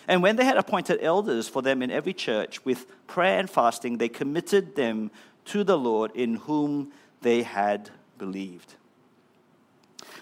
And 0.07 0.21
when 0.21 0.35
they 0.35 0.45
had 0.45 0.57
appointed 0.57 0.99
elders 1.01 1.47
for 1.47 1.61
them 1.61 1.81
in 1.81 1.89
every 1.89 2.13
church, 2.13 2.63
with 2.63 2.85
prayer 3.07 3.39
and 3.39 3.49
fasting, 3.49 3.97
they 3.97 4.09
committed 4.09 4.75
them 4.75 5.11
to 5.45 5.63
the 5.63 5.77
Lord 5.77 6.11
in 6.15 6.35
whom 6.35 6.91
they 7.21 7.43
had 7.43 7.89
believed. 8.17 8.75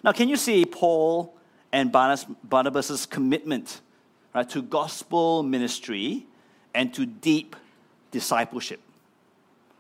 Now, 0.04 0.12
can 0.12 0.30
you 0.30 0.38
see 0.38 0.66
Paul 0.66 1.36
and 1.72 1.92
Barnabas' 1.92 3.06
commitment 3.06 3.82
right, 4.34 4.50
to 4.50 4.62
gospel 4.62 5.44
ministry 5.44 6.26
and 6.74 6.94
to 6.94 7.06
deep 7.06 7.56
discipleship? 8.12 8.80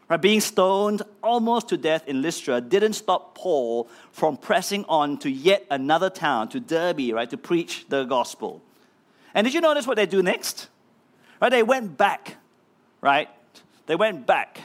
Right, 0.09 0.21
being 0.21 0.41
stoned 0.41 1.01
almost 1.21 1.69
to 1.69 1.77
death 1.77 2.07
in 2.07 2.21
Lystra 2.21 2.59
didn't 2.59 2.93
stop 2.93 3.35
Paul 3.35 3.87
from 4.11 4.35
pressing 4.35 4.83
on 4.89 5.17
to 5.19 5.29
yet 5.29 5.65
another 5.71 6.09
town, 6.09 6.49
to 6.49 6.59
Derbe, 6.59 7.13
right, 7.13 7.29
to 7.29 7.37
preach 7.37 7.85
the 7.87 8.03
gospel. 8.03 8.61
And 9.34 9.46
did 9.46 9.54
you 9.54 9.62
notice 9.62 9.88
what 9.88 9.96
they 9.96 10.06
do 10.06 10.22
next? 10.22 10.69
Right, 11.41 11.50
they 11.50 11.63
went 11.63 11.98
back, 11.98 12.38
right? 13.02 13.30
They 13.86 13.96
went 13.96 14.26
back 14.26 14.60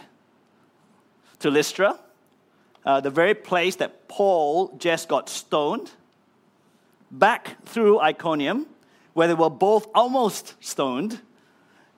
to 1.40 1.50
Lystra, 1.50 1.98
uh, 2.84 3.00
the 3.00 3.10
very 3.10 3.34
place 3.34 3.76
that 3.76 4.08
Paul 4.08 4.76
just 4.78 5.08
got 5.08 5.28
stoned, 5.28 5.90
back 7.10 7.64
through 7.64 8.00
Iconium, 8.00 8.66
where 9.14 9.28
they 9.28 9.34
were 9.34 9.50
both 9.50 9.88
almost 9.94 10.54
stoned, 10.60 11.20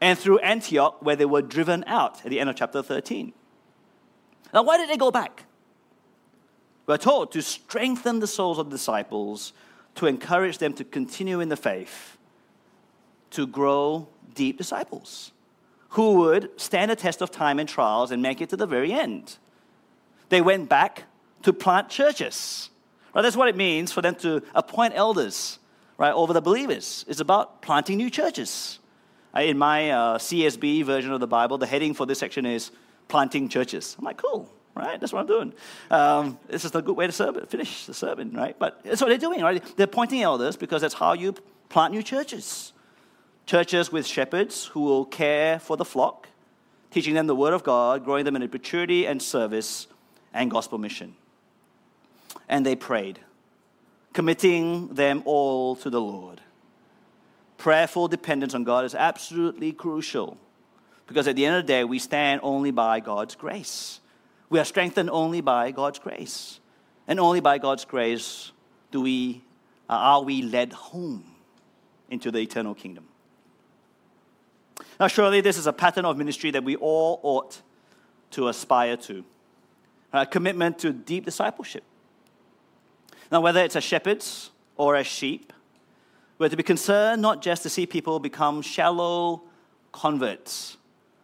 and 0.01 0.19
through 0.19 0.39
Antioch, 0.39 0.97
where 1.01 1.17
they 1.17 1.27
were 1.27 1.43
driven 1.43 1.85
out 1.87 2.25
at 2.25 2.31
the 2.31 2.41
end 2.41 2.49
of 2.49 2.57
chapter 2.57 2.83
13. 2.83 3.33
Now, 4.55 4.63
why 4.63 4.79
did 4.79 4.89
they 4.89 4.97
go 4.97 5.11
back? 5.11 5.45
We're 6.87 6.97
told 6.97 7.33
to 7.33 7.43
strengthen 7.43 8.21
the 8.21 8.27
souls 8.27 8.59
of 8.59 8.71
the 8.71 8.77
disciples, 8.77 9.53
to 9.97 10.07
encourage 10.07 10.59
them 10.59 10.73
to 10.75 10.85
continue 10.85 11.41
in 11.41 11.51
the 11.51 11.57
faith, 11.57 12.17
to 13.31 13.47
grow 13.47 14.09
deep 14.35 14.59
disciples 14.59 15.33
who 15.90 16.14
would 16.14 16.49
stand 16.61 16.90
the 16.90 16.97
test 16.97 17.21
of 17.21 17.31
time 17.31 17.59
and 17.59 17.69
trials 17.69 18.11
and 18.11 18.23
make 18.23 18.40
it 18.40 18.49
to 18.49 18.57
the 18.57 18.66
very 18.66 18.93
end. 18.93 19.37
They 20.29 20.40
went 20.40 20.69
back 20.69 21.05
to 21.43 21.53
plant 21.53 21.88
churches. 21.88 22.71
Right? 23.14 23.23
That's 23.23 23.37
what 23.37 23.49
it 23.49 23.57
means 23.57 23.90
for 23.90 24.01
them 24.01 24.14
to 24.16 24.43
appoint 24.55 24.95
elders 24.95 25.59
right, 25.99 26.12
over 26.12 26.33
the 26.33 26.40
believers. 26.40 27.05
It's 27.09 27.21
about 27.21 27.61
planting 27.61 27.97
new 27.97 28.09
churches. 28.09 28.79
In 29.37 29.59
my 29.59 29.90
uh, 29.90 30.19
CSB 30.19 30.85
version 30.85 31.12
of 31.12 31.21
the 31.21 31.27
Bible, 31.27 31.59
the 31.59 31.66
heading 31.66 31.95
for 31.95 32.07
this 32.07 32.19
section 32.19 32.47
is 32.47 32.71
planting 33.09 33.49
churches. 33.49 33.97
I'm 33.99 34.05
like, 34.05 34.16
cool, 34.16 34.49
right? 34.75 34.99
That's 35.01 35.12
what 35.12 35.21
I'm 35.21 35.27
doing. 35.27 35.53
Um, 35.90 36.38
this 36.49 36.64
is 36.64 36.75
a 36.75 36.83
good 36.83 36.97
way 36.97 37.09
to 37.09 37.47
finish 37.49 37.87
the 37.87 37.95
sermon, 37.95 38.33
right? 38.33 38.57
But 38.59 38.81
that's 38.85 39.01
what 39.01 39.09
they're 39.09 39.19
doing, 39.19 39.40
right? 39.40 39.62
They're 39.77 39.85
appointing 39.85 40.23
elders 40.23 40.57
because 40.57 40.83
that's 40.83 40.95
how 40.95 41.14
you 41.14 41.35
plant 41.69 41.93
new 41.93 42.03
churches 42.03 42.73
churches 43.51 43.90
with 43.90 44.07
shepherds 44.07 44.66
who 44.66 44.80
will 44.80 45.05
care 45.05 45.59
for 45.59 45.76
the 45.76 45.84
flock, 45.84 46.28
teaching 46.92 47.14
them 47.14 47.26
the 47.26 47.34
word 47.34 47.53
of 47.53 47.64
God, 47.64 48.05
growing 48.05 48.24
them 48.24 48.36
in 48.36 48.42
maturity 48.42 49.07
and 49.07 49.20
service 49.20 49.88
and 50.32 50.53
gospel 50.53 50.78
mission. 50.78 51.16
And 52.48 52.64
they 52.64 52.76
prayed, 52.76 53.18
committing 54.12 54.94
them 54.94 55.24
all 55.24 55.74
to 55.74 55.90
the 55.90 56.01
Lord. 56.01 56.40
Prayerful 57.59 58.07
dependence 58.07 58.55
on 58.55 58.62
God 58.62 58.84
is 58.84 58.94
absolutely 58.94 59.72
crucial 59.72 60.38
because 61.09 61.26
at 61.26 61.34
the 61.34 61.44
end 61.44 61.57
of 61.57 61.64
the 61.64 61.72
day, 61.72 61.82
we 61.82 61.98
stand 61.98 62.40
only 62.44 62.70
by 62.70 63.01
God's 63.01 63.34
grace. 63.34 63.98
We 64.48 64.61
are 64.61 64.64
strengthened 64.64 65.11
only 65.11 65.40
by 65.40 65.72
God's 65.72 65.98
grace. 65.98 66.61
And 67.09 67.18
only 67.18 67.40
by 67.40 67.59
God's 67.59 67.84
grace 67.84 68.53
do 68.92 69.01
we, 69.01 69.42
are 69.88 70.22
we 70.22 70.40
led 70.40 70.72
home 70.72 71.24
into 72.09 72.30
the 72.30 72.38
eternal 72.38 72.74
kingdom. 72.74 73.10
Now, 74.99 75.07
surely 75.09 75.41
this 75.41 75.59
is 75.59 75.66
a 75.66 75.72
pattern 75.72 76.05
of 76.05 76.16
ministry 76.16 76.51
that 76.51 76.64
we 76.64 76.76
all 76.76 77.20
ought 77.22 77.61
to 78.33 78.49
aspire 78.49 78.97
to. 78.97 79.24
a 80.12 80.26
commitment 80.26 80.78
to 80.81 80.93
deep 80.93 81.24
discipleship. 81.24 81.85
Now, 83.31 83.41
whether 83.41 83.62
it's 83.62 83.76
as 83.76 83.85
shepherds 83.85 84.51
or 84.76 84.97
as 84.97 85.07
sheep, 85.07 85.53
we're 86.39 86.49
to 86.49 86.57
be 86.57 86.62
concerned 86.62 87.22
not 87.22 87.43
just 87.43 87.62
to 87.62 87.70
see 87.70 87.87
people 87.87 88.18
become 88.18 88.62
shallow 88.62 89.43
converts 89.93 90.78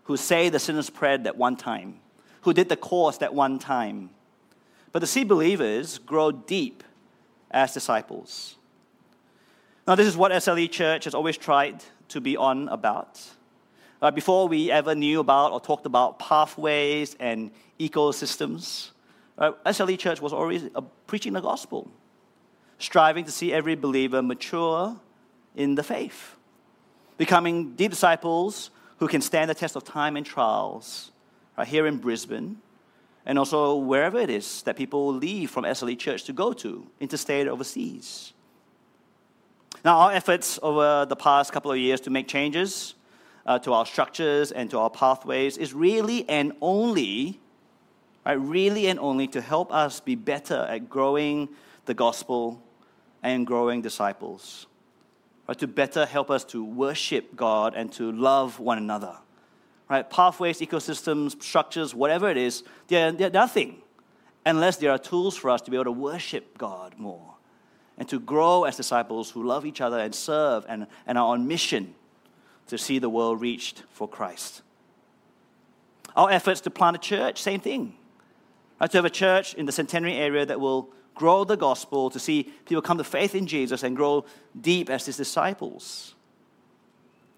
who 0.04 0.16
say 0.16 0.48
the 0.48 0.58
sinner's 0.58 0.90
prayer 0.90 1.18
that 1.18 1.36
one 1.36 1.56
time, 1.56 1.98
who 2.42 2.52
did 2.52 2.68
the 2.68 2.76
course 2.76 3.18
that 3.18 3.34
one 3.34 3.58
time, 3.58 4.10
but 4.92 5.00
to 5.00 5.06
see 5.06 5.24
believers 5.24 5.98
grow 5.98 6.30
deep 6.30 6.84
as 7.50 7.74
disciples. 7.74 8.56
Now, 9.86 9.94
this 9.94 10.06
is 10.06 10.16
what 10.16 10.32
SLE 10.32 10.70
Church 10.70 11.04
has 11.04 11.14
always 11.14 11.36
tried 11.36 11.82
to 12.08 12.20
be 12.20 12.36
on 12.36 12.68
about. 12.68 13.20
Uh, 14.02 14.10
before 14.10 14.46
we 14.46 14.70
ever 14.70 14.94
knew 14.94 15.20
about 15.20 15.52
or 15.52 15.60
talked 15.60 15.86
about 15.86 16.18
pathways 16.18 17.16
and 17.18 17.50
ecosystems, 17.80 18.90
uh, 19.38 19.52
SLE 19.66 19.98
Church 19.98 20.20
was 20.20 20.32
always 20.32 20.64
uh, 20.74 20.80
preaching 21.06 21.32
the 21.32 21.40
gospel, 21.40 21.90
striving 22.78 23.24
to 23.24 23.30
see 23.30 23.52
every 23.52 23.74
believer 23.74 24.22
mature 24.22 24.96
in 25.54 25.74
the 25.74 25.82
faith, 25.82 26.36
becoming 27.16 27.74
deep 27.74 27.90
disciples 27.90 28.70
who 28.98 29.08
can 29.08 29.20
stand 29.20 29.48
the 29.48 29.54
test 29.54 29.76
of 29.76 29.84
time 29.84 30.16
and 30.16 30.26
trials 30.26 31.10
right 31.56 31.66
here 31.66 31.86
in 31.86 31.96
Brisbane 31.96 32.60
and 33.26 33.40
also 33.40 33.74
wherever 33.74 34.18
it 34.18 34.30
is 34.30 34.62
that 34.62 34.76
people 34.76 35.12
leave 35.12 35.50
from 35.50 35.64
SLE 35.64 35.98
Church 35.98 36.22
to 36.24 36.32
go 36.32 36.52
to, 36.52 36.86
interstate 37.00 37.48
overseas. 37.48 38.32
Now, 39.84 39.98
our 39.98 40.12
efforts 40.12 40.58
over 40.62 41.04
the 41.04 41.16
past 41.16 41.52
couple 41.52 41.72
of 41.72 41.78
years 41.78 42.00
to 42.02 42.10
make 42.10 42.28
changes 42.28 42.94
uh, 43.46 43.58
to 43.60 43.72
our 43.72 43.86
structures 43.86 44.52
and 44.52 44.70
to 44.70 44.78
our 44.78 44.90
pathways 44.90 45.56
is 45.56 45.72
really 45.72 46.28
and 46.28 46.52
only, 46.60 47.40
right, 48.24 48.34
really 48.34 48.88
and 48.88 48.98
only 48.98 49.28
to 49.28 49.40
help 49.40 49.72
us 49.72 50.00
be 50.00 50.14
better 50.14 50.66
at 50.68 50.90
growing 50.90 51.48
the 51.86 51.94
gospel 51.94 52.60
and 53.22 53.46
growing 53.46 53.80
disciples 53.82 54.66
right, 55.48 55.58
to 55.58 55.66
better 55.66 56.06
help 56.06 56.30
us 56.30 56.44
to 56.44 56.64
worship 56.64 57.36
God 57.36 57.74
and 57.74 57.92
to 57.92 58.12
love 58.12 58.58
one 58.58 58.78
another. 58.78 59.16
Right? 59.88 60.08
Pathways, 60.08 60.60
ecosystems, 60.60 61.40
structures, 61.40 61.94
whatever 61.94 62.28
it 62.28 62.36
is, 62.36 62.64
they're, 62.88 63.12
they're 63.12 63.30
nothing 63.30 63.82
unless 64.44 64.76
there 64.76 64.90
are 64.90 64.98
tools 64.98 65.36
for 65.36 65.50
us 65.50 65.60
to 65.62 65.70
be 65.70 65.76
able 65.76 65.84
to 65.84 65.92
worship 65.92 66.58
God 66.58 66.94
more 66.98 67.34
and 67.98 68.08
to 68.08 68.20
grow 68.20 68.64
as 68.64 68.76
disciples 68.76 69.30
who 69.30 69.44
love 69.44 69.64
each 69.64 69.80
other 69.80 69.98
and 69.98 70.14
serve 70.14 70.64
and, 70.68 70.86
and 71.06 71.16
are 71.16 71.28
on 71.28 71.48
mission 71.48 71.94
to 72.68 72.78
see 72.78 72.98
the 72.98 73.08
world 73.08 73.40
reached 73.40 73.82
for 73.90 74.08
Christ. 74.08 74.62
Our 76.16 76.30
efforts 76.30 76.60
to 76.62 76.70
plant 76.70 76.96
a 76.96 76.98
church, 76.98 77.40
same 77.40 77.60
thing. 77.60 77.94
Right, 78.80 78.90
to 78.90 78.98
have 78.98 79.04
a 79.04 79.10
church 79.10 79.54
in 79.54 79.66
the 79.66 79.72
centenary 79.72 80.14
area 80.14 80.44
that 80.46 80.60
will 80.60 80.90
grow 81.14 81.44
the 81.44 81.56
gospel, 81.56 82.10
to 82.10 82.18
see 82.18 82.44
people 82.66 82.82
come 82.82 82.98
to 82.98 83.04
faith 83.04 83.34
in 83.34 83.46
Jesus 83.46 83.82
and 83.82 83.96
grow 83.96 84.24
deep 84.58 84.90
as 84.90 85.06
his 85.06 85.16
disciples. 85.16 86.14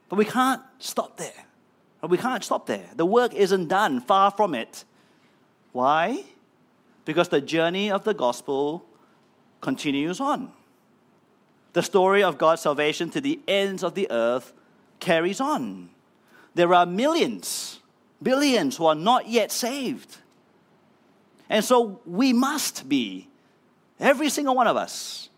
But 0.09 0.17
we 0.17 0.25
can't 0.25 0.63
stop 0.79 1.17
there. 1.17 1.45
We 2.03 2.19
can't 2.19 2.43
stop 2.43 2.67
there. 2.67 2.87
The 2.95 3.07
work 3.07 3.35
isn't 3.35 3.69
done, 3.69 4.01
far 4.01 4.31
from 4.31 4.55
it. 4.55 4.85
Why? 5.73 6.25
Because 7.05 7.29
the 7.29 7.41
journey 7.41 7.91
of 7.91 8.05
the 8.05 8.15
gospel 8.15 8.85
continues 9.61 10.21
on. 10.21 10.53
The 11.73 11.83
story 11.83 12.23
of 12.23 12.39
God's 12.39 12.63
salvation 12.63 13.11
to 13.11 13.21
the 13.21 13.41
ends 13.47 13.83
of 13.83 13.95
the 13.95 14.11
earth 14.11 14.53
carries 15.01 15.41
on. 15.41 15.91
There 16.55 16.73
are 16.75 16.87
millions, 16.87 17.81
billions 18.23 18.77
who 18.77 18.87
are 18.87 18.95
not 18.95 19.29
yet 19.29 19.53
saved. 19.53 20.17
And 21.49 21.65
so 21.65 22.01
we 22.05 22.33
must 22.33 22.89
be 22.89 23.29
Every 24.01 24.29
single 24.29 24.55
one 24.55 24.67
of 24.67 24.77
us, 24.77 25.29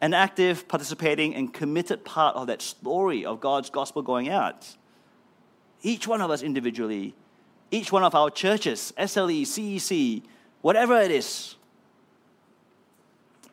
an 0.00 0.14
active, 0.14 0.66
participating, 0.66 1.34
and 1.34 1.52
committed 1.52 2.04
part 2.04 2.36
of 2.36 2.46
that 2.46 2.62
story 2.62 3.24
of 3.24 3.40
God's 3.40 3.70
gospel 3.70 4.02
going 4.02 4.28
out. 4.28 4.76
Each 5.82 6.06
one 6.08 6.20
of 6.20 6.30
us 6.30 6.42
individually, 6.42 7.14
each 7.70 7.92
one 7.92 8.02
of 8.02 8.14
our 8.14 8.30
churches, 8.30 8.92
SLE, 8.96 9.42
CEC, 9.42 10.22
whatever 10.62 11.00
it 11.00 11.10
is, 11.10 11.56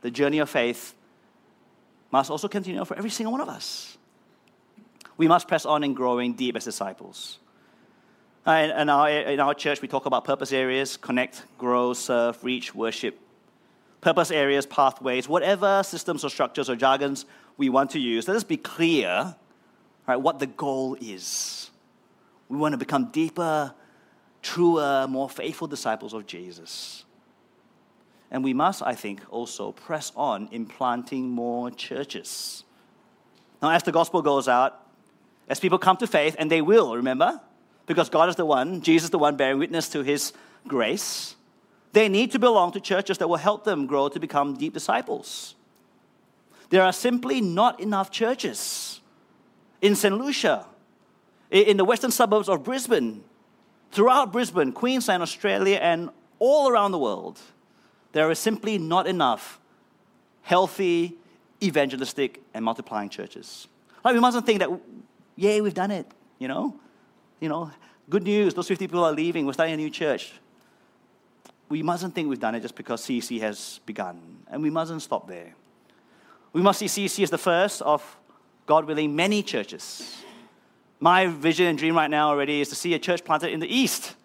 the 0.01 0.11
journey 0.11 0.39
of 0.39 0.49
faith 0.49 0.93
must 2.11 2.31
also 2.31 2.47
continue 2.47 2.83
for 2.85 2.97
every 2.97 3.09
single 3.09 3.33
one 3.33 3.41
of 3.41 3.49
us. 3.49 3.97
We 5.19 5.27
must 5.27 5.49
press 5.49 5.65
on 5.65 5.83
in 5.83 5.93
growing 5.93 6.31
deep 6.31 6.55
as 6.55 6.63
disciples. 6.63 7.39
Uh, 8.47 8.51
in 8.51 8.87
our, 8.87 9.09
in 9.09 9.41
our 9.41 9.53
church, 9.53 9.81
we 9.81 9.89
talk 9.89 10.05
about 10.05 10.23
purpose 10.23 10.53
areas 10.53 10.95
connect, 10.95 11.43
grow, 11.57 11.91
serve, 11.93 12.41
reach, 12.41 12.73
worship, 12.73 13.19
purpose 13.99 14.31
areas, 14.31 14.65
pathways, 14.65 15.27
whatever 15.27 15.83
systems 15.83 16.23
or 16.23 16.29
structures 16.29 16.69
or 16.69 16.77
jargons 16.77 17.25
we 17.57 17.67
want 17.67 17.91
to 17.91 17.99
use, 17.99 18.29
let 18.29 18.37
us 18.37 18.45
be 18.45 18.55
clear 18.55 19.35
right, 20.07 20.15
what 20.15 20.39
the 20.39 20.47
goal 20.47 20.95
is. 21.01 21.69
We 22.47 22.55
want 22.55 22.71
to 22.71 22.77
become 22.77 23.11
deeper, 23.11 23.73
truer, 24.41 25.05
more 25.09 25.29
faithful 25.29 25.67
disciples 25.67 26.13
of 26.13 26.27
Jesus. 26.27 27.03
And 28.31 28.41
we 28.41 28.53
must, 28.53 28.81
I 28.81 28.95
think, 28.95 29.21
also 29.29 29.73
press 29.73 30.13
on 30.15 30.47
in 30.53 30.65
planting 30.65 31.29
more 31.29 31.71
churches. 31.71 32.63
Now, 33.61 33.71
as 33.71 33.83
the 33.83 33.91
gospel 33.91 34.21
goes 34.21 34.47
out, 34.47 34.85
as 35.49 35.59
people 35.59 35.79
come 35.79 35.97
to 35.97 36.07
faith, 36.07 36.35
and 36.37 36.49
they 36.49 36.61
will, 36.61 36.95
remember? 36.95 37.41
Because 37.85 38.09
God 38.09 38.29
is 38.29 38.35
the 38.35 38.45
one, 38.45 38.81
Jesus 38.81 39.05
is 39.05 39.09
the 39.09 39.17
one 39.17 39.35
bearing 39.35 39.57
witness 39.57 39.89
to 39.89 40.03
his 40.03 40.31
grace. 40.67 41.35
They 41.91 42.07
need 42.07 42.31
to 42.31 42.39
belong 42.39 42.71
to 42.73 42.79
churches 42.79 43.17
that 43.17 43.27
will 43.27 43.37
help 43.37 43.63
them 43.63 43.87
grow 43.87 44.09
to 44.09 44.19
become 44.19 44.55
deep 44.55 44.73
disciples. 44.73 45.55
There 46.69 46.83
are 46.83 46.93
simply 46.93 47.41
not 47.41 47.79
enough 47.79 48.11
churches 48.11 49.01
in 49.81 49.95
St. 49.95 50.15
Lucia, 50.15 50.67
in 51.49 51.77
the 51.77 51.85
western 51.85 52.11
suburbs 52.11 52.47
of 52.47 52.63
Brisbane, 52.63 53.23
throughout 53.91 54.31
Brisbane, 54.31 54.71
Queensland, 54.71 55.23
Australia, 55.23 55.77
and 55.77 56.11
all 56.37 56.69
around 56.69 56.91
the 56.91 56.99
world. 56.99 57.39
There 58.11 58.29
is 58.29 58.37
simply 58.37 58.77
not 58.77 59.07
enough 59.07 59.59
healthy, 60.43 61.15
evangelistic, 61.63 62.41
and 62.53 62.63
multiplying 62.63 63.09
churches. 63.09 63.67
Like 64.03 64.13
we 64.13 64.19
mustn't 64.19 64.45
think 64.45 64.59
that, 64.59 64.69
yay, 65.39 65.61
we've 65.61 65.73
done 65.73 65.91
it, 65.91 66.05
you 66.37 66.47
know? 66.47 66.75
You 67.39 67.49
know, 67.49 67.71
good 68.09 68.23
news, 68.23 68.53
those 68.53 68.67
50 68.67 68.87
people 68.87 69.03
are 69.03 69.11
leaving, 69.11 69.45
we're 69.45 69.53
starting 69.53 69.73
a 69.73 69.77
new 69.77 69.89
church 69.89 70.33
we 71.69 71.83
mustn't 71.83 72.15
think 72.15 72.27
we've 72.27 72.39
done 72.39 72.55
it 72.55 72.61
just 72.61 72.75
because 72.75 73.01
CEC 73.05 73.39
has 73.39 73.79
begun. 73.85 74.39
And 74.47 74.63
we 74.63 74.71
mustn't 74.71 75.03
stop 75.03 75.27
there. 75.27 75.53
We 76.51 76.61
must 76.61 76.79
see 76.79 76.87
CEC 76.87 77.23
as 77.23 77.29
the 77.29 77.37
first 77.37 77.83
of, 77.83 78.17
God 78.65 78.85
willing, 78.85 79.15
many 79.15 79.43
churches. 79.43 80.17
My 80.99 81.27
vision 81.27 81.67
and 81.67 81.77
dream 81.77 81.95
right 81.95 82.09
now 82.09 82.29
already 82.29 82.59
is 82.59 82.69
to 82.69 82.75
see 82.75 82.93
a 82.95 82.99
church 82.99 83.23
planted 83.23 83.51
in 83.51 83.59
the 83.59 83.67
east. 83.67 84.15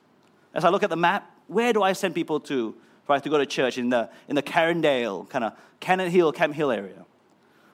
As 0.55 0.65
I 0.65 0.71
look 0.71 0.83
at 0.83 0.91
the 0.91 0.97
map, 0.97 1.31
where 1.47 1.73
do 1.73 1.83
I 1.83 1.93
send 1.93 2.15
people 2.15 2.41
to 2.41 2.75
for 3.05 3.21
to 3.21 3.29
go 3.29 3.37
to 3.37 3.45
church 3.45 3.77
in 3.77 3.91
the, 3.91 4.09
in 4.29 4.35
the 4.35 4.43
Carindale, 4.43 5.29
kind 5.29 5.45
of 5.45 5.53
Cannon 5.79 6.11
Hill, 6.11 6.33
Camp 6.33 6.55
Hill 6.55 6.71
area? 6.71 7.05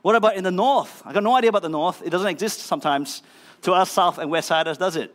What 0.02 0.16
about 0.16 0.36
in 0.36 0.44
the 0.44 0.50
north? 0.50 1.02
I 1.04 1.12
got 1.12 1.22
no 1.22 1.34
idea 1.34 1.50
about 1.50 1.62
the 1.62 1.68
north. 1.68 2.02
It 2.04 2.10
doesn't 2.10 2.28
exist 2.28 2.60
sometimes 2.60 3.22
to 3.62 3.72
us 3.72 3.90
south 3.90 4.18
and 4.18 4.30
west 4.30 4.48
siders, 4.48 4.78
does 4.78 4.96
it? 4.96 5.14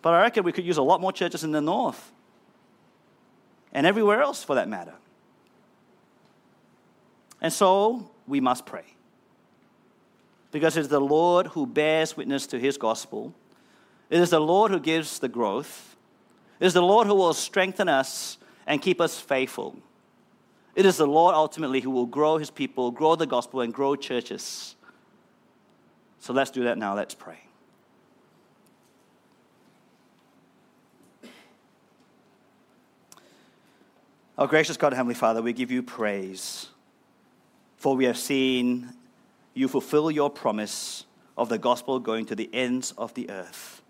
But 0.00 0.14
I 0.14 0.22
reckon 0.22 0.44
we 0.44 0.52
could 0.52 0.64
use 0.64 0.78
a 0.78 0.82
lot 0.82 1.00
more 1.00 1.12
churches 1.12 1.44
in 1.44 1.52
the 1.52 1.60
north 1.60 2.12
and 3.72 3.86
everywhere 3.86 4.22
else 4.22 4.42
for 4.42 4.54
that 4.54 4.68
matter. 4.68 4.94
And 7.40 7.52
so 7.52 8.10
we 8.26 8.40
must 8.40 8.64
pray. 8.64 8.84
Because 10.50 10.76
it's 10.76 10.88
the 10.88 11.00
Lord 11.00 11.48
who 11.48 11.66
bears 11.66 12.16
witness 12.16 12.46
to 12.48 12.58
his 12.58 12.78
gospel. 12.78 13.34
It 14.08 14.20
is 14.20 14.30
the 14.30 14.40
Lord 14.40 14.70
who 14.70 14.80
gives 14.80 15.18
the 15.18 15.28
growth. 15.28 15.96
It 16.60 16.66
is 16.66 16.72
the 16.72 16.82
Lord 16.82 17.06
who 17.06 17.14
will 17.14 17.34
strengthen 17.34 17.88
us 17.88 18.38
and 18.66 18.80
keep 18.80 19.00
us 19.00 19.20
faithful. 19.20 19.76
It 20.76 20.84
is 20.84 20.98
the 20.98 21.06
Lord 21.06 21.34
ultimately 21.34 21.80
who 21.80 21.90
will 21.90 22.06
grow 22.06 22.36
his 22.36 22.50
people, 22.50 22.90
grow 22.90 23.16
the 23.16 23.26
gospel, 23.26 23.62
and 23.62 23.72
grow 23.72 23.96
churches. 23.96 24.76
So 26.20 26.34
let's 26.34 26.50
do 26.50 26.64
that 26.64 26.76
now. 26.76 26.94
Let's 26.94 27.14
pray. 27.14 27.38
Our 34.36 34.46
gracious 34.46 34.76
God, 34.76 34.92
Heavenly 34.92 35.14
Father, 35.14 35.40
we 35.40 35.54
give 35.54 35.70
you 35.70 35.82
praise, 35.82 36.68
for 37.78 37.96
we 37.96 38.04
have 38.04 38.18
seen 38.18 38.92
you 39.54 39.68
fulfill 39.68 40.10
your 40.10 40.28
promise 40.28 41.06
of 41.38 41.48
the 41.48 41.56
gospel 41.56 41.98
going 41.98 42.26
to 42.26 42.34
the 42.34 42.50
ends 42.52 42.92
of 42.98 43.14
the 43.14 43.30
earth. 43.30 43.80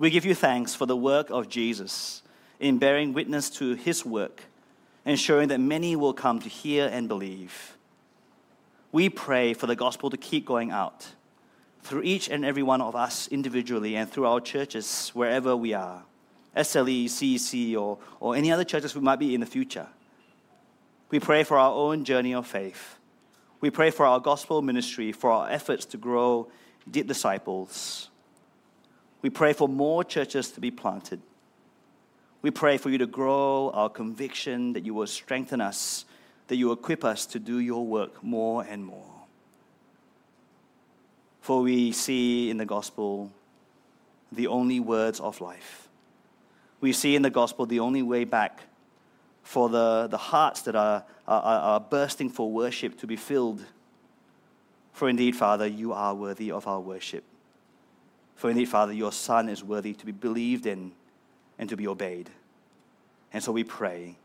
We 0.00 0.10
give 0.10 0.24
you 0.24 0.34
thanks 0.34 0.74
for 0.74 0.86
the 0.86 0.96
work 0.96 1.30
of 1.30 1.48
Jesus 1.48 2.22
in 2.58 2.78
bearing 2.78 3.12
witness 3.12 3.48
to 3.50 3.74
his 3.74 4.04
work, 4.04 4.42
ensuring 5.04 5.48
that 5.48 5.60
many 5.60 5.96
will 5.96 6.12
come 6.12 6.40
to 6.40 6.48
hear 6.48 6.88
and 6.92 7.08
believe. 7.08 7.76
We 8.92 9.08
pray 9.08 9.54
for 9.54 9.66
the 9.66 9.76
gospel 9.76 10.10
to 10.10 10.16
keep 10.16 10.44
going 10.44 10.70
out 10.70 11.08
through 11.82 12.02
each 12.02 12.28
and 12.28 12.44
every 12.44 12.62
one 12.62 12.80
of 12.80 12.94
us 12.94 13.28
individually 13.28 13.96
and 13.96 14.10
through 14.10 14.26
our 14.26 14.40
churches 14.40 15.10
wherever 15.14 15.56
we 15.56 15.72
are. 15.72 16.02
SLE, 16.56 17.06
CEC, 17.06 17.80
or, 17.80 17.98
or 18.18 18.34
any 18.34 18.50
other 18.50 18.64
churches 18.64 18.94
we 18.94 19.00
might 19.00 19.18
be 19.18 19.34
in 19.34 19.40
the 19.40 19.46
future. 19.46 19.86
We 21.10 21.20
pray 21.20 21.44
for 21.44 21.56
our 21.58 21.72
own 21.72 22.04
journey 22.04 22.34
of 22.34 22.46
faith. 22.46 22.96
We 23.60 23.70
pray 23.70 23.90
for 23.90 24.06
our 24.06 24.20
gospel 24.20 24.62
ministry, 24.62 25.12
for 25.12 25.30
our 25.30 25.50
efforts 25.50 25.84
to 25.86 25.96
grow 25.96 26.50
disciples. 26.90 28.08
We 29.22 29.30
pray 29.30 29.52
for 29.52 29.68
more 29.68 30.02
churches 30.02 30.50
to 30.52 30.60
be 30.60 30.70
planted. 30.70 31.20
We 32.42 32.50
pray 32.50 32.78
for 32.78 32.88
you 32.88 32.98
to 32.98 33.06
grow 33.06 33.70
our 33.74 33.90
conviction, 33.90 34.72
that 34.72 34.84
you 34.84 34.94
will 34.94 35.06
strengthen 35.06 35.60
us, 35.60 36.06
that 36.48 36.56
you 36.56 36.72
equip 36.72 37.04
us 37.04 37.26
to 37.26 37.38
do 37.38 37.58
your 37.58 37.86
work 37.86 38.22
more 38.24 38.64
and 38.64 38.84
more. 38.84 39.04
For 41.40 41.62
we 41.62 41.92
see 41.92 42.50
in 42.50 42.56
the 42.56 42.64
gospel 42.64 43.30
the 44.32 44.46
only 44.46 44.80
words 44.80 45.20
of 45.20 45.40
life. 45.40 45.88
We 46.80 46.92
see 46.92 47.14
in 47.14 47.22
the 47.22 47.30
gospel 47.30 47.66
the 47.66 47.80
only 47.80 48.02
way 48.02 48.24
back 48.24 48.62
for 49.42 49.68
the, 49.68 50.06
the 50.10 50.16
hearts 50.16 50.62
that 50.62 50.76
are, 50.76 51.04
are, 51.26 51.42
are 51.42 51.80
bursting 51.80 52.30
for 52.30 52.50
worship 52.50 52.98
to 53.00 53.06
be 53.06 53.16
filled. 53.16 53.64
For 54.92 55.08
indeed, 55.08 55.36
Father, 55.36 55.66
you 55.66 55.92
are 55.92 56.14
worthy 56.14 56.50
of 56.50 56.66
our 56.66 56.80
worship. 56.80 57.24
For 58.34 58.48
indeed, 58.48 58.66
Father, 58.66 58.92
your 58.92 59.12
Son 59.12 59.48
is 59.48 59.62
worthy 59.62 59.92
to 59.92 60.06
be 60.06 60.12
believed 60.12 60.66
in 60.66 60.92
and 61.60 61.68
to 61.68 61.76
be 61.76 61.86
obeyed. 61.86 62.30
And 63.32 63.44
so 63.44 63.52
we 63.52 63.62
pray 63.62 64.16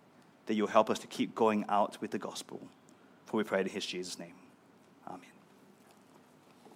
that 0.45 0.55
you'll 0.55 0.67
help 0.67 0.89
us 0.89 0.99
to 0.99 1.07
keep 1.07 1.36
going 1.36 1.65
out 1.67 1.99
with 2.01 2.11
the 2.11 2.17
gospel. 2.17 2.61
For 3.25 3.38
we 3.38 3.43
pray 3.43 3.61
in 3.61 3.67
his 3.67 3.86
Jesus' 3.86 4.17
name. 4.17 4.33